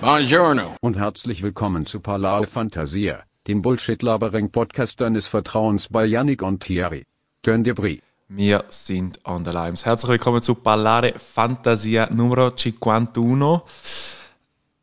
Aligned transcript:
Buongiorno. 0.00 0.76
und 0.80 0.96
herzlich 0.96 1.42
willkommen 1.42 1.84
zu 1.84 2.00
Palao 2.00 2.44
Fantasia, 2.44 3.24
dem 3.46 3.60
Bullshit-Labering-Podcast 3.60 5.00
deines 5.00 5.26
Vertrauens 5.26 5.88
bei 5.88 6.06
Yannick 6.06 6.42
und 6.42 6.62
Thierry. 6.62 7.04
Gönn 7.42 7.64
dir 7.64 7.74
Brie. 7.74 8.00
Wir 8.28 8.64
sind 8.70 9.20
on 9.26 9.44
the 9.44 9.50
Limes. 9.50 9.84
Herzlich 9.84 10.10
willkommen 10.10 10.40
zu 10.40 10.54
Ballare 10.54 11.14
Fantasia 11.18 12.08
Numero 12.14 12.46
51. 12.46 13.62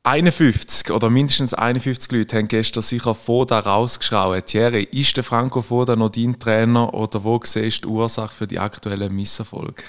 51 0.03 0.91
oder 0.91 1.09
mindestens 1.09 1.55
51 1.55 2.11
Leute 2.11 2.37
haben 2.37 2.47
gestern 2.47 2.83
sicher 2.83 3.15
Foda 3.15 3.59
rausgeschraubt. 3.59 4.45
Thierry, 4.45 4.83
ist 4.91 5.17
der 5.17 5.23
Franco 5.23 5.63
Foda 5.63 5.95
noch 5.95 6.09
dein 6.09 6.37
Trainer 6.37 6.93
oder 6.93 7.23
wo 7.23 7.39
siehst 7.43 7.85
du 7.85 7.87
die 7.87 7.93
Ursache 7.93 8.33
für 8.35 8.45
die 8.47 8.59
aktuellen 8.59 9.15
Misserfolge? 9.15 9.83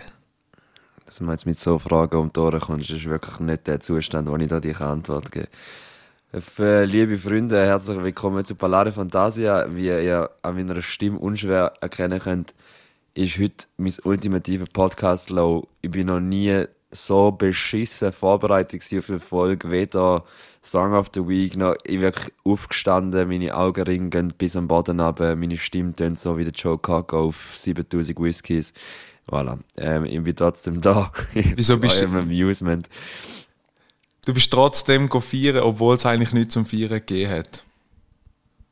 Dass 1.07 1.21
man 1.21 1.31
jetzt 1.31 1.47
mit 1.47 1.61
so 1.61 1.79
Fragen 1.79 2.17
um 2.17 2.33
die 2.33 2.41
Ohren 2.41 2.59
kommt, 2.59 2.91
ist 2.91 3.05
wirklich 3.05 3.39
nicht 3.39 3.69
der 3.69 3.79
Zustand, 3.79 4.29
wo 4.29 4.37
ich 4.37 4.49
da 4.49 4.59
die 4.59 4.75
Antwort 4.75 5.31
gebe. 5.31 5.47
Liebe 6.85 7.17
Freunde, 7.17 7.65
herzlich 7.65 8.03
willkommen 8.03 8.45
zu 8.45 8.57
Ballare 8.57 8.91
Fantasia. 8.91 9.67
Wie 9.71 9.87
ihr 9.87 10.29
an 10.43 10.57
meiner 10.57 10.83
Stimme 10.83 11.21
unschwer 11.21 11.75
erkennen 11.81 12.19
könnt, 12.19 12.55
ist 13.15 13.39
heute 13.39 13.67
mein 13.77 13.95
ultimativer 14.03 14.65
Podcast-Low. 14.73 15.69
Ich 15.81 15.93
bin 15.93 16.09
noch 16.09 16.19
nie 16.19 16.65
so 16.91 17.31
beschissen 17.31 18.13
vorbereitet 18.13 18.83
auf 18.99 19.09
eine 19.09 19.21
Folge, 19.21 19.71
weder 19.71 20.25
Song 20.61 20.93
of 20.93 21.11
the 21.15 21.27
Week 21.27 21.57
noch 21.57 21.77
ich 21.85 22.01
wirklich 22.01 22.35
aufgestanden, 22.45 23.29
meine 23.29 23.55
Augenringe 23.55 24.11
gehen 24.11 24.35
bis 24.37 24.57
am 24.57 24.67
Boden 24.67 24.99
runter, 24.99 25.37
meine 25.37 25.57
Stimme 25.57 25.95
tönt 25.95 26.19
so 26.19 26.37
wie 26.37 26.45
der 26.45 26.53
Joe 26.53 26.79
Cocker 26.79 27.19
auf 27.19 27.53
7000 27.55 28.19
Whiskys. 28.19 28.73
Voilà. 29.29 29.59
Ähm, 29.77 30.05
ich 30.05 30.23
bin 30.23 30.37
trotzdem 30.37 30.81
da. 30.81 31.13
Wieso 31.33 31.79
bist 31.79 32.01
du- 32.01 32.07
Amusement. 32.07 32.89
Du 34.25 34.35
bist 34.35 34.53
trotzdem 34.53 35.09
go 35.09 35.21
feiern, 35.21 35.59
obwohl 35.59 35.95
es 35.97 36.05
eigentlich 36.07 36.33
nichts 36.33 36.55
zum 36.55 36.67
Feiern 36.67 36.89
gegeben 36.91 37.31
hat. 37.31 37.65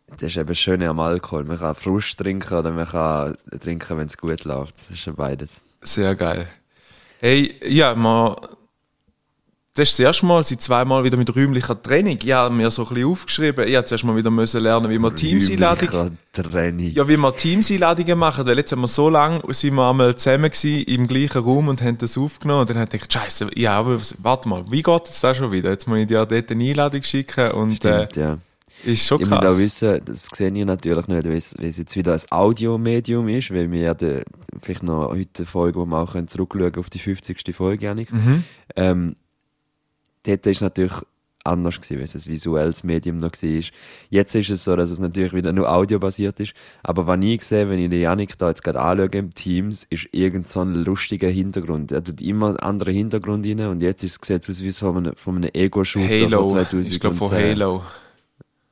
Das 0.09 0.23
ist 0.31 0.37
eben 0.37 0.55
schön 0.55 0.83
am 0.83 1.01
Alkohol. 1.01 1.45
Man 1.45 1.59
kann 1.59 1.75
Frust 1.75 2.19
trinken 2.19 2.55
oder 2.55 2.71
man 2.73 2.87
kann 2.87 3.37
trinken, 3.61 3.99
wenn 3.99 4.07
es 4.07 4.17
gut 4.17 4.45
läuft. 4.45 4.75
Das 4.89 4.99
ist 4.99 5.05
ja 5.07 5.13
beides. 5.13 5.63
Sehr 5.81 6.15
geil. 6.15 6.49
Hey, 7.21 7.55
ja, 7.65 7.95
man, 7.95 8.37
das 9.77 9.91
ist 9.91 9.99
das 9.99 10.05
erste 10.05 10.27
Mal 10.27 10.45
seit 10.45 10.63
zweimal 10.63 11.03
wieder 11.03 11.17
mit 11.17 11.35
räumlicher 11.35 11.81
Training. 11.83 12.17
Ich 12.23 12.31
habe 12.31 12.55
mir 12.55 12.71
so 12.71 12.83
ein 12.83 12.89
bisschen 12.91 13.11
aufgeschrieben, 13.11 13.67
ich 13.67 13.75
habe 13.75 13.85
zuerst 13.85 14.05
mal 14.05 14.15
wieder 14.15 14.31
müssen 14.31 14.63
lernen, 14.63 14.89
wie 14.89 14.99
man 14.99 15.17
Teams-Einladungen 15.17 16.17
Training. 16.33 16.93
ja, 16.93 17.09
wie 17.09 17.17
man 17.17 17.37
Teams-Einladungen 17.37 18.17
machen, 18.17 18.47
weil 18.47 18.57
jetzt 18.57 18.71
haben 18.71 18.83
wir 18.83 18.89
so 18.89 19.09
lange, 19.09 19.43
sind 19.53 19.75
wir 19.75 19.91
einmal 19.91 20.15
zusammen 20.15 20.45
gewesen, 20.45 20.85
im 20.85 21.09
gleichen 21.09 21.43
Raum 21.43 21.67
und 21.67 21.83
haben 21.83 21.99
das 21.99 22.17
aufgenommen 22.17 22.61
und 22.61 22.71
dann 22.71 22.79
habe 22.79 22.87
ich 22.95 23.03
gedacht, 23.03 23.13
scheiße, 23.15 23.49
ja, 23.57 23.73
aber 23.77 24.01
warte 24.23 24.49
mal, 24.49 24.65
wie 24.71 24.81
geht 24.83 25.09
das 25.09 25.21
da 25.21 25.35
schon 25.35 25.51
wieder? 25.51 25.71
Jetzt 25.71 25.89
muss 25.89 26.01
ich 26.01 26.07
dir 26.07 26.25
dort 26.25 26.51
eine 26.53 26.65
Einladung 26.65 27.03
schicken 27.03 27.51
und 27.51 27.75
Stimmt, 27.75 28.17
äh, 28.17 28.21
ja. 28.21 28.39
ist 28.85 29.05
schon 29.05 29.23
Ich 29.23 29.29
muss 29.29 29.39
auch 29.39 29.43
krass. 29.43 29.59
wissen, 29.59 30.01
das 30.05 30.29
sehe 30.33 30.53
ich 30.57 30.65
natürlich 30.65 31.09
nicht, 31.09 31.25
weil 31.25 31.37
es, 31.37 31.53
es 31.53 31.79
jetzt 31.79 31.97
wieder 31.97 32.13
ein 32.13 32.21
Audiomedium 32.31 33.29
ist, 33.29 33.51
weil 33.51 33.73
wir 33.73 33.81
werden 33.81 34.23
vielleicht 34.63 34.85
noch 34.85 35.09
heute 35.09 35.31
eine 35.39 35.47
Folge, 35.47 35.81
wo 35.81 35.85
wir 35.85 35.99
auch 35.99 36.13
können 36.13 36.29
zurückschauen 36.29 36.77
auf 36.77 36.91
die 36.91 37.01
50. 37.01 37.57
Folge, 37.57 37.87
Janik. 37.87 38.13
Mhm. 38.13 38.45
Ähm, 38.77 39.17
dort 40.25 40.47
ist 40.47 40.57
es 40.57 40.61
natürlich 40.61 40.95
anders 41.45 41.77
gewesen, 41.79 41.99
weil 41.99 42.05
es 42.05 42.15
ein 42.15 42.33
visuelles 42.33 42.85
Medium 42.85 43.19
noch 43.19 43.33
war. 43.33 43.63
Jetzt 44.11 44.35
ist 44.35 44.51
es 44.51 44.65
so, 44.65 44.75
dass 44.77 44.91
es 44.91 44.99
natürlich 44.99 45.35
wieder 45.35 45.53
nur 45.53 45.71
audiobasiert 45.71 46.41
ist. 46.41 46.55
Aber 46.83 47.07
was 47.07 47.19
ich 47.21 47.43
sehe, 47.43 47.69
wenn 47.69 47.79
ich 47.79 47.91
den 47.91 48.01
Janik 48.01 48.39
da 48.39 48.49
jetzt 48.49 48.65
gerade 48.65 48.81
anschaue 48.81 49.09
im 49.13 49.35
Teams, 49.35 49.87
ist 49.91 50.09
irgend 50.13 50.49
so 50.49 50.61
ein 50.61 50.75
lustiger 50.75 51.29
Hintergrund. 51.29 51.93
Er 51.93 52.03
tut 52.03 52.23
immer 52.23 52.49
einen 52.49 52.57
anderen 52.57 52.95
Hintergrund 52.95 53.47
rein 53.47 53.61
und 53.61 53.83
jetzt 53.83 54.03
ist 54.03 54.29
es, 54.29 54.49
aus 54.49 54.63
wie 54.63 54.73
von 54.73 54.97
einem, 54.97 55.17
von 55.17 55.37
einem 55.37 55.51
Ego-Shooter 55.53 56.09
Halo, 56.09 56.49
von 56.49 56.49
2010. 56.49 56.93
ich 56.93 57.01
glaube 57.01 57.17
von 57.17 57.31
Halo. 57.31 57.83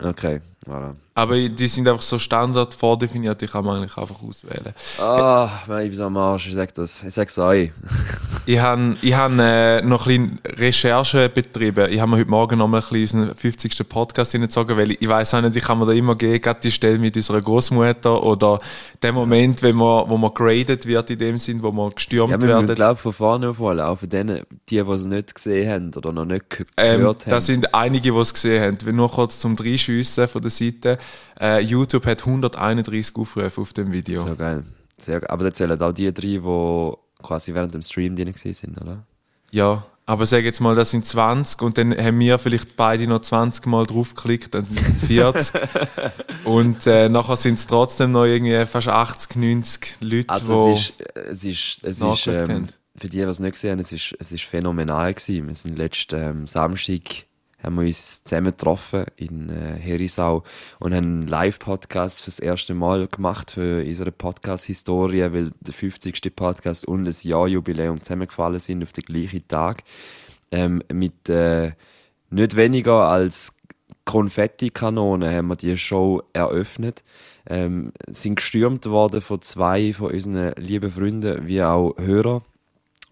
Okay, 0.02 0.40
voilà. 0.66 0.96
Aber 1.14 1.36
die 1.36 1.68
sind 1.68 1.86
einfach 1.86 2.02
so 2.02 2.18
Standard 2.18 2.72
vordefiniert, 2.74 3.40
die 3.40 3.46
kann 3.46 3.64
man 3.64 3.76
eigentlich 3.76 3.96
einfach 3.96 4.20
auswählen. 4.22 4.74
Ah, 4.98 5.48
ich 5.66 5.90
bin 5.90 5.94
so 5.94 6.04
am 6.04 6.16
Arsch, 6.16 6.48
ich 6.48 6.54
sag 6.54 6.74
das. 6.74 7.04
Ich 7.04 7.12
sag's 7.12 7.38
euch. 7.38 7.70
Ich 8.44 8.58
habe 8.58 8.96
ich 9.02 9.14
hab, 9.14 9.30
äh, 9.38 9.82
noch 9.82 10.06
ein 10.06 10.38
bisschen 10.40 10.58
Recherche 10.58 11.28
betrieben. 11.28 11.86
Ich 11.92 12.00
habe 12.00 12.10
mir 12.10 12.16
heute 12.18 12.30
Morgen 12.30 12.58
noch 12.58 12.66
mal 12.66 12.78
ein 12.82 12.88
bisschen 12.88 13.20
unseren 13.20 13.36
50. 13.36 13.88
Podcast 13.88 14.32
hineingezogen, 14.32 14.76
weil 14.76 14.90
ich, 14.90 15.00
ich 15.02 15.08
weiß 15.08 15.34
auch 15.34 15.42
nicht, 15.42 15.54
ich 15.54 15.62
kann 15.62 15.78
mir 15.78 15.86
da 15.86 15.92
immer 15.92 16.16
geben, 16.16 16.40
gerade 16.40 16.58
die 16.60 16.72
Stelle 16.72 16.98
mit 16.98 17.14
unserer 17.16 17.40
Großmutter 17.40 18.22
oder 18.22 18.58
der 19.00 19.12
Moment, 19.12 19.62
wenn 19.62 19.76
man, 19.76 20.08
wo 20.08 20.16
man 20.16 20.34
graded 20.34 20.86
wird 20.86 21.10
in 21.10 21.18
dem 21.18 21.38
Sinn, 21.38 21.62
wo 21.62 21.70
man 21.70 21.90
gestürmt 21.90 22.32
Ja, 22.32 22.42
wird. 22.42 22.74
glaube 22.76 22.96
von 23.00 23.12
vorne 23.12 23.48
auch 23.50 23.96
von 23.98 24.08
denen, 24.08 24.40
die, 24.68 24.82
die 24.82 24.90
es 24.90 25.04
nicht 25.04 25.34
gesehen 25.34 25.70
haben 25.70 25.94
oder 25.94 26.12
noch 26.12 26.24
nicht 26.24 26.44
Ähm, 26.76 26.98
gehört 27.00 27.26
haben. 27.26 27.30
da 27.30 27.40
sind 27.40 27.72
einige, 27.74 28.10
die 28.12 28.18
es 28.18 28.34
gesehen 28.34 28.62
haben. 28.62 28.78
Wenn 28.84 28.96
nur 28.96 29.10
kurz 29.10 29.38
zum 29.38 29.54
Reinschiessen 29.56 30.26
von 30.26 30.42
der 30.42 30.50
Seite. 30.50 30.98
Äh, 31.40 31.60
YouTube 31.60 32.06
hat 32.06 32.26
131 32.26 33.14
Aufrufe 33.16 33.60
auf 33.60 33.72
dem 33.72 33.92
Video. 33.92 34.20
so 34.26 34.34
geil. 34.34 34.64
Sehr 34.98 35.20
geil. 35.20 35.30
Aber 35.30 35.44
da 35.44 35.54
zählen 35.54 35.80
auch 35.80 35.92
die 35.92 36.12
drei, 36.12 36.38
die 36.38 36.92
quasi 37.22 37.54
während 37.54 37.74
dem 37.74 37.82
Stream 37.82 38.16
drin 38.16 38.34
sind, 38.34 38.80
oder? 38.80 39.04
Ja, 39.50 39.84
aber 40.04 40.26
sag 40.26 40.44
jetzt 40.44 40.60
mal, 40.60 40.74
das 40.74 40.90
sind 40.90 41.06
20 41.06 41.62
und 41.62 41.78
dann 41.78 41.96
haben 41.96 42.18
wir 42.18 42.38
vielleicht 42.38 42.76
beide 42.76 43.06
noch 43.06 43.20
20 43.20 43.66
Mal 43.66 43.86
draufgeklickt, 43.86 44.54
dann 44.54 44.64
sind 44.64 44.80
es 44.94 45.04
40. 45.04 45.62
und 46.44 46.86
äh, 46.86 47.08
nachher 47.08 47.36
sind 47.36 47.58
es 47.58 47.66
trotzdem 47.66 48.10
noch 48.10 48.24
irgendwie 48.24 48.66
fast 48.66 48.88
80, 48.88 49.36
90 49.36 49.96
Leute, 50.00 50.28
Also 50.28 50.54
wo 50.54 50.72
es 50.72 50.90
ist, 50.90 51.00
es 51.14 51.44
ist, 51.44 51.78
es 51.84 52.00
ist 52.00 52.26
ähm, 52.26 52.66
für 52.96 53.08
die, 53.08 53.18
die 53.18 53.22
es 53.22 53.38
nicht 53.38 53.52
gesehen 53.52 53.72
haben, 53.72 53.78
es 53.78 53.92
ist, 53.92 54.14
es 54.18 54.32
ist 54.32 54.44
phänomenal 54.44 55.14
gewesen. 55.14 55.48
Wir 55.48 55.54
sind 55.54 55.78
letzten 55.78 56.20
ähm, 56.20 56.46
Samstag 56.46 57.26
haben 57.62 57.76
wir 57.76 57.86
uns 57.86 58.24
zusammen 58.24 58.46
getroffen 58.46 59.06
in 59.16 59.48
äh, 59.48 59.78
Herisau 59.78 60.42
und 60.78 60.94
haben 60.94 61.04
einen 61.04 61.22
Live-Podcast 61.22 62.22
fürs 62.22 62.38
erste 62.38 62.74
Mal 62.74 63.06
gemacht 63.06 63.52
für 63.52 63.84
unsere 63.84 64.12
Podcast-Historie, 64.12 65.32
weil 65.32 65.50
der 65.60 65.74
50. 65.74 66.34
Podcast 66.34 66.86
und 66.86 67.04
das 67.04 67.24
Jahrjubiläum 67.24 68.02
zusammengefallen 68.02 68.58
sind 68.58 68.82
auf 68.82 68.92
den 68.92 69.04
gleichen 69.04 69.46
Tag. 69.48 69.84
Ähm, 70.50 70.82
mit 70.92 71.28
äh, 71.28 71.72
nicht 72.30 72.56
weniger 72.56 73.08
als 73.08 73.56
Konfettikanonen 74.04 75.32
haben 75.32 75.48
wir 75.48 75.56
die 75.56 75.76
Show 75.76 76.22
eröffnet. 76.32 77.04
Ähm, 77.46 77.92
sind 78.08 78.36
gestürmt 78.36 78.86
worden 78.86 79.20
von 79.20 79.42
zwei 79.42 79.92
von 79.92 80.12
unseren 80.12 80.54
lieben 80.56 80.90
Freunden, 80.90 81.46
wie 81.46 81.62
auch 81.62 81.94
Hörer. 81.98 82.42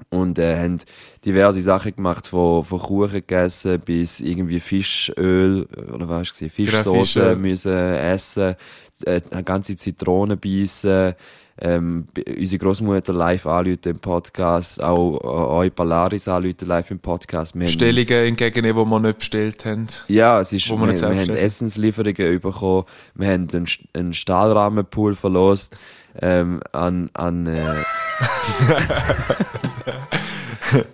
Und 0.08 0.38
äh, 0.38 0.56
haben 0.56 0.80
diverse 1.24 1.60
Sachen 1.62 1.94
gemacht, 1.94 2.26
von, 2.26 2.64
von 2.64 2.78
Kuchen 2.78 3.12
gegessen 3.12 3.80
bis 3.84 4.20
irgendwie 4.20 4.60
Fischöl, 4.60 5.66
oder 5.92 6.08
was 6.08 6.08
war 6.08 6.20
es? 6.22 6.52
Fischsoße 6.52 7.36
müssen 7.36 7.72
essen, 7.72 8.56
äh, 9.04 9.20
eine 9.30 9.44
ganze 9.44 9.76
Zitrone 9.76 10.36
beißen, 10.36 11.14
ähm, 11.62 12.06
unsere 12.38 12.58
Großmutter 12.58 13.12
live 13.12 13.46
anrufen 13.46 13.80
im 13.84 13.98
Podcast, 13.98 14.82
auch 14.82 15.20
äh, 15.22 15.26
euch 15.66 15.74
Polaris 15.74 16.26
anrufen 16.26 16.66
live 16.66 16.90
im 16.90 16.98
Podcast. 16.98 17.54
Wir 17.54 17.66
Bestellungen 17.66 18.28
entgegennehmen, 18.28 18.84
die 18.84 18.90
wir 18.90 19.00
nicht 19.00 19.18
bestellt 19.18 19.64
haben. 19.66 19.86
ja, 20.08 20.40
es 20.40 20.52
ist, 20.52 20.70
Wo 20.70 20.76
wir, 20.76 20.86
wir, 20.88 20.88
nicht 20.88 21.02
haben 21.02 21.36
Essenslieferungen 21.36 22.40
bekommen, 22.40 22.84
wir 23.14 23.28
haben 23.28 23.48
einen, 23.52 23.66
einen 23.94 24.12
Stahlrahmenpool 24.14 25.14
verlost, 25.14 25.76
ähm, 26.20 26.60
an, 26.72 27.10
an, 27.14 27.46
äh, 27.46 27.60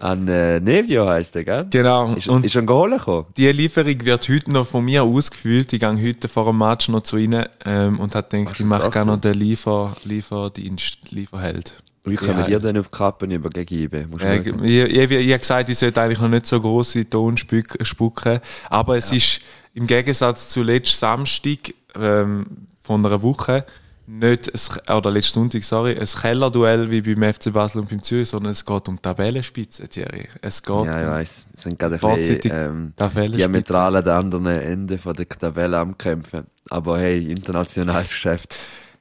an, 0.00 0.28
äh, 0.28 0.60
Nevio 0.60 1.08
heisst 1.08 1.34
der, 1.34 1.44
gell? 1.44 1.66
Genau. 1.70 2.12
Ist, 2.14 2.28
und 2.28 2.44
ist 2.44 2.52
schon 2.52 2.66
geholt 2.66 2.92
gekommen? 2.98 3.26
die 3.36 3.50
Lieferung 3.52 4.04
wird 4.04 4.28
heute 4.28 4.50
noch 4.52 4.66
von 4.66 4.84
mir 4.84 5.02
ausgefüllt. 5.02 5.72
Ich 5.72 5.80
gehe 5.80 6.02
heute 6.02 6.28
vor 6.28 6.46
dem 6.46 6.58
Match 6.58 6.88
noch 6.88 7.02
zu 7.02 7.16
ihnen 7.18 7.46
ähm, 7.64 7.98
und 8.00 8.14
habe 8.14 8.28
gedacht, 8.28 8.58
ich 8.58 8.66
mache 8.66 8.90
gerne 8.90 9.12
noch 9.12 9.20
den 9.20 9.34
Liefer, 9.34 9.94
Lieferdienst, 10.04 11.10
Lieferheld. 11.10 11.74
Wie 12.04 12.14
können 12.14 12.30
Ja. 12.38 12.38
wir 12.38 12.44
dir 12.44 12.60
denn 12.60 12.78
auf 12.78 12.88
die 12.88 12.96
Kappen 12.96 13.30
über 13.32 13.50
geben? 13.50 14.08
Musst 14.10 14.22
du 14.24 14.28
Äh, 14.28 14.38
ich, 14.38 14.46
ich, 14.46 15.10
ich 15.10 15.30
habe 15.32 15.38
gesagt, 15.40 15.68
ich 15.68 15.78
sollte 15.78 16.00
eigentlich 16.00 16.20
noch 16.20 16.28
nicht 16.28 16.46
so 16.46 16.60
große 16.60 17.08
Ton 17.08 17.36
spück- 17.36 17.84
spucken, 17.84 18.40
aber 18.70 18.96
es 18.96 19.10
ist 19.12 19.40
im 19.74 19.86
Gegensatz 19.86 20.48
zu 20.50 20.62
letzten 20.62 20.96
Samstag 20.98 21.74
ähm, 21.96 22.46
von 22.80 23.04
einer 23.04 23.20
Woche 23.22 23.66
nicht, 24.06 24.52
ein, 24.52 24.96
oder 24.96 25.10
letzten 25.10 25.40
Sonntag, 25.40 25.64
sorry, 25.64 25.98
ein 25.98 26.06
Kellerduell 26.06 26.90
wie 26.90 27.00
beim 27.00 27.34
FC 27.34 27.52
Basel 27.52 27.80
und 27.80 27.90
beim 27.90 28.02
Zürich, 28.02 28.28
sondern 28.28 28.52
es 28.52 28.64
geht 28.64 28.88
um 28.88 29.00
Tabellenspitze, 29.02 29.88
Thierry. 29.88 30.28
Es 30.40 30.62
geht 30.62 30.86
ja, 30.86 30.90
ich 30.90 31.06
um 31.06 31.12
weiss. 31.12 31.46
Es 31.52 31.62
sind 31.62 31.78
gerade 31.78 31.96
ein 31.96 32.00
Vorzeitig 32.00 32.52
bisschen, 32.52 32.92
ähm, 32.96 33.32
diametral 33.32 33.96
an 33.96 34.04
den 34.04 34.12
anderen 34.12 34.46
Enden 34.46 34.98
von 34.98 35.14
der 35.14 35.28
Tabelle 35.28 35.78
am 35.78 35.98
Kämpfen. 35.98 36.46
Aber 36.70 36.98
hey, 36.98 37.30
internationales 37.30 38.10
Geschäft. 38.10 38.54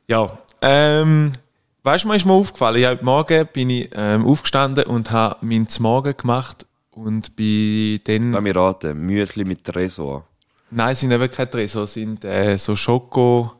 Ja, 0.07 0.39
ähm, 0.61 1.33
weißt 1.83 2.03
du, 2.03 2.07
mir 2.07 2.15
ist 2.15 2.25
mir 2.25 2.33
aufgefallen, 2.33 2.77
ich, 2.77 2.87
heute 2.87 3.05
Morgen 3.05 3.47
bin 3.53 3.69
ich 3.69 3.89
ähm, 3.93 4.25
aufgestanden 4.25 4.85
und 4.85 5.11
habe 5.11 5.45
meinen 5.45 5.67
Morgen 5.79 6.17
gemacht 6.17 6.65
und 6.91 7.35
bin 7.35 7.99
dann... 8.05 8.31
Lass 8.31 8.41
mich 8.41 8.55
raten, 8.55 8.99
Müsli 9.05 9.45
mit 9.45 9.63
Tresor. 9.63 10.25
Nein, 10.71 10.93
es 10.93 10.99
sind 10.99 11.11
eben 11.11 11.29
keine 11.29 11.49
Tresor, 11.49 11.83
es 11.83 11.93
sind 11.93 12.25
äh, 12.25 12.57
so 12.57 12.75
Schoko... 12.75 13.51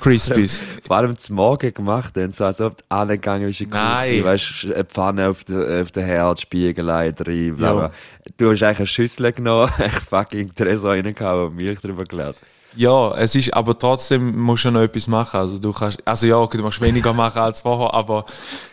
Crispies. 0.00 0.62
Vor 0.86 0.96
allem 0.96 1.16
zum 1.16 1.36
Morgen 1.36 1.72
gemacht, 1.72 2.16
dann 2.16 2.32
so, 2.32 2.44
als 2.44 2.60
ob 2.60 2.78
du 2.78 2.84
angegangen 2.88 3.46
bist 3.46 3.60
in 3.60 3.70
die 3.70 3.76
Nein. 3.76 4.10
Küche, 4.10 4.24
weißt 4.24 4.64
du, 4.64 4.74
eine 4.74 4.84
Pfanne 4.84 5.28
auf 5.28 5.44
der, 5.44 5.82
auf 5.82 5.92
der 5.92 6.04
Herd, 6.04 6.40
Spiegelei 6.40 7.12
drin, 7.12 7.56
bla. 7.56 7.90
Du 8.36 8.50
hast 8.50 8.62
eigentlich 8.62 8.78
eine 8.78 8.86
Schüssel 8.86 9.32
genommen, 9.32 9.70
echt 9.78 10.02
fucking 10.08 10.54
Tresor 10.54 10.92
reingehauen 10.92 11.48
und 11.48 11.56
Milch 11.56 11.80
drüber 11.80 12.04
geleert. 12.04 12.36
Ja, 12.74 13.14
es 13.16 13.34
ist, 13.34 13.52
aber 13.52 13.78
trotzdem 13.78 14.38
musst 14.40 14.64
du 14.64 14.70
noch 14.70 14.80
etwas 14.80 15.06
machen. 15.06 15.38
Also 15.38 15.58
du 15.58 15.72
kannst, 15.72 15.98
also 16.06 16.26
ja, 16.26 16.38
okay, 16.38 16.56
du 16.56 16.64
musst 16.64 16.80
weniger 16.80 17.12
machen 17.14 17.40
als 17.40 17.60
vorher, 17.60 17.92
aber, 17.92 18.24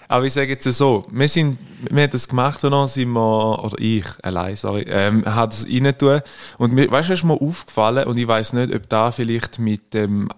aber 0.08 0.26
ich 0.26 0.34
sage 0.34 0.52
jetzt 0.52 0.64
so, 0.64 1.06
wir 1.12 1.28
sind, 1.28 1.58
wir 1.90 2.04
haben 2.04 2.12
das 2.12 2.28
gemacht 2.28 2.64
und 2.64 2.72
dann 2.72 2.88
sind 2.88 3.10
wir, 3.10 3.64
oder 3.64 3.76
ich, 3.78 4.06
allein, 4.24 4.56
sorry, 4.56 4.86
ähm, 4.88 5.26
hat 5.26 5.54
es 5.54 5.68
rein 5.68 5.94
tun. 5.98 6.22
Und 6.58 6.74
mir, 6.74 6.90
weißt 6.90 7.10
du, 7.10 7.14
ist 7.14 7.24
mir 7.24 7.42
aufgefallen, 7.42 8.08
und 8.08 8.18
ich 8.18 8.28
weiß 8.28 8.54
nicht, 8.54 8.74
ob 8.74 8.88
da 8.88 9.12
vielleicht 9.12 9.60
mit 9.60 9.94
dem 9.94 10.30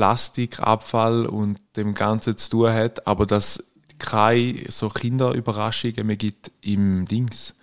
Plastikabfall 0.00 1.26
und 1.26 1.60
dem 1.76 1.94
Ganzen 1.94 2.36
zu 2.36 2.50
tun 2.50 2.72
hat, 2.72 3.06
aber 3.06 3.26
dass 3.26 3.62
keine 3.98 4.64
so 4.68 4.88
Kinderüberraschungen 4.88 6.06
mehr 6.06 6.16
gibt 6.16 6.50
im 6.62 7.04
Dings, 7.04 7.54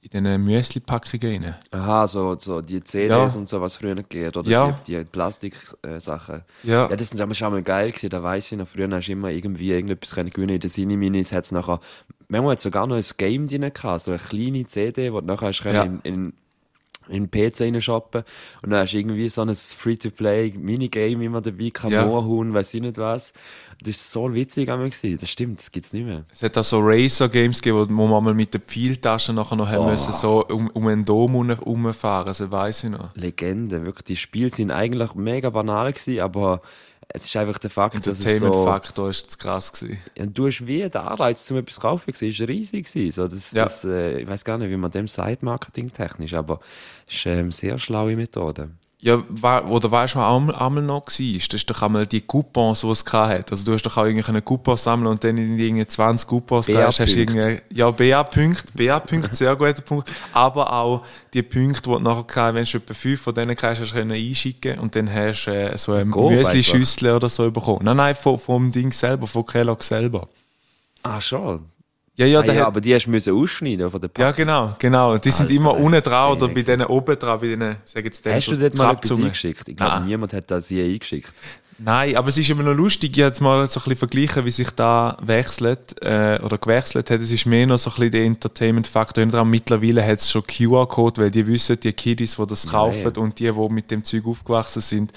in 0.00 0.10
diesen 0.10 0.44
Müsli-Packungen. 0.44 1.54
Aha, 1.70 2.06
so, 2.08 2.36
so 2.38 2.60
die 2.60 2.82
CDs 2.82 3.10
Ja. 3.34 3.38
und 3.38 3.48
so, 3.48 3.60
was 3.60 3.76
früher 3.76 3.94
geht, 3.96 4.36
oder 4.36 4.50
Ja. 4.50 4.80
die, 4.86 4.96
die 4.96 5.04
Plastik-Sachen. 5.04 6.42
Ja. 6.64 6.88
ja, 6.90 6.96
das 6.96 7.10
sind 7.10 7.20
aber 7.20 7.34
schon 7.34 7.52
mal 7.52 7.62
geil 7.62 7.90
gewesen, 7.90 8.10
da 8.10 8.22
weiss 8.22 8.50
ich 8.50 8.58
noch, 8.58 8.66
früher 8.68 8.88
hast 8.90 9.06
du 9.06 9.12
immer 9.12 9.30
irgendwie 9.30 9.70
irgendetwas 9.70 10.14
können 10.14 10.30
gewinnen 10.30 10.54
in 10.54 10.60
den 10.60 10.70
Cineminis, 10.70 11.32
hat's 11.32 11.52
nachher, 11.52 11.78
manchmal 12.28 12.52
hat 12.52 12.60
sogar 12.60 12.86
noch 12.86 12.96
ein 12.96 13.04
Game 13.18 13.46
drin 13.48 13.70
gehabt, 13.72 14.00
so 14.02 14.10
eine 14.10 14.18
kleine 14.20 14.66
CD, 14.66 15.12
wo 15.12 15.20
du 15.20 15.26
nachher 15.26 15.48
hast 15.48 15.62
Ja. 15.64 15.82
in, 15.84 16.00
in 16.00 16.32
in 17.08 17.28
den 17.28 17.30
PC 17.30 17.60
reinshoppen 17.62 18.22
und 18.62 18.70
dann 18.70 18.80
hast 18.80 18.92
du 18.92 18.98
irgendwie 18.98 19.28
so 19.28 19.42
ein 19.42 19.54
Free-to-Play-Minigame 19.54 21.24
immer 21.24 21.40
dabei, 21.40 21.70
kein 21.70 21.90
Ja. 21.90 22.06
Weiss 22.08 22.74
ich 22.74 22.80
nicht 22.80 22.98
was. 22.98 23.32
Das 23.80 23.90
ist 23.90 24.12
so 24.12 24.32
witzig 24.34 24.70
einmal 24.70 24.90
gewesen. 24.90 25.18
Das 25.20 25.30
stimmt, 25.30 25.60
das 25.60 25.70
gibt's 25.70 25.92
nicht 25.92 26.04
mehr. 26.04 26.24
Es 26.32 26.42
hat 26.42 26.58
auch 26.58 26.64
so 26.64 26.80
Racer-Games 26.80 27.62
gegeben, 27.62 27.86
wo 27.96 28.06
man 28.08 28.24
mal 28.24 28.34
mit 28.34 28.52
der 28.52 28.60
Pfeiltasche 28.60 29.32
nachher 29.32 29.56
noch 29.56 29.68
haben 29.68 29.90
müssen, 29.90 30.12
so 30.12 30.44
um, 30.46 30.68
um 30.70 30.86
einen 30.88 31.04
Dom 31.04 31.32
herum- 31.46 31.50
rumfahren, 31.50 32.26
das 32.26 32.50
weiss 32.50 32.84
ich 32.84 32.90
noch. 32.90 33.14
Legende, 33.14 33.84
wirklich. 33.84 34.04
Die 34.04 34.16
Spiele 34.16 34.50
sind 34.50 34.70
eigentlich 34.72 35.14
mega 35.14 35.50
banal 35.50 35.92
gewesen, 35.92 36.20
aber 36.20 36.60
es 37.08 37.24
ist 37.24 37.36
einfach 37.36 37.58
der 37.58 37.70
Fakt, 37.70 38.06
dass 38.06 38.18
es 38.18 38.24
so... 38.24 38.28
Entertainment-Faktor 38.28 39.10
ist 39.10 39.30
zu 39.30 39.38
krass 39.38 39.72
gewesen. 39.72 39.98
Ja, 40.16 40.26
du 40.26 40.46
hast 40.46 40.66
wie 40.66 40.80
den 40.80 40.92
Anreiz, 41.00 41.50
um 41.50 41.56
etwas 41.56 41.76
zu 41.76 41.80
kaufen, 41.80 42.12
gewesen, 42.12 42.28
ist 42.28 42.48
riesig 42.48 42.86
gewesen. 42.86 43.10
So, 43.12 43.26
das, 43.28 43.52
Ja. 43.52 43.64
das, 43.64 43.84
äh, 43.84 44.20
ich 44.20 44.28
weiß 44.28 44.44
gar 44.44 44.58
nicht, 44.58 44.70
wie 44.70 44.76
man 44.76 44.90
dem 44.90 45.08
sagt, 45.08 45.42
marketingtechnisch, 45.42 46.34
aber 46.34 46.60
es 47.08 47.14
ist 47.16 47.26
ähm, 47.26 47.50
sehr 47.50 47.78
schlaue 47.78 48.14
Methode. 48.14 48.70
Ja, 49.00 49.22
wa- 49.28 49.60
oder 49.66 49.92
weißt 49.92 50.16
du, 50.16 50.18
was 50.18 50.34
einmal, 50.36 50.56
einmal 50.56 50.82
noch 50.82 51.06
war? 51.06 51.38
Das 51.38 51.54
ist 51.54 51.70
doch 51.70 51.82
einmal 51.82 52.04
die 52.04 52.20
Coupons, 52.20 52.80
die 52.80 52.88
es 52.88 53.04
hat. 53.12 53.52
Also 53.52 53.64
du 53.64 53.72
hast 53.72 53.82
doch 53.84 53.96
auch 53.96 54.04
irgendwie 54.04 54.28
einen 54.28 54.44
Coupon 54.44 54.76
sammeln 54.76 55.06
und 55.06 55.22
dann 55.22 55.38
in 55.38 55.56
irgendwie 55.56 55.86
20 55.86 56.28
Coupons 56.28 56.66
drin 56.66 56.78
hast, 56.86 56.98
irgendwie, 56.98 57.60
ja, 57.72 57.90
BA-Punkte, 57.92 58.72
BA-Punkte, 58.74 59.36
sehr 59.36 59.54
guter 59.54 59.82
Punkt. 59.82 60.10
Aber 60.32 60.72
auch 60.72 61.04
die 61.32 61.42
Punkte, 61.44 61.82
die 61.82 61.90
du 61.90 62.00
nachher 62.00 62.52
wenn 62.54 62.64
du 62.64 62.76
etwa 62.78 62.94
fünf 62.94 63.20
von 63.20 63.34
denen 63.36 63.56
hast, 63.56 63.80
hast 63.80 63.90
du 63.92 63.94
können 63.94 64.10
einschicken 64.10 64.80
und 64.80 64.96
dann 64.96 65.08
hast 65.12 65.44
du 65.44 65.52
äh, 65.52 65.78
so 65.78 65.92
eine 65.92 66.10
Go 66.10 66.30
Müsli-Schüssel 66.30 67.14
oder 67.14 67.28
so 67.28 67.48
bekommen. 67.52 67.84
Nein, 67.84 67.96
nein, 67.98 68.14
vom, 68.16 68.36
vom 68.36 68.72
Ding 68.72 68.90
selber, 68.90 69.28
von 69.28 69.46
Kellogg 69.46 69.84
selber. 69.84 70.26
Ah, 71.04 71.20
schon? 71.20 71.66
Ja, 72.18 72.26
ja, 72.26 72.40
ah, 72.40 72.44
ja 72.44 72.54
hat, 72.54 72.66
aber 72.66 72.80
die 72.80 72.92
hast 72.92 73.06
du 73.06 73.10
müssen 73.10 73.32
ausschneiden 73.32 73.88
von 73.88 74.00
der 74.00 74.10
ja, 74.18 74.32
genau, 74.32 74.74
genau. 74.80 75.16
Die 75.18 75.30
sind 75.30 75.42
Alter, 75.42 75.54
immer 75.54 75.72
das 75.74 75.82
unten 75.82 76.00
dran 76.00 76.32
oder 76.32 76.48
bei 76.48 76.62
denen 76.62 76.86
oben 76.86 77.16
dran, 77.16 77.38
bei 77.38 77.46
denen, 77.46 77.76
sag 77.84 78.04
jetzt, 78.04 78.24
denen 78.24 78.34
Hast 78.34 78.48
du 78.48 78.56
dort 78.56 78.74
mal 78.74 78.92
etwas 78.92 79.16
eingeschickt? 79.16 79.68
Ich 79.68 79.76
glaube, 79.76 79.92
Nein. 79.92 80.06
niemand 80.06 80.32
hat 80.32 80.50
das 80.50 80.68
je 80.68 80.82
eingeschickt. 80.82 81.32
Nein, 81.78 82.16
aber 82.16 82.28
es 82.28 82.36
ist 82.36 82.50
immer 82.50 82.64
noch 82.64 82.74
lustig, 82.74 83.16
jetzt 83.16 83.40
mal 83.40 83.58
so 83.68 83.78
ein 83.78 83.84
bisschen 83.84 83.96
verglichen, 83.96 84.44
wie 84.44 84.50
sich 84.50 84.70
da 84.70 85.16
wechselt 85.22 85.94
äh, 86.02 86.40
oder 86.42 86.58
gewechselt 86.58 87.08
hat. 87.08 87.20
Es 87.20 87.30
ist 87.30 87.46
mehr 87.46 87.68
noch 87.68 87.78
so 87.78 87.90
ein 87.90 87.94
bisschen 87.94 88.10
der 88.10 88.24
Entertainment-Faktor. 88.24 89.24
dran. 89.26 89.48
Mittlerweile 89.48 90.04
hat 90.04 90.18
es 90.18 90.28
schon 90.28 90.42
QR-Code, 90.44 91.22
weil 91.22 91.30
die 91.30 91.46
wissen, 91.46 91.78
die 91.78 91.92
Kiddies, 91.92 92.34
die 92.36 92.46
das 92.48 92.66
kaufen 92.66 93.16
und 93.16 93.38
die, 93.38 93.52
die 93.52 93.68
mit 93.68 93.92
dem 93.92 94.02
Zeug 94.02 94.26
aufgewachsen 94.26 94.82
sind, 94.82 95.12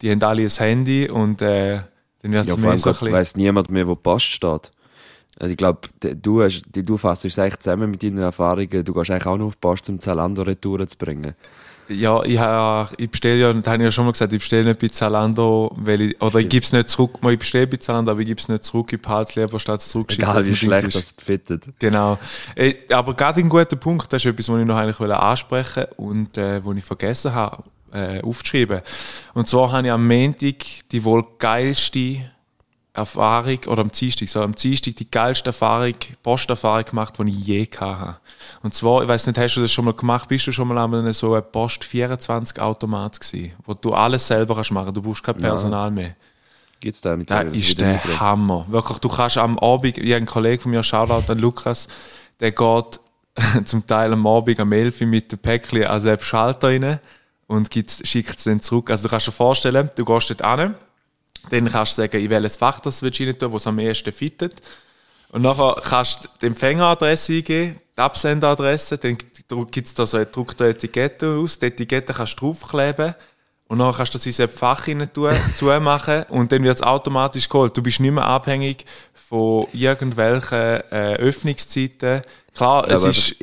die 0.00 0.10
haben 0.10 0.22
alle 0.22 0.44
ein 0.44 0.48
Handy 0.48 1.10
und 1.10 1.42
äh, 1.42 1.80
dann 2.22 2.32
wird 2.32 2.48
es 2.48 2.54
Ja, 2.54 2.56
mehr 2.56 2.78
so 2.78 2.88
ein 2.88 2.92
bisschen... 2.94 3.12
weiss 3.12 3.36
niemand 3.36 3.68
mehr, 3.68 3.86
wo 3.86 3.94
Post 3.94 4.24
steht. 4.24 4.72
Also 5.38 5.50
ich 5.52 5.56
glaube, 5.56 5.80
du, 6.00 6.42
hast- 6.42 6.62
du 6.72 6.96
fasst 6.96 7.24
es 7.24 7.38
eigentlich 7.38 7.58
zusammen 7.58 7.90
mit 7.90 8.02
deinen 8.02 8.18
Erfahrungen. 8.18 8.84
Du 8.84 8.94
gehst 8.94 9.10
eigentlich 9.10 9.26
auch 9.26 9.36
noch 9.36 9.46
auf 9.46 9.60
Post, 9.60 9.88
um 9.90 9.98
Zalando 10.00 10.42
Retouren 10.42 10.88
zu 10.88 10.96
bringen. 10.96 11.34
Ja, 11.88 12.20
ich, 12.24 12.40
ich 12.98 13.10
bestelle 13.10 13.36
ja, 13.38 13.52
das 13.52 13.64
habe 13.66 13.76
ich 13.76 13.84
ja 13.84 13.92
schon 13.92 14.06
mal 14.06 14.10
gesagt, 14.10 14.32
ich 14.32 14.40
bestelle 14.40 14.64
nicht 14.64 14.80
bei 14.80 14.88
Zalando, 14.88 15.70
weil 15.76 16.00
ich, 16.00 16.20
oder 16.20 16.40
ich 16.40 16.48
gebe 16.48 16.64
es 16.64 16.72
nicht 16.72 16.88
zurück, 16.88 17.12
ich 17.22 17.38
bestelle 17.38 17.68
bei 17.68 17.76
Zalando, 17.76 18.10
aber 18.10 18.18
ich 18.20 18.26
gebe 18.26 18.40
es 18.40 18.48
nicht 18.48 18.64
zurück, 18.64 18.92
ich 18.92 19.00
behalte 19.00 19.30
es 19.30 19.36
lieber 19.36 19.60
statt 19.60 19.82
zurückschicken. 19.82 20.24
Egal 20.24 20.36
als 20.38 20.46
wie 20.48 20.56
schlecht 20.56 20.88
ist. 20.88 20.96
das 20.96 21.14
fittet. 21.24 21.64
Genau. 21.78 22.18
Aber 22.90 23.14
gerade 23.14 23.38
ein 23.40 23.48
guter 23.48 23.76
Punkt, 23.76 24.12
das 24.12 24.24
ist 24.24 24.30
etwas, 24.32 24.48
was 24.48 24.58
ich 24.58 24.66
noch 24.66 24.76
eigentlich 24.76 24.98
wollte 24.98 25.20
ansprechen 25.20 25.84
und 25.96 26.36
äh, 26.36 26.64
wo 26.64 26.72
ich 26.72 26.82
vergessen 26.84 27.32
habe, 27.32 27.62
äh, 27.92 28.20
aufzuschreiben. 28.20 28.80
Und 29.34 29.46
zwar 29.46 29.70
habe 29.70 29.86
ich 29.86 29.92
am 29.92 30.08
Montag 30.08 30.56
die 30.90 31.04
wohl 31.04 31.24
geilste 31.38 32.16
Erfahrung, 32.96 33.58
oder 33.66 33.82
am 33.82 33.92
Dienstag, 33.92 34.28
so 34.28 34.40
am 34.40 34.54
Dienstag 34.54 34.96
die 34.96 35.10
geilste 35.10 35.50
Erfahrung, 35.50 35.94
Posterfahrung 36.22 36.84
gemacht, 36.84 37.14
die 37.18 37.28
ich 37.28 37.46
je 37.46 37.68
habe. 37.78 38.16
Und 38.62 38.74
zwar, 38.74 39.02
ich 39.02 39.08
weiß 39.08 39.26
nicht, 39.26 39.38
hast 39.38 39.56
du 39.56 39.60
das 39.60 39.72
schon 39.72 39.84
mal 39.84 39.94
gemacht, 39.94 40.28
bist 40.28 40.46
du 40.46 40.52
schon 40.52 40.68
mal 40.68 40.78
an 40.78 41.12
so 41.12 41.34
einem 41.34 41.44
Post 41.52 41.84
24 41.84 42.60
Automat 42.60 43.20
gewesen, 43.20 43.52
wo 43.64 43.74
du 43.74 43.92
alles 43.92 44.26
selber 44.26 44.54
kannst 44.54 44.70
machen, 44.70 44.94
du 44.94 45.02
brauchst 45.02 45.22
kein 45.22 45.36
Personal 45.36 45.90
mehr. 45.90 46.16
Gibt's 46.80 47.00
da 47.00 47.16
mit 47.16 47.30
Das 47.30 47.44
ist 47.52 47.80
der? 47.80 48.20
Hammer. 48.20 48.66
Wirklich, 48.68 48.98
du 48.98 49.08
kannst 49.08 49.38
am 49.38 49.58
Abend, 49.58 49.96
wie 49.96 50.14
ein 50.14 50.26
Kollege 50.26 50.62
von 50.62 50.70
mir, 50.70 50.82
Shoutout 50.82 51.30
an 51.30 51.38
Lukas, 51.38 51.88
der 52.40 52.52
geht 52.52 53.00
zum 53.66 53.86
Teil 53.86 54.12
am 54.12 54.26
Abend 54.26 54.58
am 54.60 54.72
11 54.72 55.02
Uhr 55.02 55.06
mit 55.06 55.32
dem 55.32 55.38
Päckchen 55.38 55.84
an 55.84 56.02
den 56.02 56.20
Schalter 56.20 56.68
rein 56.68 56.98
und 57.46 57.72
schickt 57.72 58.38
es 58.38 58.44
dann 58.44 58.60
zurück. 58.60 58.90
Also 58.90 59.04
du 59.04 59.10
kannst 59.10 59.26
dir 59.26 59.32
vorstellen, 59.32 59.90
du 59.94 60.04
gehst 60.04 60.30
dort 60.30 60.42
an, 60.42 60.74
dann 61.50 61.70
kannst 61.70 61.92
du 61.92 62.02
sagen, 62.02 62.20
in 62.20 62.30
welches 62.30 62.56
Fach 62.56 62.80
das 62.80 63.02
willst 63.02 63.20
du 63.20 63.24
rein 63.24 63.38
tun, 63.38 63.52
wo 63.52 63.56
es 63.56 63.66
am 63.66 63.78
ehesten 63.78 64.12
fittet. 64.12 64.54
Und 65.30 65.42
nachher 65.42 65.76
kannst 65.82 66.24
du 66.24 66.28
die 66.40 66.46
Empfängeradresse 66.46 67.34
eingeben, 67.34 67.80
die 67.96 68.00
Absenderadresse, 68.00 68.98
dann 68.98 69.16
gibt 69.16 69.86
es 69.86 69.94
da 69.94 70.06
so 70.06 70.16
eine 70.16 70.26
gedruckte 70.26 70.68
Etikette 70.68 71.36
aus, 71.36 71.58
die 71.58 71.66
Etikette 71.66 72.12
kannst 72.12 72.40
du 72.40 72.46
draufkleben 72.46 73.14
und 73.68 73.78
dann 73.78 73.92
kannst 73.92 74.14
du 74.14 74.18
das 74.18 74.26
in 74.26 74.44
ein 74.44 74.50
Fach 74.50 74.86
rein 74.86 75.10
tun, 75.12 75.32
zumachen 75.52 76.24
und 76.28 76.52
dann 76.52 76.62
wird 76.62 76.76
es 76.76 76.82
automatisch 76.82 77.48
geholt. 77.48 77.76
Du 77.76 77.82
bist 77.82 78.00
nicht 78.00 78.12
mehr 78.12 78.24
abhängig 78.24 78.84
von 79.12 79.66
irgendwelchen 79.72 80.80
äh, 80.90 81.14
Öffnungszeiten. 81.16 82.22
Klar, 82.54 82.88
es 82.88 83.02
aber 83.02 83.10
ist... 83.10 83.36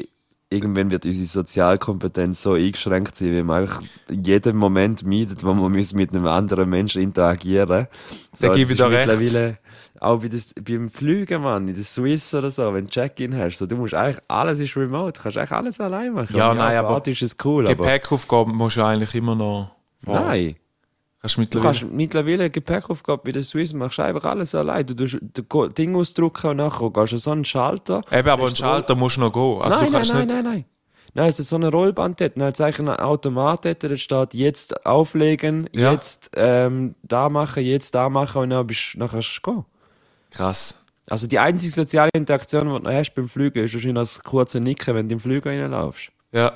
irgendwann 0.53 0.91
wird 0.91 1.05
unsere 1.05 1.25
Sozialkompetenz 1.25 2.41
so 2.41 2.53
eingeschränkt 2.53 3.15
sein, 3.15 3.31
wie 3.31 3.43
man 3.43 3.63
einfach 3.63 3.81
jeden 4.09 4.55
Moment 4.55 5.05
meidet, 5.05 5.43
wo 5.43 5.53
man 5.53 5.71
muss 5.71 5.93
mit 5.93 6.11
einem 6.11 6.27
anderen 6.27 6.69
Menschen 6.69 7.01
interagieren 7.01 7.87
so, 8.33 8.47
Da 8.47 8.53
gebe 8.53 8.71
ich 8.71 8.77
dir 8.77 8.89
recht. 8.89 9.57
Auch 9.99 10.19
bei 10.19 10.27
das, 10.27 10.53
beim 10.55 10.89
Flügen, 10.89 11.41
Mann, 11.41 11.67
in 11.67 11.75
der 11.75 11.83
Swiss 11.83 12.33
oder 12.33 12.51
so, 12.51 12.73
wenn 12.73 12.85
du 12.85 12.89
Check-in 12.89 13.37
hast, 13.37 13.57
so, 13.57 13.65
du 13.65 13.77
musst 13.77 13.93
eigentlich, 13.93 14.21
alles 14.27 14.59
ist 14.59 14.75
remote, 14.75 15.13
du 15.13 15.23
kannst 15.23 15.37
eigentlich 15.37 15.51
alles 15.51 15.79
allein 15.79 16.13
machen. 16.13 16.35
Ja, 16.35 16.53
nein, 16.53 16.75
aber 16.77 17.07
ist 17.07 17.21
es 17.21 17.37
cool, 17.45 17.65
Gepäckaufgaben 17.65 18.53
musst 18.53 18.75
du 18.75 18.83
eigentlich 18.83 19.15
immer 19.15 19.35
noch... 19.35 19.71
nein. 20.01 20.55
Kannst 21.23 21.37
Du 21.37 21.41
mittlerweile... 21.41 21.79
kannst 21.79 21.91
mittlerweile 21.93 22.49
Gepäckaufgabe 22.49 23.21
bei 23.23 23.31
der 23.31 23.43
Swiss, 23.43 23.71
machst 23.73 23.97
du 23.97 24.01
einfach 24.01 24.25
alles 24.25 24.53
allein. 24.53 24.85
Du 24.85 24.93
tust 24.93 25.19
das 25.21 25.73
Ding 25.73 25.95
ausdrucken 25.95 26.47
und 26.51 26.57
nachher 26.57 26.89
gehst 26.91 27.13
du 27.13 27.17
so 27.17 27.31
einen 27.31 27.45
Schalter. 27.45 28.01
Eben, 28.11 28.27
aber 28.27 28.43
einen 28.43 28.51
du 28.51 28.57
Schalter 28.57 28.95
musst 28.95 29.15
du 29.15 29.21
noch 29.21 29.31
gehen. 29.31 29.61
Also 29.61 29.69
nein, 29.69 29.79
du 29.79 29.83
nein, 29.85 29.91
kannst 29.93 30.13
nein, 30.13 30.27
nicht... 30.27 30.33
nein, 30.33 30.43
nein. 30.43 30.65
Nein, 31.15 31.29
es 31.29 31.39
ist 31.39 31.47
so 31.47 31.55
eine 31.55 31.69
Rollband 31.71 32.19
dort. 32.19 32.35
Dann 32.35 32.43
hat 32.47 32.55
es 32.55 32.61
eigentlich 32.61 32.79
einen 32.79 32.89
Automat 32.99 33.63
dort, 33.63 33.83
da 33.83 33.95
steht 33.95 34.33
jetzt 34.33 34.85
auflegen, 34.85 35.69
Ja. 35.73 35.93
jetzt 35.93 36.31
ähm, 36.35 36.95
da 37.03 37.29
machen, 37.29 37.63
jetzt 37.63 37.95
da 37.95 38.09
machen 38.09 38.41
und 38.41 38.49
dann 38.49 38.67
bist 38.67 38.95
dann 38.99 39.07
kannst 39.09 39.39
du 39.43 39.51
gehen. 39.51 39.65
Krass. 40.31 40.75
Also 41.07 41.27
die 41.27 41.39
einzige 41.39 41.71
soziale 41.71 42.09
Interaktion, 42.13 42.63
die 42.63 42.69
du 42.73 42.79
noch 42.79 42.91
hast 42.91 43.13
beim 43.13 43.29
Fliegen, 43.29 43.63
ist 43.63 43.73
wahrscheinlich 43.73 44.01
das 44.01 44.23
kurze 44.23 44.59
Nicken, 44.59 44.93
wenn 44.95 45.07
du 45.07 45.13
im 45.13 45.19
Flüger 45.21 45.51
reinlaufst. 45.51 46.09
Ja. 46.33 46.51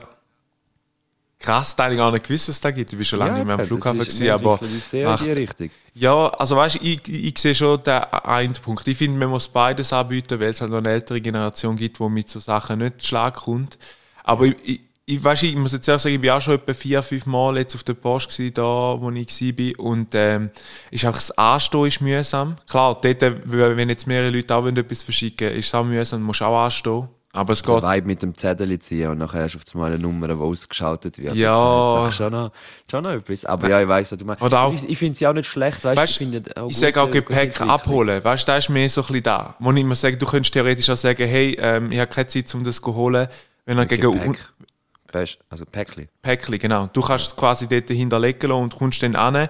Krass, 1.39 1.75
da 1.75 1.83
habe 1.83 1.93
ich 1.93 1.99
gar 1.99 2.11
nicht 2.11 2.25
gewusst, 2.27 2.47
dass 2.49 2.55
es 2.55 2.61
da 2.61 2.71
gibt. 2.71 2.91
Ich 2.91 2.97
bin 2.97 3.05
schon 3.05 3.19
lange 3.19 3.33
nicht 3.35 3.45
mehr 3.45 3.53
am 3.53 3.59
das 3.59 3.67
Flughafen 3.67 3.99
ist- 4.01 4.17
gewesen, 4.17 4.31
aber 4.31 4.53
entwickeln 4.53 4.75
uns 4.75 4.89
sehr 4.89 5.03
in 5.03 5.09
macht- 5.11 5.25
die 5.25 5.31
Richtung. 5.31 5.69
ja, 5.93 6.27
also 6.29 6.55
weißt 6.55 6.75
du, 6.75 6.79
ich, 6.83 7.07
ich, 7.07 7.23
ich 7.25 7.37
sehe 7.37 7.53
schon 7.53 7.83
den 7.83 7.93
einen 7.93 8.53
Punkt. 8.53 8.87
Ich 8.87 8.97
finde, 8.97 9.19
man 9.19 9.29
muss 9.29 9.47
beides 9.47 9.93
anbieten, 9.93 10.39
weil 10.39 10.49
es 10.49 10.61
halt 10.61 10.71
noch 10.71 10.79
eine 10.79 10.89
ältere 10.89 11.21
Generation 11.21 11.75
gibt, 11.75 11.99
die 11.99 12.09
mit 12.09 12.29
so 12.29 12.39
Sachen 12.39 12.79
nicht 12.79 13.01
zu 13.01 13.07
Schlag 13.09 13.35
kommt. 13.35 13.77
Aber 14.23 14.45
ich, 14.45 14.55
ich, 14.63 14.79
ich, 15.05 15.23
weißt, 15.23 15.43
ich 15.43 15.55
muss 15.55 15.71
jetzt 15.73 15.87
ehrlich 15.87 16.01
sagen, 16.01 16.15
ich 16.15 16.21
bin 16.21 16.31
auch 16.31 16.41
schon 16.41 16.55
etwa 16.55 16.73
vier, 16.73 17.01
fünf 17.03 17.25
Mal 17.27 17.57
jetzt 17.57 17.75
auf 17.75 17.83
der 17.83 17.93
Post 17.93 18.29
gewesen, 18.35 18.53
da, 18.55 18.63
wo 18.99 19.09
ich 19.11 19.41
war. 19.41 19.85
Und 19.85 20.09
ähm, 20.15 20.49
ist 20.91 21.05
auch 21.05 21.13
das 21.13 21.31
Anstehen 21.37 21.85
ist 21.85 22.01
mühsam. 22.01 22.55
Klar, 22.67 22.99
dort, 22.99 23.21
wenn 23.45 23.87
jetzt 23.89 24.07
mehrere 24.07 24.31
Leute 24.31 24.53
auch 24.55 24.63
wollen, 24.63 24.75
etwas 24.75 25.03
verschicken 25.03 25.49
ist 25.53 25.67
es 25.67 25.75
auch 25.75 25.85
mühsam, 25.85 26.19
du 26.19 26.25
musst 26.25 26.41
auch 26.41 26.65
anstehen. 26.65 27.07
Aber 27.33 27.53
es 27.53 27.61
geht. 27.63 27.83
Vibe 27.83 28.07
mit 28.07 28.23
dem 28.23 28.35
Zettel 28.35 28.79
ziehen 28.79 29.09
und 29.11 29.19
nachher 29.19 29.43
hast 29.43 29.53
du 29.53 29.59
auf 29.59 29.63
einmal 29.75 29.91
eine 29.91 29.99
Nummer, 29.99 30.27
die 30.27 30.33
ausgeschaltet 30.33 31.17
wird. 31.19 31.35
Ja. 31.35 31.95
Das 32.05 32.09
ist 32.09 32.15
schon 32.17 32.31
noch, 32.31 32.51
schon 32.89 33.03
noch 33.03 33.11
etwas. 33.11 33.45
Aber 33.45 33.69
ja, 33.69 33.81
ich 33.81 33.87
weiss, 33.87 34.11
was 34.11 34.17
du 34.17 34.25
meinst. 34.25 34.41
Oder 34.41 34.61
auch- 34.61 34.73
ich 34.73 34.89
ich 34.89 34.97
finde 34.97 35.15
sie 35.17 35.27
auch 35.27 35.33
nicht 35.33 35.45
schlecht, 35.47 35.83
weißt, 35.83 35.97
Weißt, 36.01 36.11
ich, 36.13 36.17
finde 36.17 36.43
auch 36.55 36.69
ich 36.69 36.77
sage 36.77 36.99
auch 37.01 37.11
Gepäck 37.11 37.37
Entwicklung. 37.37 37.69
abholen. 37.69 38.23
Weißt 38.23 38.47
du, 38.47 38.51
da 38.51 38.57
ist 38.57 38.69
mehr 38.69 38.89
so 38.89 39.01
ein 39.01 39.07
bisschen 39.07 39.23
da. 39.23 39.55
Wo 39.59 39.71
ich 39.71 39.77
immer 39.77 39.95
sage, 39.95 40.17
du 40.17 40.25
könntest 40.25 40.53
theoretisch 40.53 40.89
auch 40.89 40.97
sagen, 40.97 41.27
hey, 41.27 41.55
ähm, 41.59 41.91
ich 41.91 41.99
habe 41.99 42.09
keine 42.11 42.27
Zeit, 42.27 42.53
um 42.55 42.63
das 42.63 42.77
zu 42.81 42.95
holen. 42.95 43.27
Wenn 43.65 43.77
er 43.77 43.85
gegen 43.85 44.11
Gepäck. 44.13 44.47
Weißt, 45.11 45.39
also 45.49 45.65
Päckchen. 45.65 46.07
Päckchen, 46.21 46.57
genau. 46.59 46.89
Du 46.91 47.01
kannst 47.01 47.27
es 47.27 47.35
quasi 47.35 47.67
dort 47.67 47.87
hinterlegen 47.89 48.51
und 48.51 48.75
kommst 48.75 49.03
dann 49.03 49.15
an. 49.15 49.47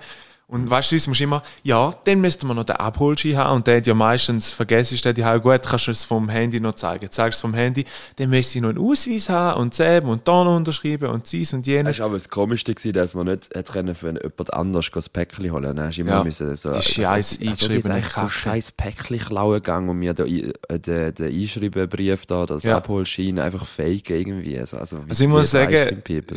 Und 0.50 0.70
weißt 0.70 0.94
du, 0.94 0.96
es 0.96 1.08
musst 1.08 1.20
du 1.20 1.26
immer, 1.26 1.44
ja, 1.64 1.94
dann 2.06 2.22
müsste 2.22 2.46
man 2.46 2.56
noch 2.56 2.64
den 2.64 2.78
Abholschein 2.78 3.36
haben 3.36 3.58
und 3.58 3.68
der 3.68 3.78
hat 3.78 3.88
ja 3.88 3.94
meistens 3.94 4.50
vergessen, 4.50 4.96
ist 4.96 5.04
der 5.04 5.12
die 5.12 5.26
halt 5.26 5.44
gut, 5.44 5.62
kannst 5.62 5.88
du 5.88 5.92
es 5.92 6.06
vom 6.06 6.30
Handy 6.30 6.62
noch 6.62 6.76
zeigen. 6.76 7.12
Zeigst 7.12 7.36
es 7.38 7.42
vom 7.42 7.54
Handy, 7.54 7.84
dann 8.16 8.30
müsste 8.30 8.58
ich 8.58 8.62
noch 8.62 8.70
einen 8.70 8.78
Ausweis 8.78 9.28
haben 9.28 9.60
und 9.60 9.74
selber 9.74 10.08
und 10.08 10.26
da 10.26 10.46
noch 10.46 10.56
unterschreiben 10.56 11.10
und 11.10 11.30
dies 11.30 11.52
und 11.52 11.68
jenes. 11.68 11.92
Es 11.96 12.00
war 12.00 12.06
aber 12.06 12.16
das 12.16 12.30
Komischste, 12.30 12.74
gewesen, 12.74 12.94
dass 12.94 13.14
man 13.14 13.26
nicht 13.28 13.50
können 13.70 13.94
für 13.94 14.08
jemand 14.08 14.54
anderes 14.54 14.90
das 14.90 15.10
Päckchen 15.10 15.52
holen 15.52 15.64
Dann 15.64 15.82
hast 15.82 15.98
du 15.98 16.02
immer 16.02 16.12
Ja, 16.12 16.24
müssen 16.24 16.56
so, 16.56 16.72
die 16.72 16.82
scheiß 16.82 17.40
eingeschriebene 17.42 17.96
eigentlich 17.96 18.06
so 18.08 18.22
Kacke. 18.22 18.32
scheiß 18.32 18.72
Päckchen 18.72 19.20
klauen 19.20 19.56
gegangen 19.56 19.90
und 19.90 20.00
mir 20.00 20.14
den, 20.14 20.54
äh, 20.70 20.80
den, 20.80 21.14
den 21.14 21.42
Einschreibenbrief 21.42 22.26
da, 22.26 22.46
das 22.46 22.64
Ja. 22.64 22.78
Abholschein 22.78 23.38
einfach 23.38 23.66
fake 23.66 24.12
irgendwie. 24.12 24.58
Also, 24.58 24.78
also, 24.78 25.00
Also 25.10 25.24
ich 25.26 25.30
muss 25.30 25.52
sagen, 25.52 25.74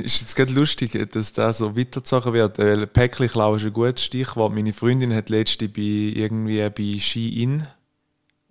ist 0.03 0.21
jetzt 0.21 0.35
gerade 0.35 0.53
lustig, 0.53 0.99
dass 1.13 1.33
das 1.33 1.59
so 1.59 1.77
weitergezogen 1.77 2.33
wird, 2.33 2.59
weil 2.59 2.89
Päckchen 2.89 3.29
klauen 3.29 3.57
ist 3.59 3.67
ein 3.67 3.73
gutes 3.73 4.00
Stichwort. 4.05 4.55
Meine 4.55 4.73
Freundin 4.73 5.15
hat 5.15 5.29
letzte 5.31 5.69
bei 5.69 5.81
irgendwie 5.81 6.69
bei 6.71 6.99
Shein, 6.99 7.67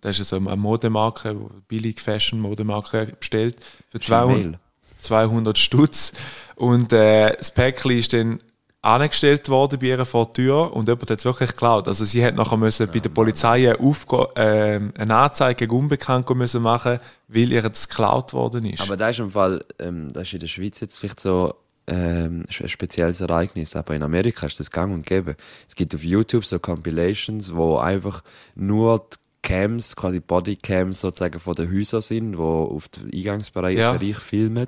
das 0.01 0.19
ist 0.19 0.29
so 0.29 0.37
eine 0.37 0.55
Modemarke, 0.55 1.35
billig 1.67 1.99
Fashion 1.99 2.39
Modemarke 2.39 3.13
bestellt, 3.19 3.57
für 3.89 3.99
200, 3.99 4.37
Gmail. 4.37 4.59
200 4.99 5.57
Stutz 5.57 6.13
und 6.55 6.93
äh, 6.93 7.35
das 7.35 7.51
Päckchen 7.51 7.91
ist 7.91 8.13
dann 8.13 8.39
angestellt 8.81 9.49
worden 9.49 9.79
bei 9.79 9.87
ihr 9.87 10.05
vor 10.05 10.25
der 10.25 10.33
Tür 10.33 10.73
und 10.73 10.87
jemand 10.87 11.09
hat 11.09 11.19
es 11.19 11.25
wirklich 11.25 11.49
geklaut. 11.49 11.87
Also 11.87 12.05
sie 12.05 12.23
hat 12.23 12.35
nachher 12.35 12.57
müssen 12.57 12.87
bei 12.87 12.99
der 12.99 13.09
Polizei 13.09 13.73
eine, 13.73 13.95
ähm, 14.35 14.93
eine 14.97 15.15
Anzeige 15.15 15.67
gegen 15.67 15.77
Unbekannt 15.77 16.29
müssen 16.29 16.61
machen, 16.61 16.99
weil 17.27 17.51
ihr 17.51 17.61
das 17.61 17.89
geklaut 17.89 18.31
worden 18.33 18.65
ist. 18.65 18.81
Aber 18.81 18.95
das 18.95 19.11
ist 19.11 19.19
im 19.19 19.31
Fall, 19.31 19.63
ähm, 19.79 20.11
das 20.13 20.23
ist 20.23 20.33
in 20.33 20.39
der 20.39 20.47
Schweiz 20.47 20.79
jetzt 20.79 20.97
vielleicht 20.97 21.19
so 21.19 21.55
ähm, 21.89 22.45
ein 22.47 22.69
spezielles 22.69 23.21
Ereignis, 23.21 23.75
aber 23.75 23.95
in 23.95 24.03
Amerika 24.03 24.45
ist 24.47 24.59
das 24.59 24.71
gang 24.71 24.93
und 24.93 25.05
gäbe. 25.05 25.35
Es 25.67 25.75
gibt 25.75 25.93
auf 25.95 26.03
YouTube 26.03 26.45
so 26.45 26.59
Compilations, 26.59 27.55
wo 27.55 27.77
einfach 27.77 28.23
nur 28.55 28.99
die 28.99 29.17
Cams, 29.41 29.95
quasi 29.95 30.19
Bodycams 30.19 31.01
sozusagen 31.01 31.39
von 31.39 31.55
den 31.55 31.71
Häusern 31.71 32.01
sind, 32.01 32.37
wo 32.37 32.65
auf 32.65 32.89
den 32.89 33.11
Eingangsbereich 33.13 33.77
Ja. 33.77 33.93
Bereich 33.93 34.17
filmen. 34.17 34.67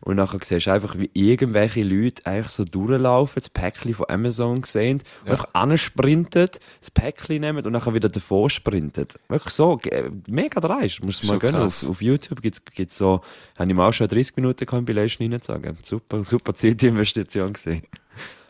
Und 0.00 0.16
nachher 0.16 0.38
siehst 0.42 0.66
du 0.66 0.72
einfach, 0.72 0.96
wie 0.98 1.10
irgendwelche 1.14 1.82
Leute 1.82 2.24
einfach 2.26 2.50
so 2.50 2.64
durchlaufen, 2.64 3.40
das 3.40 3.50
Päckchen 3.50 3.94
von 3.94 4.06
Amazon 4.08 4.62
sehen, 4.62 5.02
und 5.24 5.30
einfach 5.30 5.48
ansprinten, 5.52 6.48
das 6.80 6.90
Päckchen 6.90 7.40
nehmen 7.40 7.64
und 7.64 7.72
nachher 7.72 7.94
wieder 7.94 8.08
davor 8.08 8.50
sprinten. 8.50 9.06
Wirklich 9.28 9.54
so, 9.54 9.80
mega 10.28 10.60
dreist. 10.60 11.04
Musst 11.04 11.24
du 11.24 11.28
mal 11.28 11.38
gönnen. 11.38 11.62
Auf, 11.62 11.88
auf 11.88 12.02
YouTube 12.02 12.42
gibt's 12.42 12.64
gibt's 12.64 12.98
so, 12.98 13.20
habe 13.56 13.70
ich 13.70 13.76
mir 13.76 13.84
auch 13.84 13.92
schon 13.92 14.06
eine 14.06 14.14
30 14.14 14.36
Minuten 14.36 14.66
Compilation 14.66 15.26
reingezogen. 15.26 15.78
Super, 15.82 16.24
super 16.24 16.54
Zeitinvestition 16.54 17.52
gesehen. 17.52 17.82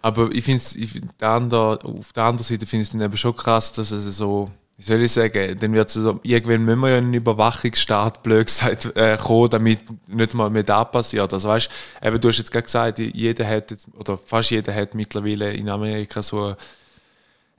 Aber 0.03 0.31
ich 0.33 0.45
finde 0.45 0.63
andere, 1.21 1.81
auf 1.83 2.13
der 2.13 2.25
anderen 2.25 2.45
Seite 2.45 2.67
finde 2.67 2.83
ich 2.83 2.89
es 2.89 2.93
dann 2.93 3.01
eben 3.01 3.17
schon 3.17 3.35
krass, 3.35 3.73
dass 3.73 3.91
es 3.91 4.17
so, 4.17 4.51
wie 4.79 4.83
soll 4.83 5.03
ich 5.03 5.13
sagen, 5.13 5.59
dann 5.59 5.73
wird 5.73 5.89
es 5.89 5.95
so, 5.95 6.21
irgendwann 6.23 6.65
müssen 6.65 6.81
wir 6.81 6.91
ja 6.91 6.97
einen 6.99 7.15
Überwachungsstaat, 7.15 8.23
blöd 8.23 8.47
gesagt, 8.47 8.95
äh, 8.95 9.17
kommen, 9.17 9.49
damit 9.49 9.81
nicht 10.07 10.35
mal 10.35 10.51
mehr 10.51 10.65
da 10.65 10.85
passiert. 10.85 11.33
Also 11.33 11.49
weißt, 11.49 11.71
eben, 12.03 12.21
du 12.21 12.29
hast 12.29 12.39
jetzt 12.39 12.53
gerade 12.53 12.65
gesagt, 12.65 12.99
jeder 12.99 13.47
hat 13.49 13.71
jetzt, 13.71 13.89
oder 13.99 14.19
fast 14.19 14.51
jeder 14.51 14.75
hat 14.75 14.95
mittlerweile 14.95 15.53
in 15.53 15.71
Amerika 15.71 16.23
so 16.23 16.55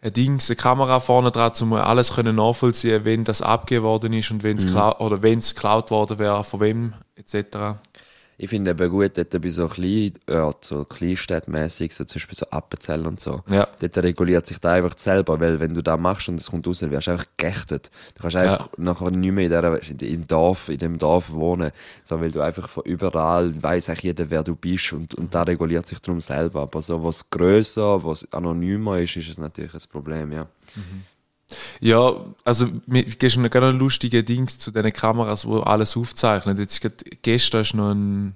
ein 0.01 0.13
Dings, 0.13 0.49
eine 0.49 0.57
Kamera 0.57 0.99
vorne 0.99 1.31
dran, 1.31 1.53
um 1.61 1.73
alles 1.73 2.13
können 2.13 2.35
nachvollziehen, 2.35 3.03
wenn 3.03 3.23
das 3.23 3.41
abgegeben 3.41 3.85
worden 3.85 4.13
ist 4.13 4.29
und 4.29 4.43
wenn 4.43 4.57
es 4.57 4.67
klau- 4.67 4.99
oder 4.99 5.23
wenn 5.23 5.39
es 5.39 5.55
geklaut 5.55 5.89
worden 5.89 6.19
wäre, 6.19 6.43
von 6.43 6.59
wem, 6.59 6.93
etc. 7.15 7.79
Ich 8.39 8.49
finde 8.51 8.69
eben 8.69 8.89
gut, 8.91 9.17
dort 9.17 9.41
bei 9.41 9.49
so 9.49 9.67
kleinen 9.67 10.13
Orten, 10.29 10.59
so 10.61 10.85
kleinstädtmässig, 10.85 11.91
so 11.93 12.03
zum 12.03 12.19
Beispiel 12.19 12.35
so 12.37 12.45
Appenzell 12.51 13.07
und 13.07 13.19
so, 13.19 13.41
Ja. 13.49 13.67
dort 13.79 13.97
reguliert 13.97 14.45
sich 14.45 14.59
da 14.59 14.73
einfach 14.73 14.95
selber, 14.95 15.39
weil 15.39 15.59
wenn 15.59 15.73
du 15.73 15.81
da 15.81 15.97
machst 15.97 16.29
und 16.29 16.39
es 16.39 16.51
kommt 16.51 16.67
raus, 16.67 16.81
wirst 16.83 17.07
du 17.07 17.11
einfach 17.11 17.25
geächtet. 17.35 17.89
Du 18.15 18.21
kannst 18.21 18.35
einfach 18.35 18.69
nachher 18.77 19.09
nicht 19.09 19.31
mehr 19.31 19.45
in 19.45 19.49
der, 19.49 19.79
dem 19.79 20.27
Dorf, 20.27 20.69
in 20.69 20.77
dem 20.77 20.99
Dorf 20.99 21.31
wohnen, 21.31 21.71
so, 22.03 22.21
weil 22.21 22.29
du 22.31 22.41
einfach 22.41 22.69
von 22.69 22.83
überall 22.83 23.51
weiss 23.63 23.89
eigentlich 23.89 24.03
jeder, 24.03 24.29
wer 24.29 24.43
du 24.43 24.55
bist 24.55 24.93
und, 24.93 25.15
und 25.15 25.33
da 25.33 25.41
reguliert 25.41 25.87
sich 25.87 25.99
darum 25.99 26.21
selber. 26.21 26.61
Aber 26.61 26.81
so, 26.81 27.03
was 27.03 27.27
grösser, 27.31 28.03
was 28.03 28.31
anonymer 28.31 28.99
ist, 28.99 29.15
ist 29.17 29.29
es 29.29 29.37
natürlich 29.39 29.73
ein 29.73 29.81
Problem, 29.91 30.31
ja. 30.31 30.47
Ja, 31.79 32.13
also 32.43 32.67
mir 32.87 33.03
gehst 33.03 33.37
noch 33.37 33.49
ein 33.49 33.79
lustiges 33.79 34.25
Ding 34.25 34.47
zu 34.47 34.71
diesen 34.71 34.93
Kameras, 34.93 35.47
wo 35.47 35.59
alles 35.59 35.95
aufzeichnet. 35.95 36.59
Jetzt 36.59 36.81
gerade, 36.81 36.97
gestern 37.21 37.61
ist 37.61 37.73
noch 37.73 37.91
ein, 37.91 38.35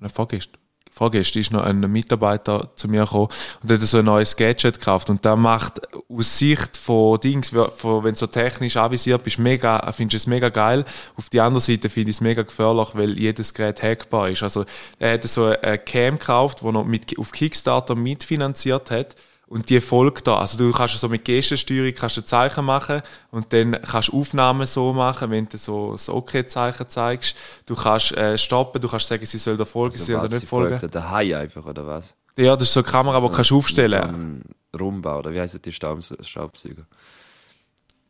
ne, 0.00 0.08
vorgestern, 0.08 0.58
vorgestern 0.90 1.40
ist 1.40 1.52
noch 1.52 1.62
ein 1.62 1.80
Mitarbeiter 1.80 2.70
zu 2.74 2.88
mir 2.88 3.02
gekommen 3.02 3.28
und 3.62 3.70
hat 3.70 3.80
so 3.80 3.98
ein 3.98 4.04
neues 4.04 4.36
Gadget 4.36 4.78
gekauft 4.78 5.10
und 5.10 5.24
der 5.24 5.36
macht 5.36 5.80
aus 6.08 6.38
Sicht 6.38 6.76
von 6.76 7.20
Dings, 7.20 7.50
von, 7.50 8.04
wenn 8.04 8.14
du 8.14 8.18
so 8.18 8.26
technisch 8.26 8.76
avisiert 8.76 9.22
bist, 9.22 9.38
mega, 9.38 9.92
findest 9.92 10.24
es 10.24 10.26
mega 10.26 10.48
geil. 10.48 10.84
Auf 11.16 11.30
die 11.30 11.40
andere 11.40 11.60
Seite 11.60 11.88
finde 11.88 12.10
ich 12.10 12.16
es 12.16 12.20
mega 12.20 12.42
gefährlich, 12.42 12.88
weil 12.94 13.18
jedes 13.18 13.54
Gerät 13.54 13.82
hackbar 13.82 14.30
ist. 14.30 14.42
Also 14.42 14.64
er 14.98 15.14
hat 15.14 15.24
so 15.24 15.46
eine 15.46 15.78
Cam 15.78 16.18
gekauft, 16.18 16.62
die 16.62 16.72
noch 16.72 16.84
mit, 16.84 17.16
auf 17.16 17.30
Kickstarter 17.30 17.94
mitfinanziert 17.94 18.90
hat 18.90 19.14
und 19.54 19.70
die 19.70 19.80
folgt 19.80 20.26
da. 20.26 20.38
Also 20.38 20.58
du 20.58 20.72
kannst 20.72 20.98
so 20.98 21.08
mit 21.08 21.24
Gestensteuerung 21.24 21.94
kannst 21.94 22.16
du 22.16 22.24
Zeichen 22.24 22.64
machen 22.64 23.02
und 23.30 23.52
dann 23.52 23.80
kannst 23.82 24.08
du 24.08 24.18
Aufnahmen 24.20 24.66
so 24.66 24.92
machen, 24.92 25.30
wenn 25.30 25.48
du 25.48 25.56
so 25.56 25.92
das 25.92 26.08
OK-Zeichen 26.08 26.88
zeigst. 26.88 27.36
Du 27.64 27.76
kannst 27.76 28.10
äh, 28.16 28.36
stoppen, 28.36 28.80
du 28.80 28.88
kannst 28.88 29.06
sagen, 29.06 29.24
sie 29.24 29.38
soll 29.38 29.56
da 29.56 29.64
folgen, 29.64 29.96
sie 29.96 30.02
soll 30.06 30.16
da 30.16 30.22
Also 30.22 30.34
nicht 30.34 30.40
sie 30.40 30.46
folgen. 30.48 30.80
folgt 30.80 30.92
der 30.94 31.08
Hai 31.08 31.36
einfach, 31.36 31.64
oder 31.64 31.86
was? 31.86 32.14
Ja, 32.36 32.56
das 32.56 32.66
ist 32.66 32.74
so 32.74 32.80
eine 32.80 32.88
Kamera, 32.90 33.20
die 33.20 33.28
kannst 33.32 33.50
du 33.52 33.58
aufstellen. 33.58 34.02
So 34.02 34.08
ein 34.08 34.42
Rumba, 34.80 35.18
oder 35.20 35.32
wie 35.32 35.40
heißt 35.40 35.64
die 35.64 35.70
Staubs- 35.72 36.12
Staubsauger? 36.22 36.84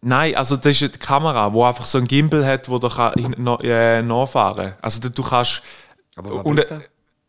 Nein, 0.00 0.34
also 0.36 0.56
das 0.56 0.66
ist 0.80 0.82
eine 0.82 0.92
Kamera, 0.92 1.52
wo 1.52 1.62
einfach 1.64 1.84
so 1.84 1.98
ein 1.98 2.06
Gimbal 2.06 2.44
hat, 2.46 2.70
wo 2.70 2.78
du 2.78 2.88
kann, 2.88 3.12
äh, 3.62 4.00
nachfahren 4.02 4.74
kannst. 4.80 4.84
Also 5.02 5.08
du 5.10 5.22
kannst... 5.22 5.62
Aber 6.16 6.36
was 6.36 6.44
und? 6.46 6.64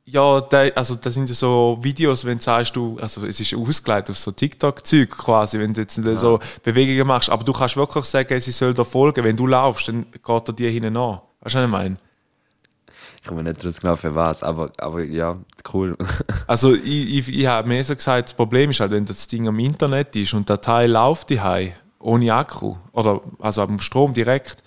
Ja, 0.07 0.39
da, 0.39 0.67
also 0.75 0.95
das 0.95 1.15
sind 1.15 1.29
ja 1.29 1.35
so 1.35 1.79
Videos, 1.81 2.25
wenn 2.25 2.37
du 2.37 2.43
sagst, 2.43 2.75
du, 2.75 2.97
also 3.01 3.25
es 3.25 3.39
ist 3.39 3.55
ausgelegt 3.55 4.09
auf 4.11 4.17
so 4.17 4.31
TikTok-Zeug 4.31 5.09
quasi, 5.09 5.57
wenn 5.59 5.73
du 5.73 5.81
jetzt 5.81 5.97
nicht 5.97 6.19
so 6.19 6.39
Bewegungen 6.63 7.07
machst, 7.07 7.29
aber 7.29 7.43
du 7.43 7.51
kannst 7.51 7.75
wirklich 7.75 8.05
sagen, 8.05 8.39
sie 8.39 8.51
soll 8.51 8.75
da 8.75 8.83
folgen, 8.83 9.23
wenn 9.23 9.35
du 9.35 9.47
laufst, 9.47 9.87
dann 9.87 10.05
geht 10.11 10.47
er 10.47 10.53
dir 10.53 10.69
hinten 10.69 10.95
an. 10.95 11.21
Weißt 11.41 11.55
du, 11.55 11.59
was 11.59 11.65
ich 11.65 11.71
meine? 11.71 11.97
Ich 13.19 13.27
komme 13.27 13.41
nicht 13.41 13.63
draus 13.63 13.81
genau 13.81 13.95
für 13.95 14.13
was, 14.13 14.43
aber, 14.43 14.71
aber 14.77 15.03
ja, 15.03 15.37
cool. 15.73 15.97
Also 16.47 16.75
ich, 16.75 17.27
ich, 17.27 17.39
ich 17.39 17.47
habe 17.47 17.67
mir 17.67 17.83
so 17.83 17.95
gesagt, 17.95 18.29
das 18.29 18.35
Problem 18.35 18.69
ist 18.69 18.79
halt, 18.79 18.91
wenn 18.91 19.05
das 19.05 19.27
Ding 19.27 19.47
am 19.47 19.57
Internet 19.57 20.15
ist 20.15 20.35
und 20.35 20.47
der 20.47 20.61
Teil 20.61 20.91
läuft 20.91 21.31
die 21.31 21.41
ohne 21.97 22.31
Akku 22.31 22.75
oder 22.91 23.21
also 23.39 23.63
am 23.63 23.79
Strom 23.79 24.13
direkt 24.13 24.63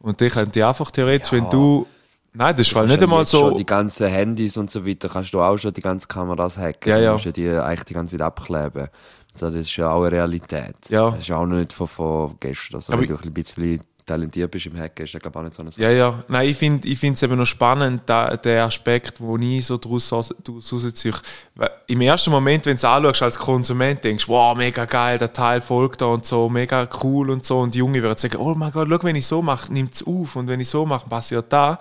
und 0.00 0.20
die 0.20 0.28
könnte 0.28 0.66
einfach 0.66 0.90
theoretisch, 0.90 1.30
wenn 1.30 1.48
du 1.48 1.86
Nein, 2.34 2.56
das 2.56 2.66
ist 2.66 2.74
Kannst 2.74 2.90
nicht 2.90 3.02
einmal 3.02 3.20
jetzt 3.20 3.30
Schon 3.30 3.50
so. 3.50 3.56
die 3.56 3.66
ganzen 3.66 4.08
Handys 4.08 4.56
und 4.56 4.70
so 4.70 4.86
weiter 4.86 5.08
kannst 5.08 5.34
du 5.34 5.40
auch 5.40 5.58
schon 5.58 5.72
die 5.74 5.82
ganzen 5.82 6.08
Kameras 6.08 6.56
hacken. 6.56 6.90
Ja, 6.90 6.98
ja. 6.98 7.06
Du 7.08 7.12
musst 7.12 7.24
ja 7.26 7.32
die 7.32 7.48
eigentlich 7.48 7.84
die 7.84 7.94
ganze 7.94 8.16
Zeit 8.16 8.26
abkleben. 8.26 8.88
So, 9.34 9.46
das 9.46 9.56
ist 9.56 9.76
ja 9.76 9.90
auch 9.90 10.02
eine 10.02 10.12
Realität. 10.12 10.76
Ja. 10.88 11.10
Das 11.10 11.20
ist 11.20 11.30
auch 11.30 11.46
noch 11.46 11.56
nicht 11.56 11.72
von, 11.72 11.86
von 11.86 12.34
gestern. 12.40 12.76
Also, 12.76 12.92
Aber 12.92 13.02
wenn 13.02 13.08
du 13.08 13.16
ein 13.16 13.32
bisschen 13.32 13.80
talentiert 14.04 14.50
bist 14.50 14.66
im 14.66 14.78
Hacken, 14.78 15.04
ist 15.04 15.14
das 15.14 15.20
glaube 15.22 15.38
ich 15.38 15.40
auch 15.40 15.44
nicht 15.44 15.54
so 15.54 15.62
eine 15.62 15.70
Sache. 15.70 15.82
Ja, 15.82 15.90
ja. 15.90 16.24
Nein, 16.28 16.48
ich 16.48 16.56
finde 16.56 16.88
ich 16.88 17.02
es 17.02 17.22
eben 17.22 17.36
noch 17.36 17.46
spannend, 17.46 18.02
da, 18.06 18.36
der 18.36 18.64
Aspekt, 18.64 19.20
wo 19.20 19.36
ich 19.36 19.64
so 19.66 19.76
daraus 19.76 20.12
rausziehe. 20.12 21.14
Weil 21.54 21.70
Im 21.86 22.00
ersten 22.00 22.30
Moment, 22.30 22.66
wenn 22.66 22.74
du 22.74 22.78
es 22.78 22.84
anschaust 22.84 23.22
als 23.22 23.38
Konsument, 23.38 24.02
denkst 24.02 24.26
du, 24.26 24.32
wow, 24.32 24.56
mega 24.56 24.86
geil, 24.86 25.18
der 25.18 25.32
Teil 25.32 25.60
folgt 25.60 26.00
da 26.00 26.06
und 26.06 26.26
so, 26.26 26.48
mega 26.48 26.88
cool 27.02 27.30
und 27.30 27.44
so. 27.44 27.60
Und 27.60 27.74
die 27.74 27.78
Junge 27.78 28.02
würden 28.02 28.18
sagen, 28.18 28.36
oh 28.36 28.54
mein 28.54 28.72
Gott, 28.72 28.88
schau, 28.90 29.02
wenn 29.02 29.16
ich 29.16 29.26
so 29.26 29.42
mache, 29.42 29.72
nimmt 29.72 29.94
es 29.94 30.06
auf. 30.06 30.36
Und 30.36 30.48
wenn 30.48 30.60
ich 30.60 30.68
so 30.68 30.84
mache, 30.84 31.08
passiert 31.08 31.52
da. 31.52 31.78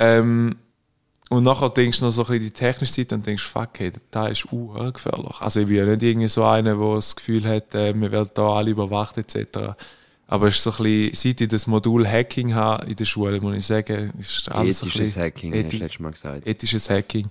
Ähm, 0.00 0.56
und 1.28 1.44
nachher 1.44 1.68
denkst 1.70 2.00
du 2.00 2.06
noch 2.06 2.10
so 2.12 2.22
ein 2.22 2.26
bisschen 2.28 2.42
die 2.44 2.50
technische 2.50 2.92
Seite 2.94 3.14
und 3.14 3.24
denkst, 3.24 3.44
fuck, 3.44 3.68
hey, 3.78 3.92
Teil 4.10 4.32
ist 4.32 4.50
uh, 4.52 4.90
gefährlich. 4.92 5.40
Also 5.40 5.60
ich 5.60 5.66
bin 5.68 5.76
ja 5.76 5.84
nicht 5.84 6.02
irgendwie 6.02 6.26
so 6.28 6.42
einer, 6.44 6.74
der 6.74 6.94
das 6.96 7.14
Gefühl 7.14 7.46
hat, 7.46 7.72
äh, 7.74 7.94
wir 7.94 8.10
werden 8.10 8.30
da 8.34 8.54
alle 8.54 8.70
überwacht 8.70 9.16
etc. 9.18 9.74
Aber 10.26 10.48
es 10.48 10.56
ist 10.56 10.62
so 10.64 10.70
ein 10.72 10.76
bisschen, 10.82 11.14
seit 11.14 11.40
ich 11.42 11.48
das 11.48 11.66
Modul 11.68 12.08
Hacking 12.08 12.54
habe 12.54 12.86
in 12.86 12.96
der 12.96 13.04
Schule, 13.04 13.40
muss 13.40 13.56
ich 13.56 13.66
sagen, 13.66 14.12
ist 14.18 14.50
alles 14.50 14.82
Ethisches 14.82 15.16
ein 15.16 15.22
Hacking, 15.24 15.52
hast 15.52 15.60
ethi- 15.60 15.70
du 15.70 15.76
letztes 15.76 16.00
Mal 16.00 16.10
gesagt. 16.12 16.46
ethisches 16.46 16.90
Hacking. 16.90 17.28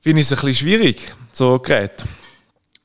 Finde 0.00 0.20
ich 0.20 0.26
es 0.26 0.32
ein 0.32 0.44
bisschen 0.46 0.54
schwierig, 0.66 1.14
so 1.32 1.58
Gerät. 1.60 2.04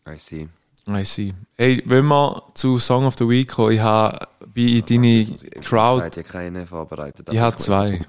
I 0.08 0.18
see. 0.18 0.48
I 0.90 1.04
see. 1.04 1.34
Hey, 1.58 1.82
wenn 1.86 2.06
wir 2.06 2.44
zu 2.54 2.78
Song 2.80 3.06
of 3.06 3.16
the 3.18 3.28
Week 3.28 3.50
kommen, 3.50 3.74
ich 3.74 3.80
habe 3.82 4.26
wie 4.54 4.82
deine 4.82 5.26
Crowd. 5.62 6.06
Ich 6.08 6.18
habe 6.18 6.24
keine 6.24 6.66
vorbereitet. 6.66 7.28
Ich 7.32 7.40
habe 7.40 7.58
zwei. 7.58 8.02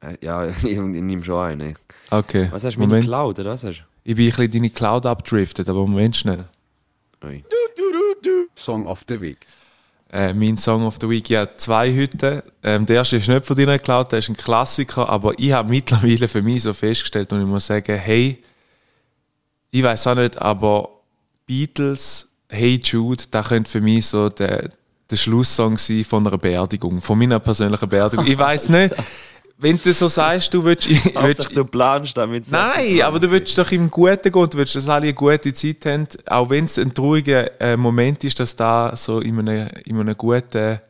Äh, 0.00 0.16
Ja, 0.20 0.46
ich, 0.46 0.64
ich 0.64 0.78
nehme 0.78 1.24
schon 1.24 1.38
eine. 1.44 1.74
Okay. 2.10 2.48
Was 2.50 2.64
hast 2.64 2.74
du, 2.74 2.80
meine 2.80 2.88
Moment. 2.88 3.06
Cloud, 3.06 3.38
oder 3.38 3.50
was 3.50 3.64
hast 3.64 3.84
Ich 4.04 4.14
bin 4.16 4.26
ein 4.26 4.30
bisschen 4.30 4.50
deine 4.50 4.70
Cloud 4.70 5.06
abdriftet, 5.06 5.68
aber 5.68 5.80
Moment 5.80 6.16
schnell. 6.16 6.44
du? 7.20 7.26
Ui. 7.28 7.44
Song 8.54 8.86
of 8.86 9.04
the 9.08 9.20
Week. 9.20 9.38
Äh, 10.12 10.34
mein 10.34 10.56
Song 10.56 10.84
of 10.84 10.96
the 11.00 11.08
Week, 11.08 11.30
habe 11.30 11.56
zwei 11.56 11.94
heute. 11.96 12.42
Ähm, 12.62 12.84
der 12.84 12.96
erste 12.96 13.16
ist 13.18 13.28
nicht 13.28 13.46
von 13.46 13.56
deiner 13.56 13.78
Cloud, 13.78 14.10
der 14.10 14.18
ist 14.18 14.28
ein 14.28 14.36
Klassiker, 14.36 15.08
aber 15.08 15.38
ich 15.38 15.52
habe 15.52 15.68
mittlerweile 15.70 16.26
für 16.26 16.42
mich 16.42 16.62
so 16.62 16.72
festgestellt 16.72 17.32
und 17.32 17.40
ich 17.40 17.46
muss 17.46 17.66
sagen, 17.66 17.96
hey, 17.96 18.42
ich 19.70 19.82
weiß 19.82 20.08
auch 20.08 20.16
nicht, 20.16 20.36
aber 20.40 20.88
Beatles, 21.46 22.28
Hey 22.48 22.80
Jude, 22.82 23.22
das 23.30 23.48
könnte 23.48 23.70
für 23.70 23.80
mich 23.80 24.08
so 24.08 24.28
der, 24.28 24.70
der 25.08 25.16
Schlusssong 25.16 25.78
sein 25.78 26.02
von 26.02 26.26
einer 26.26 26.36
Beerdigung, 26.36 27.00
von 27.00 27.16
meiner 27.16 27.38
persönlichen 27.38 27.88
Beerdigung. 27.88 28.26
Ich 28.26 28.36
weiß 28.36 28.68
nicht, 28.70 28.92
wenn 29.60 29.78
du 29.80 29.92
so 29.92 30.08
sagst, 30.08 30.52
du 30.54 30.64
willst, 30.64 30.88
willst 31.14 31.54
du 31.56 31.64
planst 31.64 32.16
damit. 32.16 32.50
Nein, 32.50 33.02
aber 33.02 33.18
du 33.20 33.30
willst 33.30 33.56
doch 33.58 33.70
im 33.72 33.90
Guten 33.90 34.32
gehen, 34.32 34.50
du 34.50 34.58
willst, 34.58 34.74
dass 34.74 34.88
alle 34.88 35.04
eine 35.04 35.14
gute 35.14 35.52
Zeit 35.52 35.84
haben, 35.86 36.06
auch 36.26 36.48
wenn 36.50 36.64
es 36.64 36.78
ein 36.78 36.94
trauriger 36.94 37.60
äh, 37.60 37.76
Moment 37.76 38.24
ist, 38.24 38.40
dass 38.40 38.56
da 38.56 38.94
so 38.96 39.20
in 39.20 39.38
einem, 39.38 39.68
in 39.84 40.00
einem 40.00 40.16
guten 40.16 40.80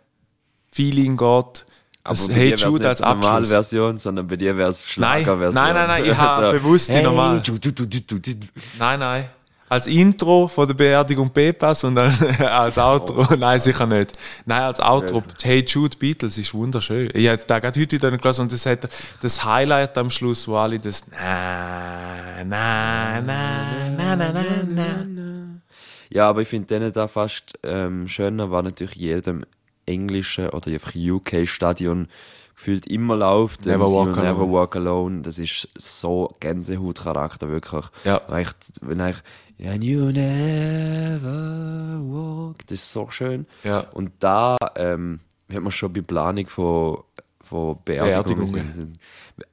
Feeling 0.71 1.17
geht. 1.17 1.67
Aber 2.03 2.15
Das 2.17 2.29
bei 2.29 2.35
Hey 2.35 2.55
Jude 2.55 2.73
nicht 2.79 2.87
als 2.87 3.03
Abschluss. 3.03 3.25
Normalversion, 3.25 3.99
sondern 3.99 4.27
bei 4.27 4.37
dir 4.37 4.57
wäre 4.57 4.71
es 4.71 4.87
Schlagerversion. 4.89 5.55
nein, 5.55 5.75
nein, 5.75 5.87
nein, 5.89 6.05
ich 6.07 6.17
habe 6.17 6.53
bewusst 6.53 6.89
die 6.89 6.93
hey, 6.95 7.03
normal- 7.05 7.43
Jude, 7.45 7.61
du, 7.73 7.73
du, 7.73 7.87
du, 7.87 8.00
du, 8.19 8.19
du. 8.21 8.39
Nein, 8.79 9.00
nein. 9.00 9.29
Als 9.71 9.87
Intro 9.87 10.49
von 10.49 10.67
der 10.67 10.75
Beerdigung 10.75 11.31
Pepas 11.31 11.85
und 11.85 11.95
dann 11.95 12.12
als 12.41 12.77
Outro. 12.77 13.37
Nein, 13.37 13.61
sicher 13.61 13.87
nicht. 13.87 14.19
Nein, 14.45 14.62
als 14.62 14.81
Outro. 14.81 15.23
Hey 15.41 15.65
Jude 15.65 15.97
Beatles 15.97 16.37
ist 16.39 16.53
wunderschön. 16.53 17.09
Ich 17.15 17.29
habe 17.29 17.41
da 17.47 17.61
gerade 17.61 17.81
heute 17.81 17.93
wieder 17.93 18.11
gelesen 18.11 18.43
und 18.43 18.53
das 18.53 18.67
hat 18.67 18.81
das 19.23 19.45
Highlight 19.45 19.97
am 19.97 20.11
Schluss, 20.11 20.49
wo 20.49 20.57
alle 20.57 20.81
das 20.81 21.05
na, 21.09 22.43
na, 22.45 23.21
na, 23.21 23.87
na, 23.97 24.17
na, 24.17 24.33
na, 24.33 25.05
na. 25.07 25.61
Ja, 26.09 26.29
aber 26.29 26.43
ich 26.43 26.49
finde 26.49 26.67
denen 26.67 26.93
da 26.93 27.07
fast 27.07 27.53
ähm, 27.62 28.09
schöner, 28.09 28.50
war 28.50 28.65
natürlich 28.65 28.97
jedem 28.97 29.45
englischen 29.87 30.49
oder 30.49 30.67
einfach 30.73 30.97
UK-Stadion 30.97 32.09
gefühlt 32.57 32.87
immer 32.89 33.15
läuft. 33.15 33.67
Never 33.67 33.87
ähm, 33.87 33.93
Walk 33.93 34.17
Never 34.17 34.29
Alone. 34.31 34.53
Walk 34.53 34.77
Alone. 34.77 35.23
Das 35.23 35.39
ist 35.39 35.69
so 35.77 36.35
Gänsehautcharakter, 36.41 37.49
wirklich. 37.49 37.85
Ja. 38.05 38.21
Echt, 38.37 38.57
wenn 38.83 39.00
ich, 39.00 39.17
and 39.64 39.85
you 39.85 40.11
never 40.12 42.00
walk, 42.02 42.67
das 42.67 42.81
ist 42.81 42.93
so 42.93 43.11
schön. 43.11 43.47
Ja. 43.64 43.81
Und 43.93 44.12
da, 44.21 44.57
ähm, 44.76 45.21
hat 45.52 45.62
man 45.62 45.73
schon 45.73 45.93
bei 45.93 46.00
Planung 46.02 46.47
von, 46.47 47.02
von 47.40 47.79
Beerdigungen. 47.85 48.52
Beerdigungen. 48.52 48.93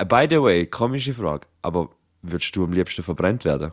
By 0.08 0.28
the 0.30 0.42
way, 0.42 0.66
komische 0.68 1.14
Frage, 1.14 1.48
aber 1.62 1.90
würdest 2.22 2.56
du 2.56 2.64
am 2.66 2.74
liebsten 2.74 3.04
verbrennt 3.04 3.46
werden? 3.46 3.72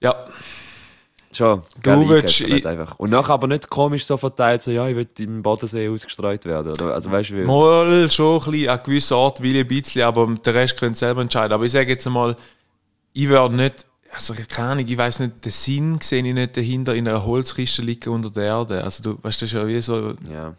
Ja, 0.00 0.26
Schon. 1.32 1.62
Du 1.82 2.08
willst- 2.08 2.40
eingekämpft 2.42 2.64
ich- 2.64 2.66
einfach. 2.66 2.98
Und 3.00 3.10
nachher 3.10 3.32
aber 3.34 3.48
nicht 3.48 3.68
komisch 3.68 4.06
so 4.06 4.16
verteilt, 4.16 4.62
so, 4.62 4.70
ja, 4.70 4.86
ich 4.86 4.94
will 4.94 5.08
in 5.18 5.26
den 5.26 5.42
Bodensee 5.42 5.88
ausgestreut 5.88 6.44
werden. 6.44 6.68
Oder, 6.72 6.94
also, 6.94 7.10
weißt 7.10 7.30
du, 7.30 7.34
wie. 7.38 7.42
mal 7.42 8.08
schon 8.08 8.40
ein 8.40 8.50
bisschen, 8.52 8.68
an 8.68 8.80
gewissen 8.84 9.14
Ort 9.14 9.42
will 9.42 9.56
ich 9.56 9.62
ein 9.62 9.66
bisschen, 9.66 10.02
aber 10.02 10.32
der 10.44 10.54
Rest 10.54 10.78
könnt 10.78 10.94
ihr 10.94 10.98
selber 11.00 11.22
entscheiden. 11.22 11.52
Aber 11.52 11.64
ich 11.64 11.72
sage 11.72 11.90
jetzt 11.90 12.06
einmal, 12.06 12.36
ich 13.14 13.28
werde 13.28 13.56
nicht, 13.56 13.84
also 14.14 14.34
keine 14.48 14.68
Ahnung, 14.70 14.86
ich 14.88 14.96
weiß 14.96 15.20
nicht, 15.20 15.44
den 15.44 15.52
Sinn 15.52 15.98
sehe 16.00 16.26
ich 16.26 16.32
nicht 16.34 16.56
dahinter, 16.56 16.94
in 16.94 17.06
einer 17.08 17.24
Holzkiste 17.24 17.82
liegen 17.82 18.10
unter 18.10 18.30
der 18.30 18.44
Erde. 18.44 18.84
Also 18.84 19.02
du 19.02 19.10
weißt, 19.22 19.42
das 19.42 19.48
ist 19.48 19.52
ja 19.52 19.66
wie 19.66 19.80
so 19.80 20.14
Ja. 20.30 20.54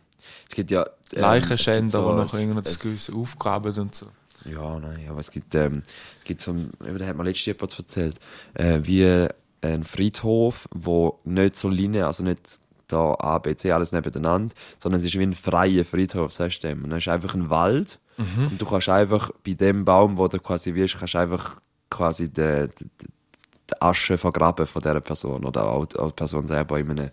Es 0.47 0.53
gibt 0.55 0.69
ja. 0.71 0.85
ähm, 1.13 1.21
Leichenschänder, 1.21 1.89
so 1.89 2.09
die 2.11 2.15
noch 2.21 2.33
ein- 2.33 2.39
irgendwas 2.39 2.79
gewiss 2.79 3.11
aufgraben 3.11 3.73
und 3.79 3.95
so. 3.95 4.07
Ja, 4.45 4.77
nein, 4.79 5.07
aber 5.09 5.19
es 5.19 5.31
gibt, 5.31 5.55
ähm, 5.55 5.81
es 6.19 6.23
gibt 6.25 6.41
so 6.41 6.53
da 6.79 7.05
hat 7.07 7.17
mir 7.17 7.23
letztes 7.23 7.47
jemand 7.47 7.77
erzählt, 7.79 8.19
äh, 8.53 8.79
wie 8.83 9.27
ein 9.61 9.83
Friedhof, 9.83 10.67
wo 10.71 11.19
nicht 11.23 11.55
so 11.55 11.67
linear, 11.69 12.07
also 12.07 12.21
nicht 12.23 12.59
da 12.87 13.15
A, 13.17 13.39
B, 13.39 13.55
C, 13.55 13.71
alles 13.71 13.91
nebeneinander, 13.91 14.53
sondern 14.77 14.99
es 14.99 15.05
ist 15.05 15.17
wie 15.17 15.23
ein 15.23 15.33
freier 15.33 15.83
Friedhof, 15.83 16.31
sagst 16.31 16.63
du 16.63 16.67
dem. 16.67 16.83
Und 16.83 16.91
dann 16.91 16.99
ist 16.99 17.07
einfach 17.07 17.33
ein 17.33 17.49
Wald 17.49 17.99
und 18.17 18.61
du 18.61 18.65
kannst 18.67 18.87
einfach 18.87 19.31
bei 19.43 19.53
dem 19.55 19.83
Baum, 19.83 20.17
wo 20.19 20.27
du 20.27 20.39
quasi 20.39 20.73
wirst, 20.75 20.99
kannst 20.99 21.15
einfach 21.15 21.59
quasi 21.89 22.29
die, 22.29 22.67
die, 22.79 22.85
die 23.69 23.81
Asche 23.81 24.17
vergraben 24.17 24.65
von 24.65 24.81
dieser 24.81 25.01
Person 25.01 25.43
oder 25.45 25.67
auch, 25.67 25.85
die 25.85 25.97
Person 26.15 26.47
selber 26.47 26.79
in 26.79 26.91
einem, 26.91 27.09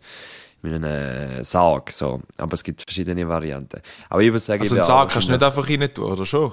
in 0.63 0.75
einem 0.75 0.85
äh, 0.85 1.45
Sarg, 1.45 1.91
so. 1.91 2.21
Aber 2.37 2.55
es 2.55 2.63
gibt 2.63 2.83
verschiedene 2.83 3.27
Varianten. 3.29 3.81
Aber 4.09 4.23
ich 4.23 4.29
würde 4.29 4.41
sagen, 4.41 4.63
Also 4.63 4.75
einen 4.75 4.85
Sarg 4.85 5.11
kannst 5.11 5.29
du 5.29 5.33
nicht 5.33 5.43
einfach 5.43 5.69
rein 5.69 5.95
tun, 5.95 6.13
oder 6.13 6.27
schon? 6.27 6.53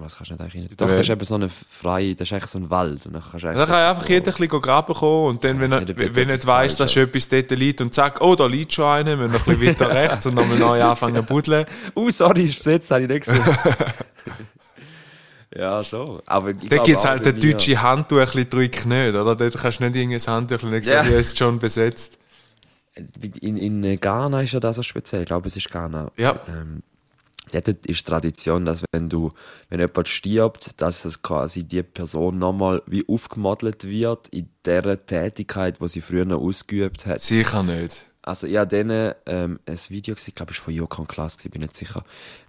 was 0.00 0.16
kannst 0.16 0.30
du 0.30 0.34
nicht 0.34 0.42
eigentlich 0.42 0.62
rein? 0.62 0.70
Doch, 0.76 0.88
das 0.88 1.00
ist 1.00 1.10
eben 1.10 1.24
so 1.24 1.34
eine 1.34 1.48
freie, 1.48 2.14
das 2.14 2.28
ist 2.28 2.32
eigentlich 2.32 2.50
so 2.50 2.58
ein 2.58 2.70
Wald. 2.70 3.06
Und 3.06 3.14
dann 3.14 3.22
kannst 3.22 3.44
du 3.44 3.52
Da 3.52 3.66
kann 3.66 3.74
einfach 3.74 4.02
so, 4.02 4.12
jeder 4.12 4.32
ein 4.32 4.36
bisschen 4.36 4.60
graben 4.60 4.94
kommen 4.94 5.26
und 5.28 5.44
dann, 5.44 5.60
wenn 5.60 5.72
er, 5.72 5.86
wenn 5.88 6.30
etwas 6.30 6.46
weiss, 6.46 6.76
dass 6.76 6.92
schon 6.92 7.04
etwas 7.04 7.28
dort 7.28 7.50
liegt 7.52 7.80
und 7.80 7.94
sagt, 7.94 8.20
oh, 8.20 8.34
da 8.34 8.46
liegt 8.46 8.72
schon 8.72 8.84
einer, 8.84 9.18
wir 9.18 9.28
noch 9.28 9.46
ein 9.46 9.58
bisschen 9.58 9.66
weiter 9.66 9.90
rechts 9.90 10.26
und 10.26 10.34
nochmal 10.34 10.58
neu 10.58 10.82
anfangen 10.82 11.16
zu 11.16 11.22
buddeln. 11.22 11.66
Uh, 11.96 12.10
sorry, 12.12 12.44
ist 12.44 12.58
besetzt, 12.58 12.90
habe 12.90 13.02
ich 13.02 13.08
nicht 13.08 13.26
gesehen. 13.26 13.42
ja, 15.58 15.82
so. 15.82 16.22
Aber 16.26 16.50
ich 16.50 16.58
glaube 16.58 16.84
gibt 16.84 16.98
es 16.98 17.04
halt 17.04 17.22
bei 17.24 17.30
ein 17.30 17.34
mir- 17.34 17.40
deutsche 17.52 17.82
Handtuch, 17.82 18.18
ein 18.18 18.24
bisschen 18.26 18.50
drück 18.50 18.86
nicht, 18.86 19.14
oder? 19.14 19.34
Dort 19.34 19.54
kannst 19.58 19.80
du 19.80 19.84
nicht 19.84 19.96
irgendein 19.96 20.26
Handtuch 20.34 20.62
nicht 20.62 20.86
Ja. 20.86 21.02
sagen, 21.02 21.12
ja. 21.12 21.18
ist 21.18 21.36
schon 21.38 21.58
besetzt. 21.58 22.18
In, 23.40 23.56
in 23.56 24.00
Ghana 24.00 24.42
ist 24.42 24.52
ja 24.52 24.60
das 24.60 24.76
so 24.76 24.82
speziell. 24.82 25.22
Ich 25.22 25.26
glaube, 25.26 25.46
es 25.48 25.56
ist 25.56 25.70
Ghana. 25.70 26.10
Ja. 26.16 26.40
Ähm, 26.48 26.82
dort 27.52 27.68
ist 27.86 28.06
Tradition, 28.06 28.64
dass 28.64 28.82
wenn 28.92 29.08
du, 29.08 29.30
wenn 29.68 29.78
jemand 29.80 30.08
stirbt, 30.08 30.80
dass 30.80 31.04
es 31.04 31.22
quasi 31.22 31.62
die 31.64 31.82
Person 31.84 32.38
nochmal 32.38 32.82
wie 32.86 33.04
aufgemodelt 33.08 33.84
wird 33.84 34.28
in 34.28 34.48
der 34.64 35.04
Tätigkeit, 35.06 35.78
die 35.80 35.88
sie 35.88 36.00
früher 36.00 36.24
noch 36.24 36.40
ausgeübt 36.40 37.06
hat. 37.06 37.20
Sicher 37.20 37.62
nicht. 37.62 38.04
Also 38.28 38.46
ich 38.46 38.56
habe 38.58 38.66
denen 38.68 39.14
ähm, 39.24 39.58
ein 39.66 39.78
Video 39.88 40.14
gesehen, 40.14 40.34
glaube 40.36 40.52
ich, 40.52 40.58
von 40.60 40.74
Jokon 40.74 41.08
Klaas, 41.08 41.36
ich 41.42 41.50
bin 41.50 41.62
nicht 41.62 41.74
sicher, 41.74 42.04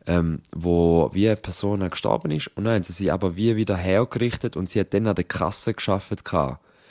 ähm, 0.08 0.42
wo 0.52 1.10
wie 1.14 1.28
eine 1.28 1.38
Person 1.38 1.90
gestorben 1.90 2.32
ist 2.32 2.48
und 2.56 2.66
dann 2.66 2.74
haben 2.76 2.84
sie 2.84 2.92
sie 2.92 3.10
aber 3.10 3.38
wie 3.38 3.56
wieder 3.56 3.78
hergerichtet 3.78 4.58
und 4.58 4.70
sie 4.70 4.82
hat 4.82 4.94
dann 4.94 5.08
an 5.08 5.16
der 5.16 5.24
Kasse 5.24 5.74
geschafft 5.74 6.12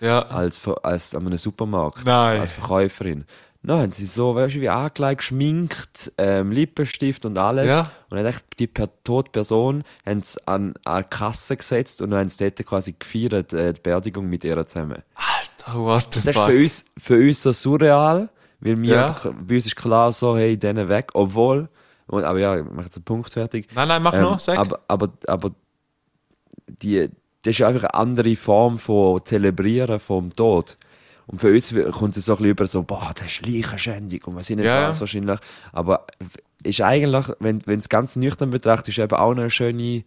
Ja. 0.01 0.23
als, 0.29 0.61
als 0.83 1.15
an 1.15 1.27
einem 1.27 1.37
Supermarkt, 1.37 2.07
Nein. 2.07 2.41
als 2.41 2.53
Verkäuferin. 2.53 3.27
Haben 3.67 3.93
sie 3.93 4.07
so, 4.07 4.35
weißt 4.35 4.55
du, 4.55 4.61
wie 4.63 4.71
angelegt, 4.71 5.19
geschminkt, 5.19 6.13
ähm, 6.17 6.53
Lippenstift 6.53 7.27
und 7.27 7.37
alles. 7.37 7.67
Ja. 7.67 7.91
Und 8.09 8.17
dann 8.17 8.25
echt 8.25 8.45
die 8.59 8.67
per 8.69 8.89
tote 9.05 9.31
Person 9.31 9.85
haben 10.07 10.23
sie 10.23 10.41
an, 10.49 10.73
an 10.85 11.03
die 11.03 11.09
Kasse 11.15 11.59
gesetzt 11.59 12.01
und 12.01 12.13
dann 12.13 12.21
haben 12.21 12.29
sie 12.31 12.39
dort 12.51 12.65
quasi 12.67 12.95
gefeiert, 12.99 13.53
äh, 13.53 13.75
die 13.75 13.81
Beerdigung 13.83 14.27
mit 14.31 14.45
ihr 14.45 14.67
zusammen. 14.67 15.03
Alter, 15.15 15.79
what 15.79 16.15
the 16.15 16.21
Das 16.23 16.29
ist 16.29 16.35
fuck. 16.37 16.47
für 16.47 16.57
uns, 16.59 16.85
für 16.97 17.15
uns 17.19 17.43
so 17.43 17.53
surreal, 17.53 18.31
weil 18.61 18.81
wir, 18.81 18.95
Ja. 18.95 19.17
bei 19.47 19.55
uns 19.57 19.67
ist 19.67 19.77
klar 19.77 20.13
so, 20.13 20.37
hey, 20.37 20.57
denen 20.59 20.89
weg, 20.89 21.11
obwohl, 21.15 21.69
und, 22.07 22.25
aber 22.25 22.39
ja, 22.39 22.59
ich 22.59 22.65
mache 22.65 22.87
jetzt 22.87 22.97
einen 22.97 23.05
Punkt 23.05 23.31
fertig. 23.31 23.69
Nein, 23.75 23.89
nein, 23.89 24.03
mach 24.03 24.15
Ähm, 24.15 24.23
noch, 24.23 24.39
sag. 24.41 24.59
Aber, 24.59 24.81
aber, 24.89 25.11
aber, 25.27 25.51
die, 26.83 27.09
das 27.43 27.55
ist 27.59 27.63
einfach 27.63 27.85
eine 27.85 27.95
andere 27.95 28.37
Form 28.37 28.79
von 28.79 29.25
Zelebrieren 29.25 30.01
vom 30.01 30.35
Tod. 30.35 30.77
Und 31.27 31.41
für 31.41 31.53
uns 31.53 31.75
kommt 31.93 32.17
es 32.17 32.25
so 32.25 32.33
ein 32.33 32.37
bisschen 32.39 32.51
über 32.51 32.67
so, 32.67 32.83
boah, 32.83 33.13
das 33.15 33.27
ist 33.27 33.47
Leichenschändung 33.47 34.21
und 34.25 34.37
was 34.37 34.49
ich 34.49 34.57
nicht 34.57 34.65
Ja, 34.65 34.89
weiß 34.89 35.01
wahrscheinlich. 35.01 35.39
Aber 35.73 36.07
ist 36.63 36.81
eigentlich, 36.81 37.27
wenn, 37.39 37.61
wenn 37.67 37.79
es 37.79 37.89
ganz 37.91 38.17
nüchtern 38.17 38.51
betrachtet, 38.51 38.89
ist 38.89 38.99
eben 38.99 39.15
auch 39.15 39.33
eine 39.33 39.51
schöne 39.51 40.05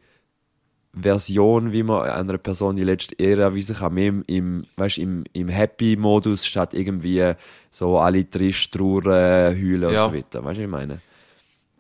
Version, 0.93 1.71
wie 1.71 1.84
man 1.84 2.01
einer 2.10 2.38
Person 2.38 2.75
die 2.75 2.84
letzte 2.84 3.15
Ehre 3.15 3.43
erweisen 3.43 3.75
kann. 3.75 3.93
Mehr 3.93 4.08
im, 4.10 4.23
im, 4.27 4.63
weißt, 4.75 4.97
im, 4.97 5.23
im 5.34 5.47
Happy-Modus 5.47 6.45
statt 6.45 6.73
irgendwie 6.73 7.32
so 7.69 7.97
alle 7.97 8.30
trist, 8.30 8.73
trauern, 8.73 9.56
heulen 9.56 9.93
Ja. 9.93 10.06
und 10.06 10.12
so 10.12 10.17
weiter. 10.17 10.43
Weißt 10.43 10.43
du, 10.43 10.43
was 10.43 10.58
ich 10.58 10.67
meine? 10.67 10.99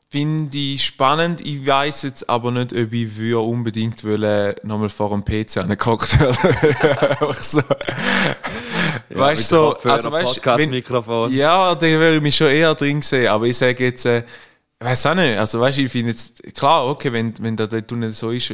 Finde 0.09 0.57
ich 0.57 0.85
spannend. 0.85 1.39
Ich 1.39 1.65
weiß 1.65 2.03
jetzt 2.03 2.29
aber 2.29 2.51
nicht, 2.51 2.73
ob 2.73 2.91
ich 2.93 3.15
würde 3.17 3.39
unbedingt 3.39 4.03
wollen, 4.03 4.55
nochmal 4.63 4.89
vor 4.89 5.09
dem 5.09 5.23
PC 5.23 5.57
einen 5.57 5.77
Cocktail. 5.77 6.27
Einfach 6.99 7.35
so. 7.39 7.61
weißt 9.09 9.51
du, 9.51 9.55
so, 9.55 9.73
also 9.83 10.11
weißt 10.11 10.27
wenn- 10.27 10.41
Podcast-Mikrofon. 10.43 11.33
Ja, 11.33 11.75
da 11.75 11.81
würde 11.81 12.15
ich 12.17 12.21
mich 12.21 12.35
schon 12.35 12.47
eher 12.47 12.75
drin 12.75 13.01
sehen, 13.01 13.27
aber 13.27 13.45
ich 13.45 13.57
sage 13.57 13.83
jetzt, 13.85 14.05
äh, 14.05 14.23
weiß 14.79 15.05
auch 15.07 15.15
nicht, 15.15 15.37
also 15.37 15.59
weißt 15.59 15.77
du, 15.77 15.81
ich 15.83 15.91
finde 15.91 16.11
jetzt, 16.11 16.43
klar, 16.55 16.87
okay, 16.87 17.11
wenn, 17.13 17.33
wenn 17.39 17.55
da 17.55 17.67
dort 17.67 17.91
unten 17.91 18.11
so 18.11 18.31
ist, 18.31 18.51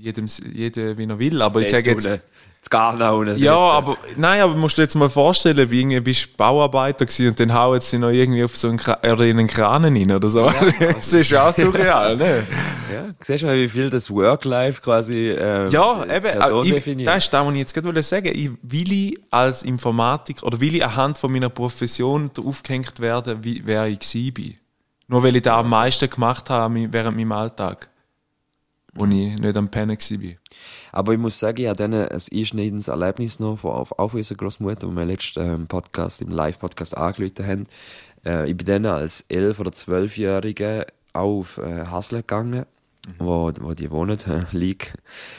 jedem, 0.00 0.26
jeder 0.52 0.96
wie 0.98 1.04
er 1.04 1.18
will. 1.18 1.42
Aber 1.42 1.60
ich 1.60 1.70
sage 1.70 1.90
jetzt, 1.90 2.06
Das 2.06 2.68
Garnau. 2.68 3.22
ja, 3.22 3.56
aber, 3.56 3.96
nein, 4.16 4.42
aber 4.42 4.54
musst 4.54 4.76
du 4.76 4.80
dir 4.80 4.84
jetzt 4.84 4.94
mal 4.94 5.08
vorstellen, 5.08 5.70
wie 5.70 5.80
irgendwie 5.80 6.00
bist 6.00 6.24
du 6.26 6.36
Bauarbeiter 6.36 7.06
gewesen 7.06 7.28
und 7.28 7.40
dann 7.40 7.54
hauen 7.54 7.80
sie 7.80 7.98
noch 7.98 8.10
irgendwie 8.10 8.44
auf 8.44 8.54
so 8.54 8.68
einen, 8.68 8.76
Kra 8.76 8.98
oder 9.00 9.24
in 9.24 9.38
einen 9.38 9.48
Kran 9.48 9.84
rein 9.84 10.10
oder 10.12 10.28
so. 10.28 10.50
das 10.80 11.12
ist 11.12 11.30
ja 11.30 11.48
auch 11.48 11.54
surreal, 11.54 12.16
ne? 12.16 12.46
Ja, 12.92 13.14
siehst 13.20 13.42
du 13.42 13.46
mal, 13.46 13.56
wie 13.56 13.68
viel 13.68 13.88
das 13.88 14.10
Work-Life 14.10 14.82
quasi 14.82 15.30
ähm, 15.30 15.70
Ja, 15.70 16.02
eben. 16.04 16.20
Person 16.22 16.64
äh, 16.64 16.68
Ich, 16.68 16.74
definiert. 16.74 17.08
das 17.08 17.24
ist 17.24 17.32
das, 17.32 17.46
was 17.46 17.52
ich 17.52 17.58
jetzt 17.58 17.72
gerade 17.74 17.86
wollte 17.86 18.02
sagen. 18.02 18.32
Ich 18.34 18.50
will 18.62 18.92
ich 18.92 19.18
als 19.30 19.62
Informatiker 19.62 20.46
oder 20.46 20.60
will 20.60 20.74
ich 20.74 20.84
anhand 20.84 21.16
von 21.16 21.32
meiner 21.32 21.48
Profession 21.48 22.30
aufgehängt 22.44 23.00
werden, 23.00 23.38
wie, 23.42 23.62
wer 23.64 23.86
ich 23.86 24.34
bin. 24.34 24.54
Nur 25.08 25.22
weil 25.22 25.34
ich 25.34 25.42
da 25.42 25.60
am 25.60 25.70
meisten 25.70 26.10
gemacht 26.10 26.50
habe 26.50 26.92
während 26.92 27.16
meinem 27.16 27.32
Alltag. 27.32 27.88
Wo 29.00 29.06
ich 29.06 29.38
nicht 29.38 29.56
am 29.56 29.68
Pennen 29.68 29.96
war. 29.96 30.34
Aber 30.92 31.12
ich 31.12 31.18
muss 31.18 31.38
sagen, 31.38 31.62
ich 31.62 31.68
hatte 31.68 31.88
dann 31.88 31.94
ein 31.94 32.08
einschneidendes 32.08 32.88
Erlebnis 32.88 33.40
noch 33.40 33.56
von, 33.56 33.72
auf, 33.72 33.92
auf 33.92 34.14
unserer 34.14 34.36
Großmutter, 34.36 34.88
wo 34.88 34.92
wir 34.92 35.04
letzten 35.04 35.40
ähm, 35.40 35.66
Podcast, 35.66 36.20
im 36.20 36.28
Live-Podcast 36.28 36.96
angerufen 36.96 37.46
haben. 37.46 37.66
Äh, 38.24 38.50
ich 38.50 38.56
bin 38.56 38.66
dann 38.66 38.86
als 38.86 39.28
11- 39.30 39.60
oder 39.60 39.70
12-Jähriger 39.70 40.86
auch 41.12 41.40
auf 41.40 41.58
äh, 41.58 41.86
Hasle 41.86 42.18
gegangen, 42.18 42.66
wo, 43.18 43.50
wo 43.60 43.72
die 43.72 43.90
wohnen, 43.90 44.18
liegt. 44.52 44.92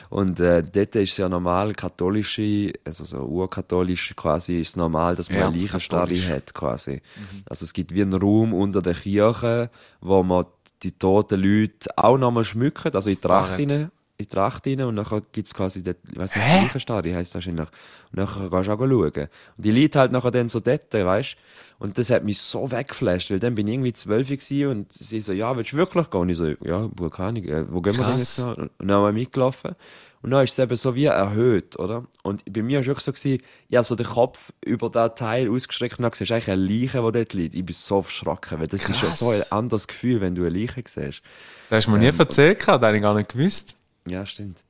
Und 0.09 0.39
äh, 0.39 0.63
dort 0.63 0.95
ist 0.95 1.11
es 1.11 1.17
ja 1.17 1.29
normal, 1.29 1.73
katholische, 1.73 2.73
also 2.83 3.05
so 3.05 3.19
urkatholisch 3.19 4.15
quasi, 4.15 4.59
ist 4.61 4.69
es 4.69 4.75
normal, 4.75 5.15
dass 5.15 5.29
man 5.29 5.43
eine 5.43 5.61
Erzkatholisch. 5.61 6.29
hat, 6.29 6.53
quasi. 6.53 7.01
Also 7.47 7.65
es 7.65 7.73
gibt 7.73 7.93
wie 7.93 8.01
einen 8.01 8.13
Raum 8.13 8.53
unter 8.53 8.81
der 8.81 8.95
Kirche, 8.95 9.69
wo 10.01 10.23
man 10.23 10.45
die 10.83 10.91
toten 10.91 11.41
Leute 11.41 11.89
auch 11.97 12.17
nochmal 12.17 12.43
schmücken, 12.43 12.93
also 12.93 13.09
in 13.09 13.15
die 13.15 13.21
Tracht 13.21 13.51
Wahrheit. 13.51 13.71
rein, 13.71 13.79
in 13.79 13.91
die 14.19 14.25
Tracht 14.27 14.67
rein 14.67 14.81
und 14.81 14.95
nachher 14.95 15.21
gibt's 15.31 15.53
quasi, 15.53 15.83
dort, 15.83 15.97
ich 16.11 16.17
weiss 16.17 16.35
nicht, 16.35 16.45
Hä? 16.45 16.61
Leichenstelle 16.63 17.15
heisst 17.15 17.31
das 17.31 17.35
wahrscheinlich. 17.35 17.67
Und 18.11 18.17
nachher 18.17 18.49
gehst 18.49 18.67
du 18.67 18.71
auch 18.73 18.79
schauen. 18.79 19.11
Und 19.11 19.29
die 19.57 19.71
liegt 19.71 19.95
halt 19.95 20.11
nachher 20.11 20.31
dann 20.31 20.49
so 20.49 20.59
dort, 20.59 20.93
weißt 20.93 21.35
Und 21.79 21.97
das 21.97 22.09
hat 22.09 22.23
mich 22.23 22.39
so 22.39 22.71
weggeflasht, 22.71 23.31
weil 23.31 23.39
dann 23.39 23.55
bin 23.55 23.67
ich 23.67 23.73
irgendwie 23.73 23.93
zwölf 23.93 24.29
und 24.29 24.93
sie 24.93 25.21
so, 25.21 25.33
ja, 25.33 25.55
willst 25.55 25.73
du 25.73 25.77
wirklich 25.77 26.09
gehen? 26.09 26.21
Und 26.21 26.29
ich 26.29 26.37
so, 26.37 26.45
ja, 26.45 26.89
keine 27.11 27.27
Ahnung, 27.29 27.43
äh, 27.45 27.65
wo 27.73 27.81
gehen 27.81 27.93
wir 27.97 28.05
denn 28.05 28.17
Krass. 28.17 28.37
jetzt 28.37 28.39
noch? 28.39 28.57
Und 28.57 28.71
dann 28.77 28.91
haben 28.91 29.03
wir 29.05 29.11
mitgelaufen. 29.11 29.75
Und 30.23 30.31
dann 30.31 30.43
ist 30.43 30.51
es 30.51 30.59
eben 30.59 30.75
so 30.75 30.93
wie 30.93 31.05
erhöht, 31.05 31.79
oder? 31.79 32.05
Und 32.21 32.43
bei 32.53 32.61
mir 32.61 32.75
war 32.75 32.81
es 32.81 32.87
wirklich 32.87 33.03
so, 33.05 33.11
gewesen, 33.11 33.41
ich 33.69 33.75
habe 33.75 33.83
so 33.85 33.95
den 33.95 34.05
Kopf 34.05 34.51
über 34.63 34.89
den 34.89 35.15
Teil 35.15 35.49
ausgestreckt 35.49 35.97
und 35.97 36.03
dann 36.03 36.13
siehst 36.13 36.29
du 36.29 36.35
eigentlich 36.35 36.51
eine 36.51 36.61
Leiche, 36.61 36.97
die 37.01 37.11
dort 37.11 37.33
liegt. 37.33 37.55
Ich 37.55 37.65
bin 37.65 37.73
so 37.75 37.97
erschrocken, 38.01 38.59
weil 38.59 38.67
das 38.67 38.87
ist 38.87 39.01
ja 39.01 39.07
Krass. 39.07 39.19
so 39.19 39.29
ein 39.31 39.41
anderes 39.51 39.87
Gefühl, 39.87 40.21
wenn 40.21 40.35
du 40.35 40.41
eine 40.45 40.51
Leiche 40.57 40.83
siehst. 40.85 41.21
Das 41.69 41.77
hast 41.77 41.87
du 41.87 41.91
mir 41.91 41.97
nie 41.99 42.05
erzählt, 42.17 42.59
das 42.59 42.67
habe 42.67 42.95
ich 42.95 43.01
gar 43.01 43.15
nicht 43.15 43.29
gewusst. 43.33 43.75
Ja, 44.05 44.25
stimmt. 44.25 44.63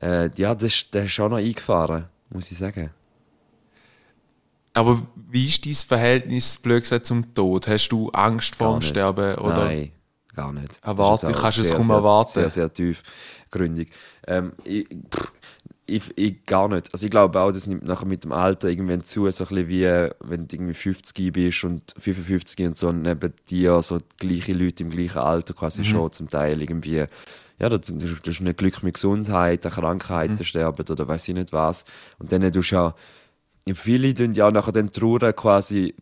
Äh, 0.00 0.30
ja, 0.36 0.54
das, 0.54 0.64
ist- 0.72 0.86
das 0.94 1.04
ist 1.04 1.12
schon 1.12 1.30
noch 1.30 1.38
eingefahren, 1.38 2.06
muss 2.30 2.50
ich 2.50 2.56
sagen. 2.58 2.90
Aber 4.72 5.02
wie 5.30 5.46
ist 5.46 5.64
dein 5.66 5.74
Verhältnis, 5.74 6.56
blöd 6.56 6.82
gesagt, 6.82 7.06
zum 7.06 7.32
Tod? 7.34 7.68
Hast 7.68 7.88
du 7.90 8.10
Angst 8.10 8.56
vor 8.56 8.78
dem. 8.78 8.82
Sterben? 8.82 9.36
Oder? 9.36 9.66
Nein, 9.66 9.92
gar 10.34 10.52
nicht. 10.52 10.78
Erwarten- 10.82 11.26
auch 11.34 11.40
kannst 11.40 11.58
du 11.58 11.62
es 11.62 11.68
sehr, 11.68 11.76
kaum 11.76 11.86
sehr, 11.86 11.96
erwarten? 11.96 12.30
Sehr, 12.32 12.50
sehr 12.50 12.72
tiefgründig. 12.72 13.90
Ähm, 14.26 14.52
ich, 14.64 14.86
pff, 14.88 15.32
ich, 15.86 16.02
ich 16.18 16.44
gar 16.46 16.68
nicht. 16.68 16.92
Also 16.92 17.04
ich 17.06 17.10
glaube 17.10 17.38
auch, 17.40 17.52
das 17.52 17.66
nimmt 17.66 17.84
nachher 17.84 18.06
mit 18.06 18.24
dem 18.24 18.32
Alter 18.32 18.68
irgendwann 18.68 19.02
zu, 19.04 19.30
so 19.30 19.44
ein 19.44 19.48
bisschen 19.48 19.68
wie, 19.68 19.84
wenn 20.20 20.48
du 20.48 20.56
irgendwie 20.56 20.74
50 20.74 21.32
bist 21.32 21.64
und 21.64 21.94
55 21.98 22.66
und 22.66 22.76
so, 22.76 22.88
und 22.88 23.02
neben 23.02 23.32
dir 23.50 23.80
so 23.82 23.98
die 23.98 24.26
gleichen 24.28 24.58
Leute 24.58 24.82
im 24.82 24.90
gleichen 24.90 25.18
Alter 25.18 25.52
quasi 25.54 25.80
Mhm. 25.82 25.84
schon 25.86 26.12
zum 26.12 26.28
Teil 26.30 26.60
irgendwie, 26.62 27.04
ja, 27.58 27.68
das, 27.68 27.80
das 27.82 28.02
ist 28.26 28.40
nicht 28.40 28.56
Glück 28.58 28.82
mit 28.82 28.94
Gesundheit, 28.94 29.64
eine 29.66 29.74
Krankheit 29.74 30.30
Mhm. 30.30 30.44
sterben 30.44 30.86
oder 30.88 31.06
weiß 31.06 31.28
ich 31.28 31.34
nicht 31.34 31.52
was. 31.52 31.84
Und 32.18 32.32
dann 32.32 32.50
tust 32.50 32.72
du 32.72 32.74
ja, 32.76 32.94
viele 33.74 34.14
tun 34.14 34.32
ja 34.32 34.48
auch 34.48 34.52
nachher 34.52 34.72
dann 34.72 34.90
trauern 34.90 35.34
quasi 35.36 35.94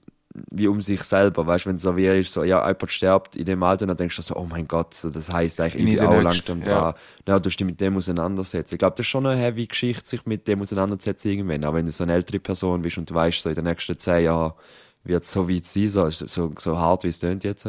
wie 0.51 0.69
um 0.69 0.81
sich 0.81 1.03
selber, 1.03 1.47
weißt, 1.47 1.67
wenn 1.67 1.77
es 1.77 1.83
so 1.83 1.97
wie 1.97 2.07
ist, 2.07 2.33
so, 2.33 2.45
ja, 2.45 2.67
jemand 2.67 2.91
stirbt 2.91 3.37
in 3.37 3.45
dem 3.45 3.63
Alter, 3.63 3.87
dann 3.87 3.97
denkst 3.97 4.17
du 4.17 4.23
so, 4.23 4.37
oh 4.37 4.47
mein 4.49 4.67
Gott, 4.67 4.95
so, 4.95 5.11
das 5.11 5.31
heisst 5.31 5.61
eigentlich, 5.61 5.95
ich 5.95 5.99
bin 5.99 6.07
auch 6.07 6.11
Nächste, 6.11 6.53
langsam 6.53 6.63
ja. 6.63 6.81
dran. 6.81 6.95
Ja, 7.29 7.39
du 7.39 7.49
musst 7.49 7.61
dich 7.61 7.67
mit 7.67 7.81
dem 7.81 7.97
auseinandersetzen. 7.97 8.75
Ich 8.75 8.79
glaube, 8.79 8.95
das 8.97 9.05
ist 9.05 9.11
schon 9.11 9.27
eine 9.27 9.41
heavy 9.41 9.67
Geschichte, 9.67 10.09
sich 10.09 10.25
mit 10.25 10.49
dem 10.49 10.63
auseinanderzusetzen 10.63 11.31
irgendwann, 11.31 11.65
auch 11.65 11.75
wenn 11.75 11.87
du 11.87 11.93
so 11.93 12.05
eine 12.05 12.15
ältere 12.15 12.41
Person 12.41 12.83
bist 12.83 12.99
und 12.99 13.11
du 13.11 13.15
weißt, 13.15 13.43
so 13.43 13.49
in 13.49 13.55
den 13.55 13.65
nächsten 13.65 13.99
zehn 13.99 14.25
Jahren 14.25 14.53
wird 15.05 15.25
so 15.25 15.49
weit 15.49 15.67
sein, 15.67 15.89
so, 15.89 16.09
so, 16.11 16.53
so 16.57 16.79
hart 16.79 17.03
wie 17.05 17.09
es 17.09 17.19
tönt 17.19 17.45
jetzt. 17.45 17.69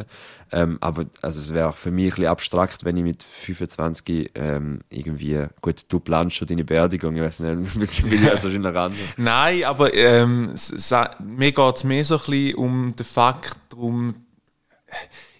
Ähm, 0.52 0.78
aber 0.82 1.06
also 1.22 1.40
es 1.40 1.54
wäre 1.54 1.74
für 1.74 1.90
mich 1.90 2.06
ein 2.06 2.10
bisschen 2.12 2.26
abstrakt, 2.28 2.86
wenn 2.86 2.96
ich 2.98 3.04
mit 3.04 3.24
25 3.24 4.32
ähm, 4.36 4.82
irgendwie, 4.90 5.46
gut, 5.62 5.86
du 5.90 6.00
planst 6.00 6.36
schon 6.38 6.48
deine 6.48 6.64
Beerdigung, 6.64 7.16
ich 7.16 7.24
weiß 7.24 7.40
nicht, 7.40 7.74
bin 8.04 8.14
ich 8.14 8.32
also 8.32 8.52
schon 8.52 8.66
ran. 8.66 8.94
Nein, 9.18 9.64
aber 9.64 9.94
ähm, 9.96 10.54
mir 11.24 11.52
geht 11.52 11.76
es 11.76 11.84
mehr 11.84 12.06
so 12.06 12.16
ein 12.16 12.20
bisschen 12.20 12.56
um 12.56 12.96
den 12.96 13.06
Fakt, 13.06 13.58
darum, 13.70 14.14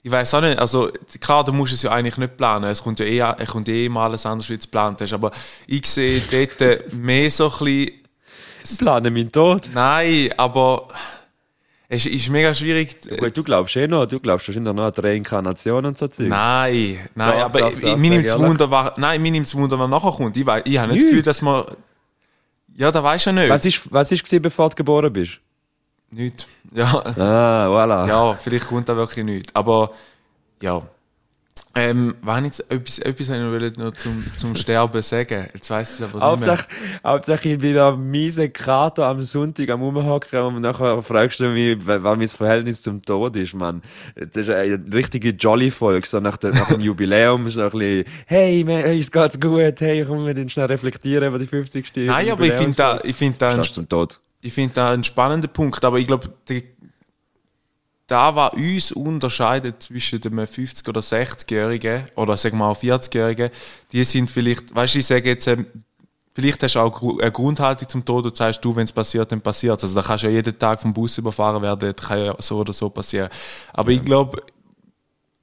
ich 0.02 0.12
weiß 0.12 0.34
auch 0.34 0.42
nicht, 0.42 0.58
also 0.60 0.90
klar, 1.22 1.46
du 1.46 1.54
musst 1.54 1.74
es 1.74 1.84
ja 1.84 1.92
eigentlich 1.92 2.18
nicht 2.18 2.36
planen, 2.36 2.66
es 2.66 2.84
kommt 2.84 3.00
ja 3.00 3.06
eh, 3.06 3.36
es 3.42 3.50
kommt 3.50 3.70
eh 3.70 3.88
mal 3.88 4.06
alles 4.06 4.26
anders, 4.26 4.50
wie 4.50 4.54
du 4.54 4.60
es 4.60 4.66
geplant 4.66 5.00
hast, 5.00 5.14
aber 5.14 5.32
ich 5.68 5.86
sehe 5.86 6.20
dort 6.32 6.92
mehr 6.94 7.30
so 7.30 7.46
ein 7.46 7.52
bisschen, 7.52 7.92
Ich 8.64 8.78
plane 8.80 9.12
meinen 9.12 9.32
Tod. 9.32 9.70
nein, 9.74 10.30
aber 10.38 10.88
es 11.96 12.06
ist 12.06 12.30
mega 12.30 12.54
schwierig, 12.54 12.98
Gut, 13.20 13.36
du 13.38 13.44
glaubst 13.44 13.76
eh 13.76 13.88
noch, 13.88 14.06
du 14.06 14.20
glaubst 14.20 14.48
wahrscheinlich 14.48 14.74
noch 14.74 14.84
an 14.86 14.92
die 14.96 15.02
Reinkarnation 15.02 15.86
und 15.86 15.98
so 15.98 16.08
Zeug. 16.08 16.28
Nein, 16.28 17.08
nein, 17.16 17.32
Doch, 17.32 17.46
aber 17.46 17.60
doch, 17.60 17.72
ich- 17.74 17.80
doch, 17.80 17.98
mir 17.98 18.10
nimmt 18.10 18.26
es. 18.26 18.38
Wunder, 18.38 18.70
wa- 18.72 18.94
nein, 18.98 19.22
mir 19.22 19.32
nimmt 19.32 19.54
Wunder, 19.56 19.78
was 19.80 19.90
nachher 19.90 20.12
kommt. 20.12 20.36
Ich, 20.38 20.42
ich 20.42 20.78
habe 20.78 20.92
nicht 20.94 21.04
das 21.04 21.10
Gefühl, 21.10 21.22
dass 21.22 21.42
man, 21.42 21.64
ja, 22.76 22.92
da 22.92 23.04
weiß 23.04 23.26
ja 23.26 23.32
nicht. 23.32 23.50
Was 23.50 23.66
ist, 23.66 23.92
was 23.92 24.12
ist 24.12 24.24
gewesen, 24.24 24.42
bevor 24.42 24.70
du 24.70 24.76
geboren 24.76 25.12
bist? 25.14 25.40
Nicht. 26.12 26.48
Ja, 26.74 26.86
Ah, 27.18 27.68
voilà. 27.68 28.08
ja, 28.08 28.34
vielleicht 28.34 28.68
kommt 28.68 28.88
da 28.90 28.96
wirklich 28.96 29.26
nicht. 29.26 29.56
Aber, 29.56 29.92
ja. 30.62 30.82
Ähm, 31.76 32.16
wenn 32.22 32.46
jetzt 32.46 32.60
etwas, 32.72 33.00
etwas 33.00 33.30
ich 33.30 33.78
noch 33.78 33.94
zum, 33.94 34.24
zum 34.36 34.56
Sterben 34.56 35.02
sagen. 35.02 35.48
Jetzt 35.54 35.70
weiss 35.72 35.94
ich 35.94 36.06
es 36.06 36.14
aber 36.14 36.36
nicht 36.36 36.46
mehr. 36.46 36.60
Hauptsache, 37.04 37.50
ich 37.50 37.58
bin 37.58 37.78
am 37.78 38.12
miesen 38.12 38.54
Kater 38.54 39.08
am 39.08 39.24
Sonntag 39.24 39.70
am 39.70 39.82
Rumhocken 39.82 40.40
und 40.40 40.62
nachher 40.62 41.02
fragst 41.02 41.40
du 41.40 41.50
mich, 41.50 41.78
was 41.84 42.02
mein 42.02 42.28
Verhältnis 42.28 42.84
zum 42.84 43.02
Tod 43.02 43.36
ist, 43.38 43.56
Mann. 43.56 43.82
Das 44.16 44.48
ist 44.48 44.50
eine 44.50 44.84
richtige 44.94 45.30
Jolly-Folge, 45.30 46.06
so 46.06 46.20
nach, 46.20 46.38
der, 46.38 46.52
nach 46.52 46.68
dem 46.68 46.82
Jubiläum, 46.82 47.50
so 47.50 47.64
ein 47.64 47.72
bisschen, 47.72 48.06
hey, 48.28 48.64
man, 48.64 48.76
es 48.84 49.12
geht's 49.12 49.40
gut, 49.40 49.82
hey, 49.82 50.06
komm, 50.06 50.28
wir 50.28 50.50
schnell 50.50 50.68
reflektieren 50.68 51.28
über 51.28 51.40
die 51.40 51.48
50. 51.48 51.92
Nein, 51.96 52.30
aber 52.30 52.44
ich 52.44 52.54
finde 52.54 52.76
da, 52.76 53.00
ich 53.04 53.16
finde 53.16 53.38
da, 53.40 54.08
ich 54.44 54.54
finde 54.54 54.74
da 54.76 54.92
einen 54.92 55.04
spannenden 55.04 55.50
Punkt. 55.50 55.84
Aber 55.86 55.98
ich 55.98 56.06
glaube, 56.06 56.30
da, 58.08 58.36
was 58.36 58.54
uns 58.54 58.92
unterscheidet 58.92 59.84
zwischen 59.84 60.20
dem 60.20 60.40
50- 60.40 60.90
oder 60.90 61.02
60-Jährigen 61.02 62.06
oder 62.16 62.36
sagen 62.38 62.58
wir 62.58 62.66
auch 62.66 62.78
40-Jährigen, 62.78 63.50
die 63.92 64.04
sind 64.04 64.30
vielleicht, 64.30 64.76
weißt 64.76 64.96
du, 64.96 65.00
ich 65.00 65.06
sage 65.06 65.30
jetzt, 65.30 65.48
ähm, 65.48 65.66
vielleicht 66.36 66.62
hast 66.64 66.76
du 66.76 66.80
auch 66.80 67.20
eine 67.20 67.32
Grundhaltung 67.32 67.88
zum 67.88 68.04
Tod 68.04 68.26
und 68.26 68.36
sagst 68.36 68.64
du, 68.64 68.76
wenn 68.76 68.86
es 68.86 68.92
passiert, 68.92 69.32
dann 69.32 69.42
passiert 69.42 69.82
Also 69.82 69.96
da 69.96 70.02
kannst 70.06 70.24
du 70.24 70.28
ja 70.28 70.34
jeden 70.34 70.58
Tag 70.58 70.82
vom 70.82 70.94
Bus 70.94 71.18
überfahren 71.18 71.62
werden, 71.62 71.94
das 71.96 72.08
kann 72.08 72.20
ja 72.20 72.36
so 72.40 72.60
oder 72.60 72.74
so 72.74 72.90
passieren. 72.90 73.30
Aber 73.72 73.92
ich 73.92 74.04
glaube, 74.04 74.42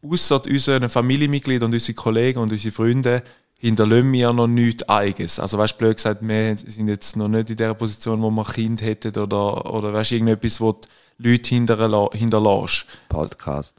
außer 0.03 0.42
unseren 0.46 0.88
Familienmitgliedern 0.88 1.66
und 1.66 1.75
unsere 1.75 1.94
Kollegen 1.94 2.40
und 2.40 2.53
unsere 2.53 2.75
Freunde 2.75 3.23
hinterlassen 3.59 4.12
wir 4.12 4.33
noch 4.33 4.46
nichts 4.46 4.88
Eigenes. 4.88 5.38
Also 5.38 5.59
weißt 5.59 5.75
du, 5.75 5.79
blöd 5.79 5.96
gesagt, 5.96 6.27
wir 6.27 6.57
sind 6.57 6.88
jetzt 6.88 7.16
noch 7.16 7.29
nicht 7.29 7.51
in 7.51 7.57
der 7.57 7.75
Position, 7.75 8.23
wo 8.23 8.31
wir 8.31 8.44
Kind 8.44 8.81
hätten 8.81 9.16
oder, 9.18 9.73
oder 9.73 9.92
weißt 9.92 10.11
du, 10.11 10.14
irgendetwas, 10.14 10.61
wo 10.61 10.73
die 10.73 10.88
Leute 11.22 11.54
hinterla- 11.54 12.14
hinterlässt. 12.16 12.87
Podcast. 13.09 13.76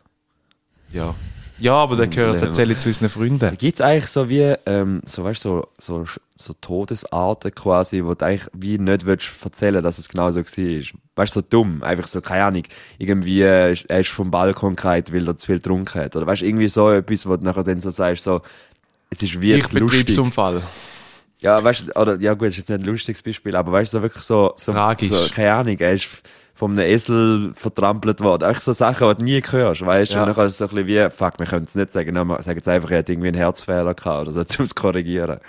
Ja. 0.93 1.15
Ja, 1.60 1.73
aber 1.75 1.95
der 1.95 2.08
gehört 2.08 2.41
Ja. 2.41 2.47
erzähle 2.47 2.73
ich 2.73 2.80
zu 2.80 2.89
unseren 2.89 3.10
Freunden. 3.10 3.56
Gibt's 3.58 3.82
eigentlich 3.82 4.08
so 4.08 4.27
wie, 4.30 4.56
ähm, 4.65 5.01
so 5.06 5.23
weißt 5.23 5.41
so, 5.41 5.67
so, 5.77 6.06
so 6.36 6.54
Todesarten 6.60 7.54
quasi, 7.54 8.04
wo 8.04 8.15
du 8.15 8.25
eigentlich 8.25 8.47
wie 8.54 8.80
nicht 8.80 9.06
willst 9.06 9.30
erzählen, 9.43 9.84
dass 9.84 9.99
es 9.99 10.10
genau 10.10 10.32
so 10.32 10.39
war. 10.41 10.84
Weißt 11.15 11.34
so 11.34 11.41
dumm, 11.41 11.84
einfach 11.84 12.08
so, 12.08 12.19
keine 12.21 12.45
Ahnung, 12.45 12.63
irgendwie, 12.97 13.41
äh, 13.43 13.75
er 13.88 13.99
ist 13.99 14.10
vom 14.10 14.32
Balkon 14.32 14.75
gefallen, 14.75 15.04
weil 15.12 15.27
er 15.27 15.38
zu 15.38 15.45
viel 15.47 15.58
getrunken 15.58 16.01
hat. 16.01 16.15
Oder 16.15 16.25
weißt 16.25 16.41
irgendwie 16.41 16.67
so 16.67 16.89
etwas, 16.89 17.27
wo 17.27 17.36
du 17.38 17.43
nachher 17.43 17.63
dann 17.63 17.80
so 17.80 17.91
sagst, 17.91 18.23
so, 18.23 18.41
es 19.12 19.21
ist 19.21 19.39
wie 19.39 19.54
Ich. 19.54 19.67
Betriebsunfall. 19.67 20.63
Ja, 21.41 21.63
weißt 21.63 21.88
du, 21.89 21.99
oder, 21.99 22.19
ja 22.19 22.34
gut, 22.34 22.47
ist 22.49 22.58
jetzt 22.58 22.69
nicht 22.69 22.80
ein 22.80 22.86
lustiges 22.86 23.21
Beispiel, 23.21 23.56
aber 23.56 23.71
weißt 23.71 23.93
du, 23.93 23.97
so 23.97 24.01
wirklich 24.01 24.23
so, 24.23 24.54
so, 24.56 24.71
Tragisch. 24.73 25.10
so 25.12 25.30
keine 25.34 25.54
Ahnung, 25.54 25.77
er 25.77 25.93
ist 25.93 26.08
von 26.62 26.78
einem 26.78 26.88
Esel 26.88 27.54
vertrampelt 27.56 28.21
worden. 28.21 28.43
Eigentlich 28.43 28.60
so 28.60 28.71
Sachen, 28.71 29.10
die 29.10 29.15
du 29.15 29.24
nie 29.24 29.41
hörst, 29.41 29.84
weißt 29.84 30.12
du? 30.12 30.17
Ja. 30.17 30.26
Und 30.26 30.38
dann 30.38 30.50
so 30.52 30.65
ein 30.65 30.69
bisschen 30.69 30.86
wie, 30.86 31.10
fuck, 31.10 31.39
wir 31.39 31.47
können 31.47 31.65
es 31.65 31.74
nicht 31.74 31.91
sagen, 31.91 32.13
wir 32.13 32.43
sagen 32.43 32.58
jetzt 32.60 32.67
einfach, 32.67 32.91
er 32.91 33.00
hat 33.00 33.10
irgendwie 33.10 33.30
einen 33.30 33.38
Herzfehler 33.38 33.95
gehabt 33.95 34.28
oder 34.28 34.32
so, 34.32 34.41
um 34.60 34.65
es 34.65 34.76
korrigieren. 34.76 35.39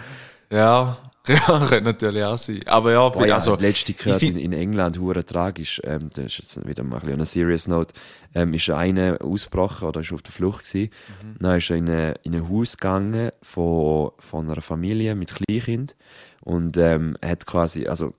Ja, 0.50 0.96
Ja, 1.28 1.66
könnte 1.68 1.82
natürlich 1.82 2.24
auch 2.24 2.38
sein. 2.38 2.62
Aber 2.66 2.92
ja, 2.92 3.08
Boah, 3.10 3.26
ja, 3.26 3.34
also, 3.34 3.52
also, 3.52 3.62
letzte 3.62 3.92
gehört 3.92 4.22
in, 4.22 4.38
in 4.38 4.54
England 4.54 4.98
hure 4.98 5.24
tragisch. 5.24 5.80
Ähm, 5.84 6.08
das 6.14 6.24
ist 6.24 6.38
jetzt 6.38 6.66
wieder 6.66 6.82
mal 6.82 6.96
ein 6.96 7.00
bisschen 7.02 7.14
eine 7.14 7.26
serious 7.26 7.68
note. 7.68 7.92
Ähm, 8.34 8.54
ist 8.54 8.70
einer 8.70 9.18
ausgebrochen 9.22 9.88
oder 9.88 10.00
ist 10.00 10.12
auf 10.12 10.22
der 10.22 10.32
Flucht 10.32 10.64
gewesen. 10.64 10.90
Mhm. 11.22 11.36
Dann 11.38 11.58
ist 11.58 11.70
er 11.70 11.76
in, 11.76 11.88
eine, 11.88 12.14
in 12.22 12.34
ein 12.34 12.48
Haus 12.48 12.76
gegangen 12.76 13.30
von, 13.40 14.12
von 14.18 14.50
einer 14.50 14.62
Familie 14.62 15.14
mit 15.14 15.32
Kleinkind 15.34 15.94
und 16.44 16.76
ähm, 16.76 17.16
er 17.20 17.30
hat 17.30 17.46
quasi, 17.46 17.86
also 17.86 18.14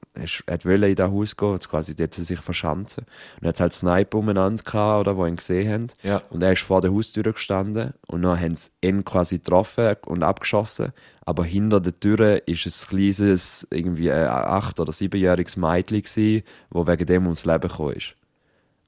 hat 0.50 0.66
wollte 0.66 0.88
in 0.88 0.96
das 0.96 1.12
Haus 1.12 1.36
gehen, 1.36 1.54
hat 1.54 1.68
quasi 1.68 1.94
dort 1.94 2.14
sich 2.14 2.40
verschanzen. 2.40 3.06
Und 3.36 3.44
er 3.44 3.50
hat 3.50 3.60
halt 3.60 3.74
Sniper 3.74 4.18
umeinander 4.18 4.64
gehabt, 4.64 5.02
oder, 5.02 5.18
wo 5.18 5.26
ihn 5.26 5.36
gesehen 5.36 5.72
haben. 5.72 5.88
Ja. 6.04 6.22
Und 6.30 6.42
er 6.42 6.54
ist 6.54 6.62
vor 6.62 6.80
der 6.80 6.94
Haustür 6.94 7.24
gestanden 7.24 7.94
und 8.08 8.22
dann 8.22 8.40
haben 8.40 8.56
sie 8.56 8.72
ihn 8.82 9.04
quasi 9.04 9.40
getroffen 9.40 9.96
und 10.06 10.24
abgeschossen. 10.24 10.94
Aber 11.26 11.44
hinter 11.44 11.82
der 11.82 12.00
Tür 12.00 12.48
ist 12.48 12.66
ein 12.66 12.90
kleines, 12.90 13.68
irgendwie 13.70 14.12
ein 14.12 14.28
acht- 14.28 14.80
oder 14.80 14.94
siebenjähriges 14.94 15.58
Mädchen 15.58 16.02
gsi, 16.02 16.44
wo 16.70 16.88
wegen 16.88 17.06
dem 17.06 17.26
ums 17.26 17.46
Leben 17.46 17.68
gekommen 17.68 17.96
ist. 17.96 18.16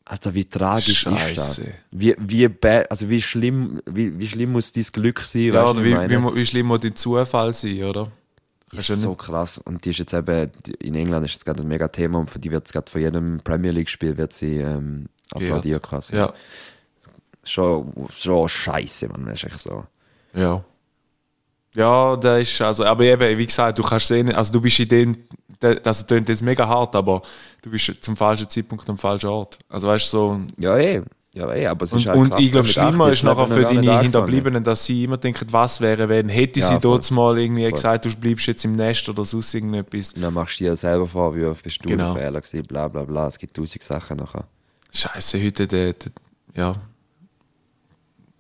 Alter, 0.06 0.34
wie 0.34 0.46
tragisch 0.46 1.08
ist 1.08 1.38
das? 1.38 1.62
Wie, 1.92 2.16
wie, 2.20 2.50
also 2.90 3.10
wie 3.10 3.22
schlimm, 3.22 3.82
wie, 3.86 4.18
wie 4.18 4.28
schlimm 4.28 4.54
muss 4.54 4.72
dein 4.72 4.84
Glück 4.84 5.22
sein? 5.22 5.54
ja, 5.54 5.70
oder 5.70 5.84
wie, 5.84 5.94
wie, 5.94 6.36
wie 6.36 6.46
schlimm 6.46 6.68
muss 6.68 6.82
die 6.82 6.94
Zufall 6.94 7.54
sein, 7.54 7.84
oder? 7.84 8.12
Das 8.78 8.90
ist 8.90 9.02
so 9.02 9.16
krass. 9.16 9.58
Und 9.58 9.84
die 9.86 9.90
ist 9.92 10.00
jetzt 10.00 10.14
eben, 10.14 10.52
in 10.80 10.96
England 10.96 11.26
ist 11.26 11.34
jetzt 11.34 11.46
gerade 11.46 11.62
ein 11.62 11.68
mega 11.68 11.88
Thema 11.88 12.20
und 12.20 12.30
für 12.30 12.40
die 12.40 12.52
wird 12.52 12.66
es 12.68 12.74
gerade 12.74 12.90
von 12.92 13.02
jedem 13.02 13.40
Premier 13.44 13.72
League 13.72 13.90
Spiel 13.90 14.18
wird 14.18 14.34
sie 14.34 14.58
ähm, 14.58 15.08
applaudiert 15.32 15.84
quasi. 15.84 16.16
Ja, 16.16 16.34
Schon, 17.44 17.94
schon 18.12 18.50
scheiße, 18.50 19.08
man, 19.10 19.26
das 19.26 19.36
ist 19.36 19.44
echt 19.46 19.60
so. 19.60 19.86
ja. 20.34 20.64
Ja, 21.76 22.16
da 22.16 22.38
ist, 22.38 22.62
also, 22.62 22.86
aber 22.86 23.04
eben, 23.04 23.38
wie 23.38 23.46
gesagt, 23.46 23.78
du 23.78 23.84
kannst 23.84 24.08
sehen, 24.08 24.32
also 24.34 24.54
du 24.54 24.62
bist 24.62 24.80
in 24.80 24.88
dem, 24.88 25.18
da- 25.60 25.76
das 25.76 26.08
klingt 26.08 26.30
jetzt 26.30 26.42
mega 26.42 26.66
hart, 26.66 26.96
aber 26.96 27.22
du 27.62 27.70
bist 27.70 28.02
zum 28.02 28.16
falschen 28.16 28.50
Zeitpunkt 28.50 28.90
am 28.90 28.98
falschen 28.98 29.28
Ort. 29.28 29.58
Also 29.68 29.90
weißt 29.90 30.06
du, 30.06 30.18
so, 30.18 30.40
Ja, 30.58 30.78
eh. 30.78 31.02
Ja, 31.36 31.54
eh, 31.54 31.68
aber 31.68 31.84
es 31.84 31.92
ist 31.92 32.06
Und, 32.06 32.08
halt 32.08 32.18
und 32.18 32.30
krass, 32.30 32.42
ich 32.42 32.52
glaube, 32.52 32.68
schlimmer 32.68 33.12
ist 33.12 33.24
nachher 33.24 33.48
für 33.48 33.64
deine. 33.64 34.02
Hinterbliebenen, 34.02 34.64
dass 34.64 34.86
sie 34.86 35.04
immer 35.04 35.18
denken, 35.18 35.46
was 35.52 35.82
wäre, 35.82 36.08
wenn. 36.08 36.30
Hätte 36.30 36.62
Ja, 36.62 36.68
sie 36.68 36.80
dort 36.80 37.12
mal 37.12 37.38
irgendwie 37.38 37.64
Voll. 37.64 37.72
gesagt, 37.74 38.06
du 38.06 38.16
bleibst 38.16 38.48
jetzt 38.48 38.64
im 38.64 38.72
Nest 38.72 39.10
oder 39.10 39.26
sonst 39.26 39.54
irgendetwas. 39.54 40.14
Und 40.14 40.22
dann 40.22 40.34
machst 40.34 40.62
du 40.62 40.64
dir 40.64 40.76
selber 40.78 41.06
vor, 41.06 41.36
wie 41.36 41.44
oft 41.44 41.62
bist 41.62 41.84
du 41.84 41.90
Genau. 41.90 42.14
genau. 42.14 42.26
Fehler 42.26 42.40
gewesen, 42.40 42.66
bla 42.66 42.88
bla 42.88 43.04
bla. 43.04 43.28
Es 43.28 43.38
gibt 43.38 43.54
tausend 43.56 43.84
Sachen 43.84 44.16
nachher. 44.18 44.46
Scheiße, 44.94 45.44
heute 45.44 45.68
der, 45.68 45.92
der 45.94 46.12
ja, 46.56 46.74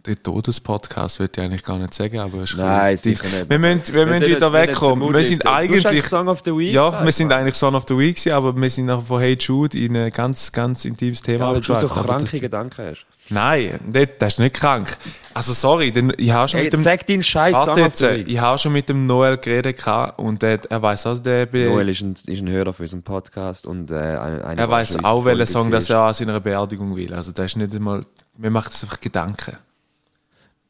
der 0.05 0.21
Todespodcast 0.21 1.19
würde 1.19 1.31
ich 1.35 1.43
eigentlich 1.43 1.63
gar 1.63 1.77
nicht 1.77 1.93
sagen, 1.93 2.19
aber 2.19 2.39
es 2.39 2.51
ist 2.51 2.57
Nein, 2.57 2.95
sicher 2.97 3.27
nicht. 3.27 3.49
Wir 3.49 3.59
müssen, 3.59 3.93
wir 3.93 4.05
müssen 4.05 4.25
wieder 4.25 4.53
wegkommen. 4.53 5.13
Wir 5.13 5.23
sind 5.23 5.45
eigentlich, 5.47 6.05
Song 6.05 6.27
of 6.27 6.41
the 6.45 6.51
Week. 6.51 6.73
ja, 6.73 7.03
wir 7.03 7.11
sind 7.11 7.31
eigentlich 7.31 7.55
Son 7.55 7.75
of 7.75 7.85
the 7.87 7.97
Week 7.97 8.15
aber 8.31 8.55
wir 8.55 8.69
sind 8.69 8.85
nachher 8.85 9.01
von 9.01 9.19
Hey 9.19 9.37
Jude 9.39 9.77
in 9.77 9.95
ein 9.97 10.11
ganz, 10.11 10.51
ganz 10.51 10.85
intimes 10.85 11.21
Thema 11.21 11.47
Ja, 11.47 11.53
weil 11.53 11.61
du 11.61 11.75
so 11.75 11.87
kranke 11.87 12.39
Gedanken 12.39 12.89
hast. 12.91 13.05
Nein, 13.29 13.79
das, 14.19 14.33
ist 14.33 14.39
nicht 14.39 14.55
krank. 14.55 14.97
Also 15.33 15.53
sorry, 15.53 15.91
denn 15.91 16.13
ich 16.17 16.31
habe 16.31 16.47
schon 16.47 16.59
Ey, 16.59 16.65
mit 16.65 16.73
dem... 16.73 16.81
sag 16.81 17.07
deinen 17.07 17.23
Scheiß 17.23 17.55
Song 17.55 17.69
of 17.69 17.77
jetzt, 17.77 17.97
the 17.97 18.05
äh, 18.05 18.17
Week. 18.19 18.27
ich 18.27 18.39
habe 18.39 18.59
schon 18.59 18.71
mit 18.73 18.87
dem 18.87 19.07
Noel 19.07 19.37
geredet 19.37 19.83
und 20.17 20.41
der, 20.41 20.59
er 20.69 20.81
weiß 20.81 21.07
auch, 21.07 21.19
der 21.19 21.47
Noel 21.51 21.89
ist 21.89 22.01
ein, 22.01 22.13
ist 22.13 22.41
ein 22.41 22.49
Hörer 22.49 22.73
für 22.73 22.83
unseren 22.83 23.01
Podcast 23.01 23.65
und 23.65 23.89
äh, 23.89 23.95
ein- 23.95 24.41
einer, 24.43 24.61
er 24.61 24.69
weiß 24.69 25.03
auch, 25.03 25.25
welchen 25.25 25.47
Song 25.47 25.71
dass 25.71 25.89
er 25.89 26.01
an 26.01 26.13
seiner 26.13 26.39
Beerdigung 26.39 26.95
will. 26.95 27.13
Also 27.13 27.31
das 27.31 27.47
ist 27.47 27.55
nicht 27.57 27.73
einmal, 27.73 28.05
mir 28.37 28.51
macht 28.51 28.73
das 28.73 28.83
einfach 28.83 28.99
Gedanken. 28.99 29.57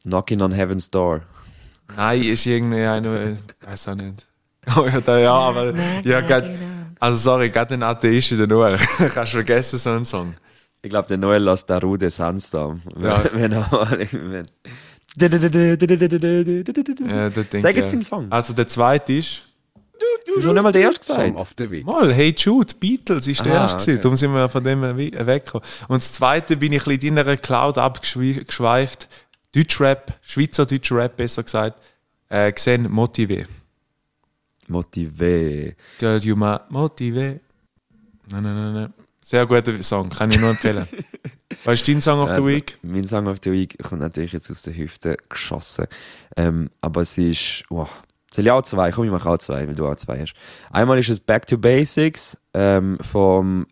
Knocking 0.06 0.40
on 0.40 0.52
Heaven's 0.52 0.90
Door. 0.90 1.22
Nein, 1.96 2.22
ist 2.22 2.46
irgendwie 2.46 2.82
einer, 2.84 3.20
äh, 3.20 3.36
weiß 3.62 3.88
auch 3.88 3.94
nicht. 3.96 4.26
Oh 4.76 4.84
ja, 4.84 5.00
da, 5.00 5.16
ja, 5.18 5.32
aber 5.32 5.72
ja, 6.02 6.20
grad, 6.22 6.50
also 6.98 7.16
sorry, 7.16 7.50
gerade 7.50 7.74
ein 7.74 7.84
Atheist 7.84 8.32
in 8.32 8.38
der 8.38 8.46
Noel. 8.48 8.76
Kannst 8.98 9.16
du 9.32 9.36
vergessen, 9.36 9.78
so 9.78 9.90
einen 9.90 10.04
Song. 10.04 10.34
Ich 10.82 10.90
glaube, 10.90 11.06
der 11.06 11.18
Noel 11.18 11.42
lässt 11.42 11.70
da 11.70 11.78
Rude 11.78 12.10
Sandstorm. 12.10 12.80
Ja. 13.00 13.22
Wenn 13.32 13.52
er 13.52 13.68
mal... 13.70 14.06
Wenn 14.10 14.46
Ja, 17.08 17.30
Sag 17.60 17.76
jetzt 17.76 17.92
ja. 17.92 17.98
den 17.98 18.02
Song. 18.02 18.26
Also 18.30 18.52
der 18.54 18.66
zweite 18.68 19.12
ist, 19.14 19.42
Du 20.26 20.32
hast 20.36 20.44
noch 20.44 20.52
nicht 20.52 20.62
mal 20.62 20.72
den 20.72 20.82
ersten 20.82 21.02
Song 21.04 21.16
gesagt. 21.16 21.38
of 21.40 21.54
the 21.56 21.70
Week. 21.70 21.86
Mal, 21.86 22.12
Hey 22.12 22.34
Jude, 22.36 22.74
Beatles 22.78 23.26
ist 23.28 23.44
der 23.44 23.54
Aha, 23.54 23.72
erste 23.72 23.92
okay. 23.92 24.00
Darum 24.02 24.16
sind 24.16 24.32
wir 24.32 24.48
von 24.48 24.62
dem 24.62 24.82
we- 24.82 25.12
weggekommen. 25.26 25.66
Und 25.88 26.02
das 26.02 26.12
zweite 26.12 26.56
bin 26.56 26.72
ich 26.72 26.82
ein 26.86 26.98
bisschen 26.98 27.16
in 27.16 27.18
einer 27.18 27.36
Cloud 27.36 27.78
abgeschweift. 27.78 29.08
Deutschrap, 29.56 30.18
Schweizer 30.20 30.66
Deutschrap 30.66 31.16
besser 31.16 31.42
gesagt, 31.42 31.82
äh, 32.28 32.52
gesehen, 32.52 32.88
Motivé. 32.88 33.46
Motivé. 34.68 35.74
Girl, 35.98 36.22
you 36.22 36.36
ma 36.36 36.60
Motivé. 36.68 37.40
Nein, 38.30 38.42
nein, 38.42 38.54
nein, 38.54 38.72
nein. 38.72 38.94
Sehr 39.22 39.46
guter 39.46 39.82
Song, 39.82 40.10
kann 40.10 40.30
ich 40.30 40.38
nur 40.38 40.50
empfehlen. 40.50 40.86
Was 41.64 41.80
ist 41.80 41.88
dein 41.88 42.02
Song 42.02 42.20
of 42.20 42.28
the 42.28 42.34
Also, 42.34 42.48
Week? 42.48 42.78
Mein 42.82 43.04
Song 43.04 43.28
of 43.28 43.38
the 43.42 43.50
Week 43.50 43.78
kommt 43.82 44.02
natürlich 44.02 44.32
jetzt 44.32 44.50
aus 44.50 44.60
der 44.60 44.76
Hüfte 44.76 45.16
geschossen. 45.28 45.86
Ähm, 46.36 46.68
aber 46.82 47.00
es 47.00 47.16
ist, 47.16 47.64
wow. 47.70 47.88
Soll 48.34 48.44
ich 48.44 48.50
auch 48.50 48.62
zwei? 48.62 48.90
Komm, 48.90 49.06
ich 49.06 49.10
mache 49.10 49.30
auch 49.30 49.38
zwei, 49.38 49.66
weil 49.66 49.74
du 49.74 49.86
auch 49.86 49.96
zwei 49.96 50.20
hast. 50.20 50.34
Einmal 50.70 50.98
ist 50.98 51.08
es 51.08 51.18
Back 51.18 51.46
to 51.46 51.56
Basics, 51.56 52.36
ähm, 52.52 52.98
vom 53.00 53.66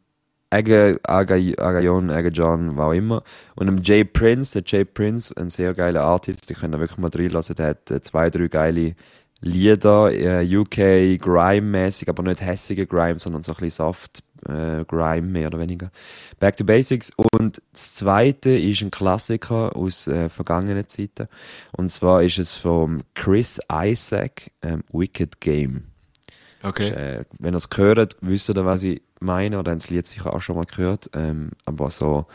Aga, 0.54 0.98
Aga, 1.02 1.34
Agayon, 1.34 2.10
Aga 2.10 2.28
John, 2.28 2.76
was 2.76 2.84
auch 2.84 2.92
immer. 2.92 3.22
Und 3.56 3.66
dem 3.66 3.82
Jay 3.82 4.04
Prince, 4.04 4.60
der 4.60 4.62
Jay 4.64 4.84
Prince, 4.84 5.36
ein 5.36 5.50
sehr 5.50 5.74
geiler 5.74 6.02
Artist, 6.02 6.48
die 6.48 6.54
können 6.54 6.72
da 6.72 6.78
wirklich 6.78 6.98
mal 6.98 7.10
reinlassen. 7.12 7.56
Der 7.56 7.66
hat 7.66 7.90
äh, 7.90 8.00
zwei, 8.00 8.30
drei 8.30 8.46
geile 8.46 8.94
Lieder, 9.40 10.12
äh, 10.12 10.56
UK 10.56 11.20
Grime-mäßig, 11.20 12.08
aber 12.08 12.22
nicht 12.22 12.40
hässige 12.40 12.86
Grime, 12.86 13.18
sondern 13.18 13.42
so 13.42 13.52
ein 13.52 13.56
bisschen 13.56 13.84
soft 13.84 14.22
äh, 14.48 14.84
Grime, 14.84 15.26
mehr 15.26 15.48
oder 15.48 15.58
weniger. 15.58 15.90
Back 16.38 16.56
to 16.56 16.64
Basics. 16.64 17.10
Und 17.32 17.60
das 17.72 17.94
zweite 17.94 18.50
ist 18.50 18.80
ein 18.82 18.92
Klassiker 18.92 19.74
aus 19.74 20.06
äh, 20.06 20.28
vergangenen 20.28 20.86
Zeiten. 20.86 21.28
Und 21.72 21.88
zwar 21.88 22.22
ist 22.22 22.38
es 22.38 22.54
vom 22.54 23.02
Chris 23.14 23.58
Isaac, 23.70 24.52
ähm, 24.62 24.84
Wicked 24.92 25.40
Game. 25.40 25.88
Okay. 26.62 26.88
Äh, 26.90 27.24
wenn 27.38 27.54
ihr 27.54 27.58
es 27.58 27.68
gehört, 27.68 28.16
wisst 28.20 28.48
ihr, 28.48 28.64
was 28.64 28.82
ich 28.84 29.02
meine, 29.20 29.58
oder 29.58 29.70
haben 29.70 29.78
das 29.78 29.90
Lied 29.90 30.06
sicher 30.06 30.34
auch 30.34 30.42
schon 30.42 30.56
mal 30.56 30.66
gehört. 30.66 31.10
Ähm, 31.14 31.50
aber 31.64 31.90
so 31.90 32.26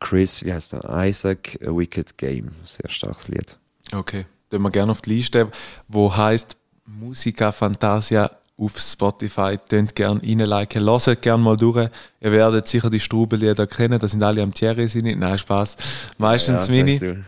Chris, 0.00 0.44
wie 0.44 0.52
heißt 0.52 0.74
er? 0.74 1.06
Isaac, 1.06 1.58
A 1.62 1.76
Wicked 1.76 2.18
Game. 2.18 2.50
Sehr 2.64 2.90
starkes 2.90 3.28
Lied. 3.28 3.56
Okay. 3.92 4.26
Dann 4.50 4.62
wir 4.62 4.70
gerne 4.70 4.92
auf 4.92 5.00
die 5.00 5.14
Liste, 5.14 5.50
wo 5.88 6.14
heißt 6.14 6.56
Musica 6.86 7.52
Fantasia 7.52 8.30
auf 8.58 8.78
Spotify. 8.78 9.56
Tönt 9.68 9.94
gerne 9.94 10.20
reinliken. 10.20 10.84
Hört 10.84 11.22
gerne 11.22 11.42
mal 11.42 11.56
durch. 11.56 11.88
Ihr 12.20 12.32
werdet 12.32 12.68
sicher 12.68 12.90
die 12.90 13.00
Strubelieder 13.00 13.66
kennen. 13.66 13.98
Das 13.98 14.10
sind 14.10 14.22
alle 14.22 14.42
am 14.42 14.52
Thierry 14.52 14.86
sind. 14.88 15.18
Nein, 15.18 15.38
Spaß. 15.38 15.76
Meistens 16.18 16.68
Mini. 16.68 16.98
sagst 16.98 17.16
du. 17.16 17.24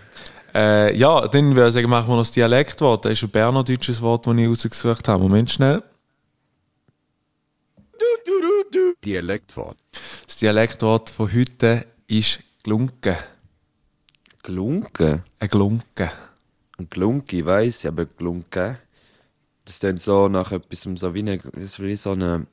Äh, 0.54 0.96
ja, 0.96 1.26
dann 1.28 1.54
würde 1.54 1.68
ich 1.68 1.74
sagen, 1.74 1.90
machen 1.90 2.08
wir 2.08 2.16
noch 2.16 2.22
das 2.22 2.30
Dialektwort. 2.30 3.04
Das 3.04 3.12
ist 3.12 3.22
ein 3.22 3.30
bernerdeutsches 3.30 4.00
Wort, 4.00 4.26
das 4.26 4.36
ich 4.36 4.48
rausgesucht 4.48 5.08
habe. 5.08 5.22
Moment 5.22 5.50
schnell. 5.50 5.82
Dialektwort. 9.04 9.78
Das 10.26 10.36
Dialektwort 10.36 11.10
von 11.10 11.32
heute 11.32 11.86
ist 12.06 12.40
Glunke. 12.62 13.16
Glunke. 14.42 15.22
Ein 15.38 15.48
Glunke. 15.48 16.10
Ein 16.78 16.88
Glunki, 16.90 17.44
weiss 17.44 17.84
ich, 17.84 17.88
aber 17.88 18.04
Glunke. 18.04 18.78
Das 19.64 19.80
klingt 19.80 20.00
so 20.00 20.28
nach 20.28 20.52
etwas, 20.52 20.82
so 20.82 21.14
wie, 21.14 21.20
eine, 21.20 21.40
wie 21.54 21.96
so 21.96 22.12
eine, 22.12 22.46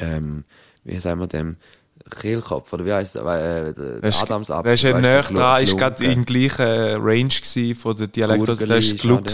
ähm, 0.00 0.44
wie 0.84 0.98
sagen 0.98 1.20
wir 1.20 1.26
dem, 1.28 1.56
Kehlkopf, 2.10 2.72
oder 2.72 2.84
wie 2.84 2.92
heisst 2.92 3.16
das? 3.16 3.22
Äh, 3.22 3.74
der 3.74 4.00
Das 4.00 4.16
ist, 4.16 4.22
Adamsapfel. 4.22 4.72
das 4.72 4.82
ist 4.84 4.92
du, 4.92 5.00
näher 5.00 5.22
dran, 5.22 5.62
ist 5.62 5.68
Glunke. 5.70 5.84
gerade 5.84 6.04
im 6.04 6.24
gleichen 6.24 7.02
Range 7.02 7.74
von 7.74 7.96
der 7.96 8.06
Dialekt. 8.08 8.48
Das 8.48 8.84
ist 8.84 8.98
Gluck 9.00 9.24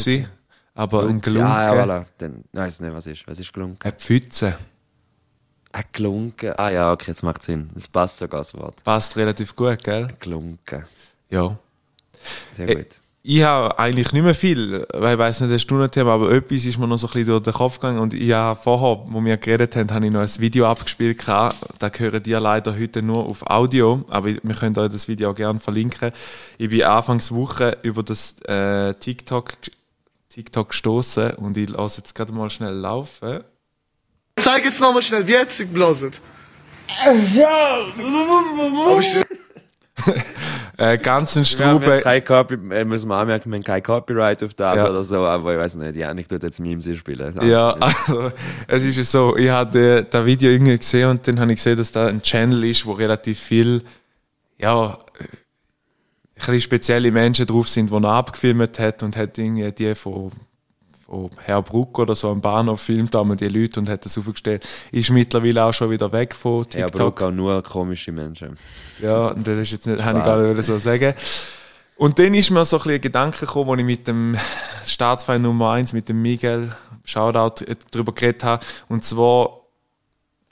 aber 0.75 1.03
ein 1.03 1.21
Glunke. 1.21 1.31
Glunke. 1.31 1.39
Ja, 1.39 1.75
ja, 1.75 1.85
voilà. 1.85 2.05
Dann 2.19 2.45
weiss 2.53 2.77
ich 2.77 2.81
nicht, 2.81 2.95
was 2.95 3.07
ist. 3.07 3.27
Was 3.27 3.39
ist 3.39 3.53
Glunke? 3.53 3.85
Eine 3.85 3.93
Pfütze. 3.99 4.57
Ein 5.73 5.85
Glunke. 5.93 6.59
Ah 6.59 6.71
ja, 6.71 6.93
okay, 6.93 7.11
jetzt 7.11 7.23
macht 7.23 7.43
Sinn. 7.43 7.71
Das 7.75 7.89
passt 7.89 8.19
sogar 8.19 8.41
das 8.41 8.55
Wort. 8.55 8.85
Passt 8.85 9.17
relativ 9.17 9.57
gut, 9.57 9.83
gell? 9.83 10.09
Glunke. 10.21 10.87
Ja. 11.31 11.57
Sehr 12.51 12.75
gut. 12.77 13.01
Ich 13.25 13.43
habe 13.45 13.79
eigentlich 13.79 14.13
nicht 14.13 14.25
mehr 14.25 14.35
viel, 14.35 14.85
weil 14.93 15.15
ich 15.15 15.19
weiss 15.19 15.41
nicht, 15.41 15.53
hast 15.53 15.67
du 15.69 15.77
noch 15.77 15.85
ein 15.85 15.91
Thema, 15.93 16.15
aber 16.15 16.33
etwas 16.33 16.65
ist 16.65 16.77
mir 16.77 16.89
noch 16.89 16.99
so 16.99 17.07
ein 17.07 17.13
bisschen 17.13 17.29
durch 17.29 17.43
den 17.45 17.53
Kopf 17.53 17.79
gegangen 17.79 18.01
und 18.01 18.15
ich 18.15 18.33
habe 18.33 18.61
vorher, 18.61 19.05
wo 19.07 19.25
wir 19.25 19.37
geredet 19.37 19.77
haben, 19.77 19.93
habe 19.93 20.07
ich 20.07 20.13
noch 20.13 20.23
ein 20.23 20.41
Video 20.41 20.67
abgespielt 20.67 21.19
gehabt. 21.19 21.57
Da 21.79 21.89
hören 21.97 22.21
die 22.21 22.33
leider 22.33 22.77
heute 22.77 23.01
nur 23.01 23.25
auf 23.25 23.49
Audio, 23.49 24.03
aber 24.09 24.27
wir 24.27 24.55
können 24.57 24.77
euch 24.77 24.91
das 24.91 25.07
Video 25.07 25.31
auch 25.31 25.37
gerne 25.37 25.61
verlinken. 25.61 26.11
Ich 26.59 26.69
bin 26.69 26.83
anfangs 26.83 27.31
Woche 27.31 27.79
über 27.83 28.03
das 28.03 28.41
äh, 28.43 28.93
TikTok, 28.95 29.53
TikTok 30.29 30.71
gestoßen 30.71 31.35
und 31.35 31.57
ich 31.57 31.69
lasse 31.69 32.01
jetzt 32.01 32.17
gerade 32.17 32.33
mal 32.33 32.51
schnell 32.51 32.75
laufen. 32.75 33.45
Zeig 34.39 34.65
jetzt 34.65 34.81
nochmal 34.81 35.03
schnell, 35.03 35.27
wie 35.27 35.33
jetzt 35.33 35.59
geblasen. 35.59 36.13
Aber 37.05 38.99
ich, 39.01 39.19
Äh, 40.79 40.97
ganz 40.99 41.37
ein 41.37 41.45
Wir 41.45 41.67
haben 41.67 41.81
Strube. 41.83 42.01
kein 42.01 42.25
Copy, 42.25 42.55
äh, 42.71 42.85
muss 42.85 43.05
man 43.05 43.21
anmerken, 43.21 43.51
wir 43.51 43.57
haben 43.59 43.63
kein 43.63 43.83
Copyright 43.83 44.43
auf 44.43 44.55
das 44.55 44.77
Ja. 44.77 44.89
oder 44.91 45.05
so, 45.05 45.25
aber 45.27 45.53
ich 45.55 45.61
weiß 45.61 45.75
nicht, 45.77 45.95
die 45.95 45.99
Janik 46.01 46.29
tut 46.29 46.43
jetzt 46.43 46.59
Memes 46.61 46.89
spielen. 46.97 47.39
Ja, 47.43 47.73
also, 47.79 48.33
es 48.67 48.83
ist 48.85 48.97
ja 48.97 49.05
so, 49.05 49.37
ich 49.37 49.51
hatte 49.51 50.05
das 50.05 50.25
Video 50.27 50.51
irgendwie 50.51 50.77
gesehen 50.79 51.11
und 51.11 51.29
dann 51.29 51.39
habe 51.39 51.53
ich 51.53 51.59
gesehen, 51.59 51.77
dass 51.77 51.93
da 51.93 52.07
ein 52.07 52.23
Channel 52.23 52.65
ist, 52.65 52.87
wo 52.87 52.93
relativ 52.93 53.39
viel, 53.39 53.83
ja, 54.59 54.95
äh, 55.19 55.25
ein 55.25 55.29
bisschen 56.37 56.61
spezielle 56.63 57.13
Menschen 57.13 57.47
drauf 57.47 57.69
sind, 57.69 57.91
die 57.91 57.95
er 57.95 58.05
abgefilmt 58.05 58.79
hat 58.79 59.03
und 59.03 59.15
hat 59.17 59.37
irgendwie 59.39 59.71
die 59.71 59.95
von, 59.95 60.33
von 61.13 61.29
Herr 61.45 61.61
Bruck 61.61 61.99
oder 61.99 62.15
so 62.15 62.31
am 62.31 62.41
Bahnhof 62.41 62.81
filmt 62.81 63.15
einmal 63.15 63.37
die 63.37 63.49
Leute 63.49 63.81
und 63.81 63.89
hat 63.91 64.03
das 64.07 64.17
aufgestellt. 64.17 64.67
Ist 64.93 65.11
mittlerweile 65.11 65.63
auch 65.65 65.75
schon 65.75 65.91
wieder 65.91 66.11
weg 66.11 66.35
von 66.35 66.65
Ja, 66.73 66.87
TikTok. 66.87 67.21
aber 67.21 67.29
auch 67.29 67.33
nur 67.35 67.63
komische 67.63 68.13
Menschen. 68.13 68.55
Ja, 69.03 69.35
das 69.35 69.59
ist 69.59 69.73
jetzt 69.73 69.87
nicht, 69.87 70.03
habe 70.03 70.21
ich 70.21 70.25
gar 70.25 70.39
nicht 70.39 70.65
so 70.65 70.79
sagen. 70.79 71.13
Und 71.97 72.19
dann 72.19 72.33
ist 72.33 72.51
mir 72.51 72.65
so 72.65 72.77
ein 72.77 72.79
bisschen 72.79 72.95
ein 72.95 73.01
Gedanke 73.03 73.41
gekommen, 73.41 73.67
wo 73.67 73.75
ich 73.75 73.85
mit 73.85 74.09
dem 74.09 74.37
Staatsfeind 74.87 75.45
Nummer 75.45 75.73
1, 75.73 75.93
mit 75.93 76.09
dem 76.09 76.23
Miguel, 76.23 76.73
Shoutout, 77.05 77.63
äh, 77.67 77.75
darüber 77.91 78.13
geredet 78.13 78.43
habe. 78.43 78.65
Und 78.89 79.05
zwar 79.05 79.61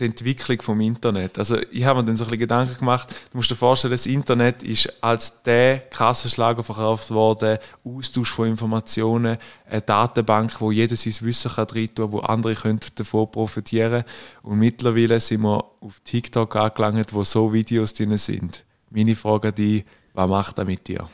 die 0.01 0.07
Entwicklung 0.07 0.61
vom 0.63 0.81
Internet. 0.81 1.39
Also 1.39 1.59
ich 1.71 1.85
habe 1.85 2.01
mir 2.01 2.07
dann 2.07 2.17
so 2.17 2.25
ein 2.25 2.27
bisschen 2.27 2.41
Gedanken 2.41 2.79
gemacht, 2.79 3.15
du 3.31 3.37
musst 3.37 3.51
dir 3.51 3.55
vorstellen, 3.55 3.93
das 3.93 4.07
Internet 4.07 4.63
ist 4.63 5.03
als 5.03 5.43
der 5.43 5.79
Kassenschlager 5.79 6.65
verkauft 6.65 7.11
worden, 7.11 7.59
Austausch 7.85 8.31
von 8.31 8.49
Informationen, 8.49 9.39
eine 9.69 9.83
Datenbank, 9.83 10.61
wo 10.61 10.71
jeder 10.71 10.97
sein 10.97 11.15
Wissen 11.21 11.51
kann 11.51 11.67
rein 11.69 11.95
tun, 11.95 12.13
wo 12.13 12.19
andere 12.21 12.55
können 12.55 12.81
davon 12.95 13.31
profitieren 13.31 14.05
Und 14.43 14.59
mittlerweile 14.59 15.21
sind 15.21 15.43
wir 15.43 15.65
auf 15.81 16.01
TikTok 16.05 16.57
angelangt, 16.57 17.13
wo 17.13 17.23
so 17.25 17.53
Videos 17.53 17.95
drin 17.95 18.17
sind. 18.19 18.65
Meine 18.91 19.15
Frage 19.15 19.49
an 19.49 19.55
dich, 19.55 19.85
was 20.15 20.29
macht 20.29 20.59
das 20.59 20.67
mit 20.67 20.89
dir? 20.89 21.09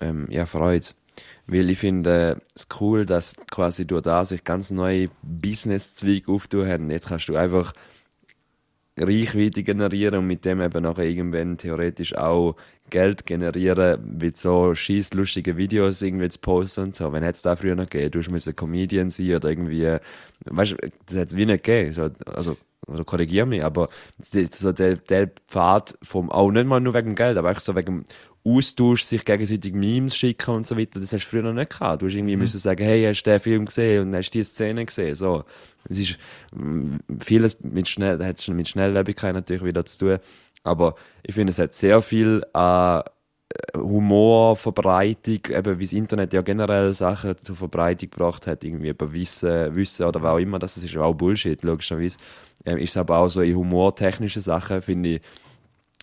ähm, 0.00 0.26
ja, 0.30 0.46
Freude. 0.46 0.88
Weil 1.46 1.70
ich 1.70 1.78
finde 1.78 2.40
es 2.54 2.66
cool, 2.80 3.06
dass 3.06 3.36
quasi 3.50 3.86
durch 3.86 4.02
da 4.02 4.24
sich 4.24 4.42
ganz 4.42 4.70
neue 4.70 5.08
Business-Zweige 5.22 6.30
auftun 6.30 6.66
haben. 6.66 6.90
Jetzt 6.90 7.08
kannst 7.08 7.28
du 7.28 7.36
einfach 7.36 7.72
Reichweite 8.98 9.62
generieren 9.62 10.16
und 10.16 10.26
mit 10.26 10.44
dem 10.44 10.60
eben 10.60 10.82
nachher 10.82 11.04
irgendwann 11.04 11.58
theoretisch 11.58 12.16
auch 12.16 12.56
Geld 12.88 13.26
generieren, 13.26 14.18
mit 14.18 14.38
so 14.38 14.74
scheiß 14.74 15.12
lustigen 15.12 15.56
Videos 15.56 16.00
irgendwie 16.02 16.28
zu 16.30 16.38
posten 16.38 16.84
und 16.84 16.94
so. 16.94 17.12
Wenn 17.12 17.22
es 17.22 17.42
da 17.42 17.56
früher 17.56 17.74
noch 17.74 17.90
gegeben, 17.90 18.22
du 18.22 18.30
musst 18.30 18.56
Comedian 18.56 19.10
sein 19.10 19.34
oder 19.34 19.50
irgendwie, 19.50 19.98
weißt 20.46 20.72
du, 20.72 20.76
das 21.06 21.16
hätte 21.16 21.34
es 21.34 21.36
wie 21.36 21.46
nicht 21.46 21.64
gegeben. 21.64 21.92
So, 21.92 22.10
also, 22.24 22.56
oder 22.86 23.04
korrigier 23.04 23.46
mich, 23.46 23.64
aber 23.64 23.88
so 24.52 24.72
der, 24.72 24.96
der 24.96 25.30
Pfad 25.48 25.98
vom, 26.02 26.30
auch 26.30 26.50
nicht 26.50 26.66
mal 26.66 26.80
nur 26.80 26.94
wegen 26.94 27.14
Geld, 27.14 27.36
aber 27.36 27.50
auch 27.50 27.60
so 27.60 27.74
wegen 27.74 27.86
dem 27.86 28.04
Austausch, 28.46 29.02
sich 29.02 29.24
gegenseitig 29.24 29.74
Memes 29.74 30.16
schicken 30.16 30.54
und 30.54 30.66
so 30.66 30.76
weiter, 30.76 31.00
das 31.00 31.12
hast 31.12 31.24
du 31.24 31.30
früher 31.30 31.42
noch 31.42 31.52
nicht 31.52 31.70
gehabt. 31.70 32.00
Du 32.00 32.06
hast 32.06 32.14
irgendwie 32.14 32.36
müssen 32.36 32.60
sagen, 32.60 32.84
hey, 32.84 33.02
hast 33.04 33.24
du 33.24 33.30
den 33.30 33.40
Film 33.40 33.66
gesehen 33.66 34.06
und 34.06 34.14
hast 34.14 34.30
die 34.30 34.44
Szene 34.44 34.86
gesehen, 34.86 35.16
so. 35.16 35.44
Es 35.88 35.98
ist, 35.98 36.18
mm, 36.54 36.96
vieles 37.18 37.58
mit 37.60 37.88
schnell, 37.88 38.24
hat 38.24 38.40
schon 38.40 38.54
mit 38.54 38.68
Schnelllebigkeit 38.68 39.34
natürlich 39.34 39.64
wieder 39.64 39.84
zu 39.84 39.98
tun. 39.98 40.18
Aber 40.62 40.94
ich 41.24 41.34
finde, 41.34 41.50
es 41.50 41.58
hat 41.58 41.74
sehr 41.74 42.02
viel 42.02 42.44
an 42.52 43.02
äh, 43.48 43.78
Humorverbreitung, 43.78 45.40
eben 45.48 45.78
wie 45.78 45.84
das 45.84 45.92
Internet 45.92 46.32
ja 46.32 46.42
generell 46.42 46.94
Sachen 46.94 47.36
zur 47.38 47.56
Verbreitung 47.56 48.10
gebracht 48.10 48.46
hat, 48.46 48.62
irgendwie 48.62 48.90
über 48.90 49.12
Wissen, 49.12 49.74
Wissen 49.74 50.06
oder 50.06 50.22
was 50.22 50.32
auch 50.32 50.38
immer, 50.38 50.60
das 50.60 50.76
ist 50.76 50.92
ja 50.92 51.02
auch 51.02 51.14
Bullshit, 51.14 51.62
logischerweise. 51.64 52.18
Ähm, 52.66 52.78
ist 52.78 52.90
es 52.90 52.96
aber 52.96 53.18
auch 53.18 53.28
so 53.28 53.40
in 53.40 53.56
humortechnischen 53.56 54.42
Sachen, 54.42 54.82
finde 54.82 55.08
ich, 55.14 55.20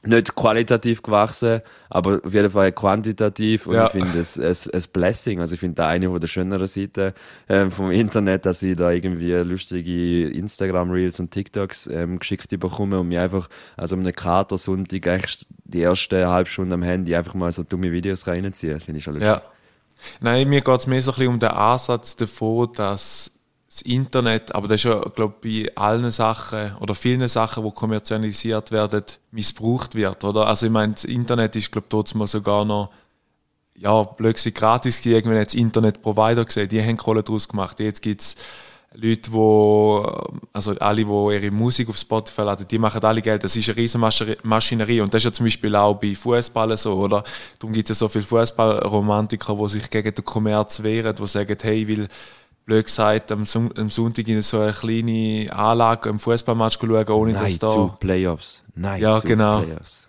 nicht 0.06 0.36
qualitativ 0.36 1.02
gewachsen, 1.02 1.62
aber 1.90 2.20
auf 2.26 2.34
jeden 2.34 2.50
Fall 2.50 2.74
quantitativ 2.74 3.68
und 3.68 3.76
Ja. 3.76 3.86
ich 3.86 3.92
finde 3.92 4.20
es 4.20 4.36
es 4.36 4.66
es 4.68 4.88
Blessing. 4.90 5.40
Also 5.40 5.54
ich 5.54 5.62
finde 5.62 5.76
da 5.76 5.88
eine 5.88 6.10
von 6.10 6.20
der 6.20 6.28
schöneren 6.28 6.68
Seiten 6.68 7.14
ähm, 7.48 7.72
vom 7.72 7.90
Internet, 7.90 8.46
dass 8.46 8.62
ich 8.64 8.76
da 8.76 8.92
irgendwie 8.92 9.32
lustige 9.32 10.28
Instagram 10.28 10.92
Reels 10.92 11.22
und 11.22 11.32
TikToks 11.32 11.88
ähm, 11.88 12.20
geschickt 12.20 12.50
bekomme 12.60 13.00
und 13.00 13.08
mir 13.08 13.22
einfach 13.22 13.48
also 13.78 13.96
um 13.96 14.02
einen 14.02 14.12
Kater 14.14 14.58
Sonntag 14.58 15.06
echt 15.08 15.48
die 15.64 15.80
erste 15.80 16.28
halbe 16.28 16.50
Stunde 16.50 16.74
am 16.74 16.84
Handy 16.84 17.16
einfach 17.16 17.34
mal 17.34 17.54
so 17.54 17.64
dumme 17.64 17.90
Videos 17.94 18.28
reinziehen. 18.28 18.82
Finde 18.82 18.98
ich 18.98 19.06
schon 19.06 19.14
lustig. 19.14 19.30
Ja. 19.30 19.42
Nein, 20.20 20.50
mir 20.50 20.60
geht 20.60 20.80
es 20.80 20.86
mehr 20.86 21.02
so 21.02 21.12
ein 21.12 21.16
bisschen 21.16 21.30
um 21.30 21.40
den 21.40 21.50
Ansatz 21.52 22.18
davon, 22.18 22.74
dass 22.76 23.32
das 23.74 23.82
Internet, 23.82 24.54
aber 24.54 24.68
das 24.68 24.76
ist 24.76 24.84
ja, 24.86 25.00
glaube 25.00 25.48
ich, 25.48 25.66
bei 25.66 25.76
allen 25.76 26.12
Sachen 26.12 26.76
oder 26.80 26.96
vielen 26.96 27.28
Sachen, 27.28 27.64
die 27.64 27.72
kommerzialisiert 27.72 28.72
werden, 28.72 29.04
missbraucht 29.32 29.96
wird, 29.96 30.24
oder? 30.24 30.48
Also 30.48 30.68
ich 30.68 30.72
meine, 30.72 30.94
das 30.94 31.06
Internet 31.06 31.56
ist, 31.56 31.72
glaube 31.72 31.86
ich, 31.86 31.90
trotzdem 31.90 32.26
sogar 32.28 32.66
noch 32.66 32.92
ja, 33.76 34.04
plötzlich 34.04 34.54
gratis 34.54 35.02
gewesen, 35.02 35.16
irgendwann 35.16 35.44
das 35.44 35.56
Internet-Provider 35.56 36.46
gesehen, 36.46 36.70
die 36.70 36.82
haben 36.82 36.98
Kohle 36.98 37.24
draus 37.24 37.48
gemacht. 37.48 37.80
Jetzt 37.80 38.02
gibt's 38.02 38.36
Leute, 38.94 39.34
wo, 39.34 40.06
also 40.54 40.72
alle, 40.74 41.04
die 41.04 41.36
ihre 41.36 41.50
Musik 41.50 41.90
auf 41.90 41.98
Spotify 41.98 42.42
laden, 42.42 42.68
die 42.68 42.78
machen 42.78 43.04
alle 43.04 43.24
Geld. 43.24 43.44
Das 43.44 43.56
ist 43.56 43.68
eine 43.68 43.78
riesen 43.78 44.00
Maschi- 44.00 44.38
Maschinerie. 44.44 45.02
Und 45.02 45.12
das 45.12 45.22
ist 45.22 45.26
ja 45.26 45.34
zum 45.34 45.48
Beispiel 45.48 45.76
auch 45.76 45.96
bei 45.96 46.14
Fußballen 46.14 46.78
so, 46.78 46.94
oder? 46.94 47.24
Darum 47.58 47.74
gibt 47.74 47.90
es 47.90 47.98
ja 47.98 48.00
so 48.00 48.08
viele 48.08 48.26
Fußballromantiker, 48.26 49.56
die 49.56 49.70
sich 49.70 49.90
gegen 49.90 50.14
den 50.14 50.24
Kommerz 50.24 50.84
wehren, 50.84 51.16
die 51.16 51.28
sagen, 51.28 51.58
hey, 51.60 51.82
ich 51.82 51.88
will, 51.88 52.08
blöd 52.66 52.86
gesagt, 52.86 53.32
am, 53.32 53.46
am 53.56 53.90
Sonntag 53.90 54.28
in 54.28 54.42
so 54.42 54.60
eine 54.60 54.74
kleine 54.74 55.48
Anlage 55.52 56.10
im 56.10 56.20
Fußballmatch 56.20 56.78
schauen, 56.80 57.10
ohne 57.10 57.34
Nein 57.34 57.44
dass 57.44 57.60
da... 57.60 57.68
zu 57.68 57.96
Playoffs. 58.00 58.64
Nein 58.76 59.02
Ja, 59.02 59.20
zu 59.20 59.28
genau. 59.28 59.62
Playoffs. 59.62 60.08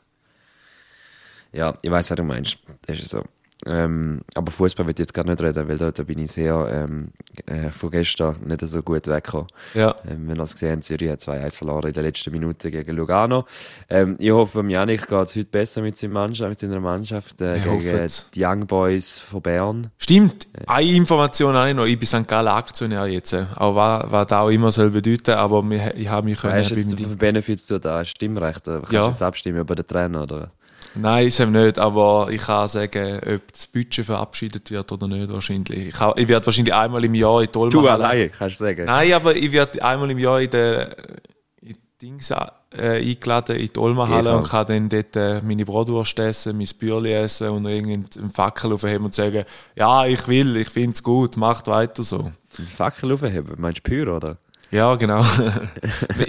Ja, 1.52 1.76
ich 1.82 1.90
weiß, 1.90 2.10
was 2.10 2.16
du 2.16 2.24
meinst. 2.24 2.58
Das 2.86 2.98
ist 2.98 3.10
so. 3.10 3.24
Ähm, 3.66 4.20
aber 4.34 4.50
Fußball 4.52 4.86
wird 4.86 4.98
jetzt 4.98 5.14
gar 5.14 5.24
nicht 5.24 5.40
reden, 5.40 5.68
weil 5.68 5.78
da, 5.78 5.90
da 5.90 6.02
bin 6.02 6.18
ich 6.18 6.32
sehr 6.32 6.68
ähm, 6.70 7.08
äh, 7.46 7.70
von 7.70 7.90
gestern 7.90 8.36
nicht 8.44 8.60
so 8.60 8.82
gut 8.82 9.06
weggekommen. 9.06 9.46
Ja. 9.74 9.94
Ähm, 10.08 10.28
wenn 10.28 10.36
ihr 10.36 10.42
es 10.42 10.52
gesehen 10.52 10.72
habt, 10.72 10.84
Zürich 10.84 11.10
hat 11.10 11.20
2-1 11.20 11.56
verloren 11.56 11.86
in 11.88 11.92
der 11.94 12.02
letzten 12.02 12.30
Minute 12.30 12.70
gegen 12.70 12.96
Lugano. 12.96 13.46
Ähm, 13.88 14.16
ich 14.18 14.30
hoffe, 14.30 14.62
Janik 14.68 15.08
geht 15.08 15.22
es 15.28 15.34
heute 15.36 15.44
besser 15.46 15.82
mit, 15.82 15.96
seiner 15.96 16.12
Mannschaft, 16.14 16.50
mit 16.50 16.58
seiner 16.60 16.80
Mannschaft 16.80 17.40
äh, 17.40 17.58
gegen 17.60 17.86
es. 17.96 18.28
die 18.34 18.44
Young 18.44 18.66
Boys 18.66 19.18
von 19.18 19.40
Bern. 19.42 19.90
Stimmt. 19.98 20.46
Eine 20.66 20.90
Information 20.92 21.54
habe 21.54 21.70
ich 21.70 21.76
noch. 21.76 21.86
Ich 21.86 21.98
bin 21.98 22.06
St. 22.08 22.28
Gallen 22.28 22.48
Aktionär 22.48 23.06
jetzt. 23.06 23.34
Auch 23.56 23.74
was, 23.74 24.10
was 24.10 24.26
das 24.26 24.38
auch 24.38 24.50
immer 24.50 24.72
soll 24.72 24.90
bedeuten, 24.90 25.32
aber 25.32 25.64
ich 25.96 26.08
habe 26.08 26.26
mich 26.26 26.38
können 26.38 26.54
Weißt 26.54 26.70
du 26.70 26.74
jetzt 26.74 27.00
für 27.00 27.16
Benefits 27.16 27.66
du 27.66 27.78
da 27.80 28.04
Stimmrecht? 28.04 28.64
Kannst 28.64 28.92
du 28.92 28.94
Ja. 28.96 29.08
jetzt 29.08 29.22
abstimmen 29.22 29.60
über 29.60 29.74
den 29.74 29.86
Trainer, 29.86 30.22
oder? 30.24 30.50
Nein, 30.94 31.26
ist 31.26 31.40
eben 31.40 31.52
nicht, 31.52 31.78
aber 31.78 32.28
ich 32.30 32.42
kann 32.42 32.68
sagen, 32.68 33.20
ob 33.34 33.52
das 33.52 33.66
Budget 33.66 34.06
verabschiedet 34.06 34.70
wird 34.70 34.92
oder 34.92 35.08
nicht 35.08 35.30
wahrscheinlich. 35.30 35.88
Ich, 35.88 35.94
kann, 35.94 36.12
ich 36.16 36.28
werde 36.28 36.46
wahrscheinlich 36.46 36.74
einmal 36.74 37.04
im 37.04 37.14
Jahr 37.14 37.42
in 37.42 37.48
Olma 37.54 37.70
Du 37.70 37.88
allein, 37.88 38.30
kannst 38.30 38.60
du 38.60 38.64
sagen. 38.64 38.84
Nein, 38.84 39.12
aber 39.12 39.34
ich 39.34 39.50
werde 39.52 39.84
einmal 39.84 40.10
im 40.10 40.18
Jahr 40.18 40.40
in 40.40 40.50
die 40.50 41.74
Dings 42.00 42.30
äh, 42.30 42.46
eingeladen, 42.70 43.56
in 43.56 43.70
die 43.72 43.78
Olma-Halle 43.78 44.36
und 44.36 44.48
kann 44.48 44.66
dann 44.66 44.88
dort 44.88 45.16
äh, 45.16 45.40
meine 45.40 45.64
Bratwurst 45.64 46.18
essen, 46.18 46.58
mein 46.58 46.68
Bürli 46.78 47.12
essen 47.12 47.48
und 47.48 47.66
irgendwie 47.66 48.04
einen 48.18 48.30
Fackel 48.30 48.72
aufheben 48.72 49.06
und 49.06 49.14
sagen, 49.14 49.44
ja, 49.74 50.04
ich 50.04 50.26
will, 50.28 50.56
ich 50.56 50.68
finde 50.68 50.90
es 50.90 51.02
gut, 51.02 51.36
macht 51.36 51.66
weiter 51.66 52.02
so. 52.02 52.32
Eine 52.58 52.66
Fackel 52.66 53.12
aufheben, 53.12 53.54
meinst 53.58 53.78
du 53.78 53.82
Pyro, 53.82 54.16
oder? 54.16 54.36
Ja, 54.70 54.94
genau. 54.96 55.24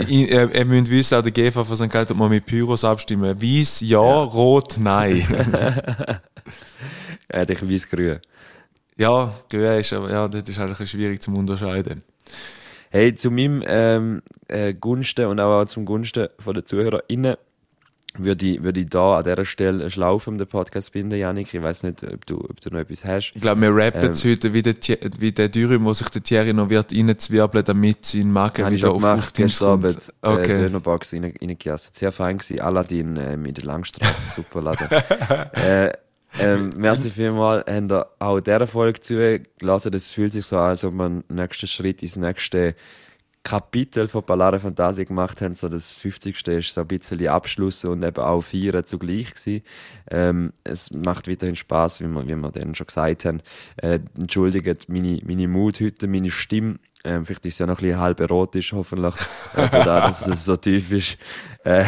ihr, 0.08 0.30
ihr, 0.30 0.56
ihr 0.56 0.65
müsst 0.65 0.91
wissen, 0.91 1.15
auch 1.15 1.21
der 1.21 1.32
GV 1.32 1.63
von 1.63 1.76
St. 1.76 1.89
Gallen, 1.89 2.08
ob 2.10 2.17
man 2.17 2.30
mit 2.30 2.45
Pyros 2.45 2.84
abstimmen. 2.84 3.41
Weiß 3.41 3.82
ja, 3.82 4.00
rot 4.00 4.76
nein. 4.80 5.26
Er 7.28 7.41
hat 7.41 7.50
dich 7.50 7.62
weiß-grün. 7.62 8.19
ja, 8.98 9.34
grün 9.50 9.80
ist, 9.80 9.93
aber 9.93 10.12
ja, 10.12 10.28
das 10.28 10.43
ist 10.48 10.60
halt 10.60 10.88
schwierig 10.88 11.21
zum 11.21 11.36
Unterscheiden. 11.36 12.04
Hey, 12.91 13.15
zu 13.15 13.32
meinem 13.32 13.63
ähm, 13.65 14.21
äh, 14.48 14.74
Gunsten 14.74 15.26
und 15.26 15.39
auch 15.39 15.65
zum 15.65 15.86
Gunsten 15.86 16.28
von 16.39 16.54
den 16.54 16.65
ZuhörerInnen 16.65 17.36
würde 18.17 18.45
ich, 18.45 18.63
würde 18.63 18.80
ich 18.80 18.89
da 18.89 19.17
an 19.17 19.23
dieser 19.23 19.45
Stelle 19.45 19.82
eine 19.82 19.89
Schlaufe 19.89 20.30
um 20.30 20.38
den 20.38 20.47
Podcast 20.47 20.91
binden, 20.91 21.17
Janik. 21.17 21.54
Ich 21.54 21.62
weiß 21.63 21.84
nicht, 21.84 22.04
ob 22.04 22.25
du, 22.25 22.38
ob 22.38 22.60
du 22.62 22.69
noch 22.69 22.80
etwas 22.80 23.04
hast. 23.06 23.32
Ich 23.36 23.41
glaube, 23.41 23.62
wir 23.62 23.75
rappen 23.75 24.12
Ähm. 24.12 24.13
heute 24.23 24.54
wie 24.54 24.62
der, 24.62 24.75
wie 25.19 25.32
der 25.32 25.49
Dürüm, 25.49 25.86
wo 25.86 25.93
sich 25.93 26.10
der 26.10 26.23
Thierry 26.23 26.54
noch 26.54 26.69
wird 26.69 26.91
reinzwirbeln, 26.93 27.65
damit 27.65 28.06
sein 28.06 28.32
Magen 28.32 28.71
wieder 28.71 28.91
auf 28.91 29.34
gestern 29.34 29.82
kommt. 29.82 30.13
Äh, 30.21 30.28
Okay. 30.28 30.58
Dönerbox 30.62 31.13
rein- 31.13 31.34
reingejasst. 31.41 31.95
Sehr 31.95 32.12
fein 32.12 32.38
gewesen. 32.38 32.60
Aladdin 32.60 33.15
ähm, 33.17 33.45
in 33.45 33.54
der 33.54 33.63
Langstrasse, 33.65 34.30
super 34.41 34.62
Laden. 34.62 34.88
äh, 35.54 35.91
ähm, 36.38 36.69
merci 36.78 37.10
vielmals, 37.10 37.65
habt 37.67 37.91
ihr 37.91 38.06
auch 38.19 38.39
dieser 38.41 38.67
Folge 38.67 38.99
zugelassen. 38.99 39.91
Das 39.91 40.12
fühlt 40.12 40.34
sich 40.34 40.45
so 40.45 40.58
an, 40.58 40.69
als 40.71 40.84
ob 40.84 40.93
wir 40.93 41.06
einen 41.06 41.23
nächsten 41.30 41.67
Schritt 41.67 42.04
ins 42.04 42.17
nächste 42.17 42.75
Kapitel 43.46 44.08
von 44.08 44.26
Ballare 44.26 44.60
Fantasie 44.60 45.06
gemacht 45.06 45.40
haben. 45.40 45.54
So 45.54 45.70
das 45.70 45.94
50. 45.94 46.48
ist 46.48 46.74
so 46.74 46.82
ein 46.82 46.88
bisschen 46.88 47.28
Abschluss 47.28 47.86
und 47.86 48.04
eben 48.04 48.18
auch 48.18 48.42
Feiern 48.42 48.84
zugleich 48.86 49.36
gewesen. 49.36 49.62
Ähm, 50.10 50.52
es 50.64 50.92
macht 50.92 51.30
weiterhin 51.30 51.56
Spaß, 51.56 52.02
wie 52.02 52.08
wir, 52.08 52.28
wie 52.28 52.36
wir 52.36 52.52
dann 52.52 52.74
schon 52.74 52.88
gesagt 52.88 53.24
haben. 53.24 53.42
Äh, 53.78 54.00
entschuldigt 54.18 54.90
meine, 54.90 55.22
meine 55.24 55.48
Mut 55.48 55.80
heute, 55.80 56.08
meine 56.08 56.32
Stimme. 56.32 56.80
Ähm, 57.04 57.24
vielleicht 57.24 57.46
ist 57.46 57.54
es 57.54 57.60
ja 57.60 57.68
noch 57.68 57.78
ein 57.78 57.84
bisschen 57.84 58.00
halb 58.00 58.20
erotisch, 58.20 58.74
hoffentlich. 58.74 59.14
Aber 59.54 59.84
da, 59.84 60.02
dass 60.08 60.28
es 60.28 60.44
so 60.44 60.58
tief 60.58 60.92
ist. 60.92 61.20
Äh, 61.64 61.86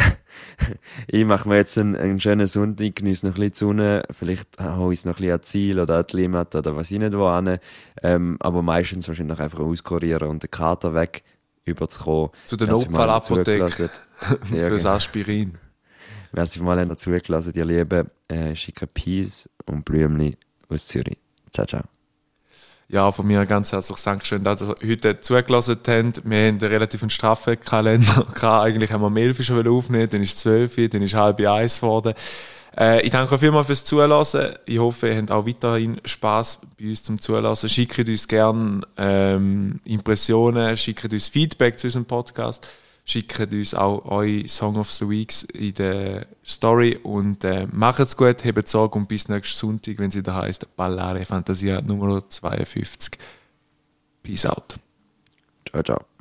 ich 1.08 1.26
mache 1.26 1.50
mir 1.50 1.56
jetzt 1.56 1.76
einen, 1.80 1.96
einen 1.96 2.20
schönen 2.20 2.46
Sonntag, 2.46 2.98
genieße 2.98 3.26
noch 3.26 3.34
ein 3.34 3.39
bisschen 3.39 3.54
die 3.54 3.58
Sonne, 3.58 4.04
vielleicht 4.12 4.60
hole 4.62 4.93
ich 4.93 5.06
noch 5.06 5.13
ein 5.13 5.22
bisschen 5.22 5.34
an 5.34 5.43
Ziel 5.43 5.80
oder 5.80 5.98
an 5.98 6.06
die 6.08 6.17
Limite 6.17 6.60
oder 6.60 6.76
was 6.76 6.91
ich 6.91 7.00
nicht 7.00 7.17
wo 7.17 7.36
hin. 7.36 7.58
Ähm, 8.04 8.38
aber 8.41 8.62
meistens 8.62 9.08
wahrscheinlich 9.08 9.39
einfach 9.39 9.60
auskurieren 9.60 10.30
und 10.30 10.43
den 10.43 10.52
Kater 10.52 10.93
weg 10.93 11.24
überzukommen. 11.67 12.30
Zu 12.45 12.58
der 12.58 12.67
Notfallapotheke. 12.67 13.69
Fürs 14.43 14.84
genau. 14.84 14.89
Aspirin. 14.89 15.58
Wer 16.32 16.45
sich 16.45 16.62
mal 16.62 16.80
haben 16.80 16.97
zugelassen, 16.97 17.53
die 17.53 17.62
Lieben, 17.62 18.09
äh, 18.28 18.55
schicken 18.55 18.88
Peace 18.93 19.49
und 19.65 19.86
Blümli 19.86 20.38
aus 20.70 20.88
Zürich. 20.88 21.18
Ciao, 21.51 21.65
ciao. 21.65 21.84
Ja, 22.89 23.11
von 23.11 23.28
mir 23.28 23.45
ganz 23.45 23.74
herzliches 23.74 24.03
Dankeschön, 24.03 24.43
dass 24.43 24.61
ihr 24.61 24.76
heute 24.89 25.20
zugelassen 25.20 25.76
habt. 25.76 25.88
Wir 25.88 25.97
haben 25.97 26.13
einen 26.26 26.59
relativ 26.59 27.03
straffen 27.11 27.59
Kalender. 27.59 28.26
Eigentlich 28.61 28.91
haben 28.91 29.01
wir 29.01 29.07
um 29.07 29.18
11 29.18 29.39
Uhr 29.39 29.45
schon 29.45 29.68
aufnehmen, 29.68 30.09
dann 30.09 30.22
ist 30.22 30.39
12 30.39 30.78
Uhr, 30.78 30.88
dann 30.88 31.01
ist 31.01 31.13
halb 31.13 31.39
eins 31.41 31.82
geworden. 31.82 32.13
Äh, 32.78 33.01
ich 33.01 33.09
danke 33.11 33.34
euch 33.34 33.39
vielmals 33.39 33.65
fürs 33.67 33.84
Zulassen. 33.84 34.53
Ich 34.65 34.78
hoffe, 34.78 35.09
ihr 35.09 35.17
habt 35.17 35.32
auch 35.32 35.47
weiterhin 35.47 35.99
Spaß 36.05 36.61
bei 36.80 36.89
uns 36.89 37.03
zum 37.03 37.19
Zulassen. 37.19 37.69
Schickt 37.69 38.07
uns 38.07 38.28
gerne 38.28 38.82
ähm, 38.97 39.80
Impressionen, 39.86 40.78
schickt 40.78 41.11
uns 41.11 41.28
Feedback 41.28 41.80
zu 41.80 41.88
unserem 41.88 42.05
Podcast, 42.05 42.67
schickt 43.03 43.39
uns 43.51 43.73
auch 43.73 44.05
eure 44.05 44.47
Song 44.47 44.78
of 44.78 44.91
the 44.91 45.09
Weeks 45.09 45.43
in 45.43 45.73
der 45.73 46.28
Story 46.45 46.99
und 47.01 47.43
äh, 47.43 47.67
macht's 47.71 48.15
gut, 48.15 48.45
habt 48.45 48.69
Sorge 48.69 48.99
und 48.99 49.07
bis 49.07 49.28
nächsten 49.28 49.57
Sonntag, 49.57 49.97
wenn 49.97 50.11
sie 50.11 50.21
da 50.21 50.36
heißt 50.36 50.75
Ballare 50.75 51.23
Fantasia 51.23 51.82
Nummer 51.82 52.30
52. 52.30 53.17
Peace 54.21 54.45
out. 54.45 54.75
Ciao, 55.65 55.82
ciao. 55.82 56.16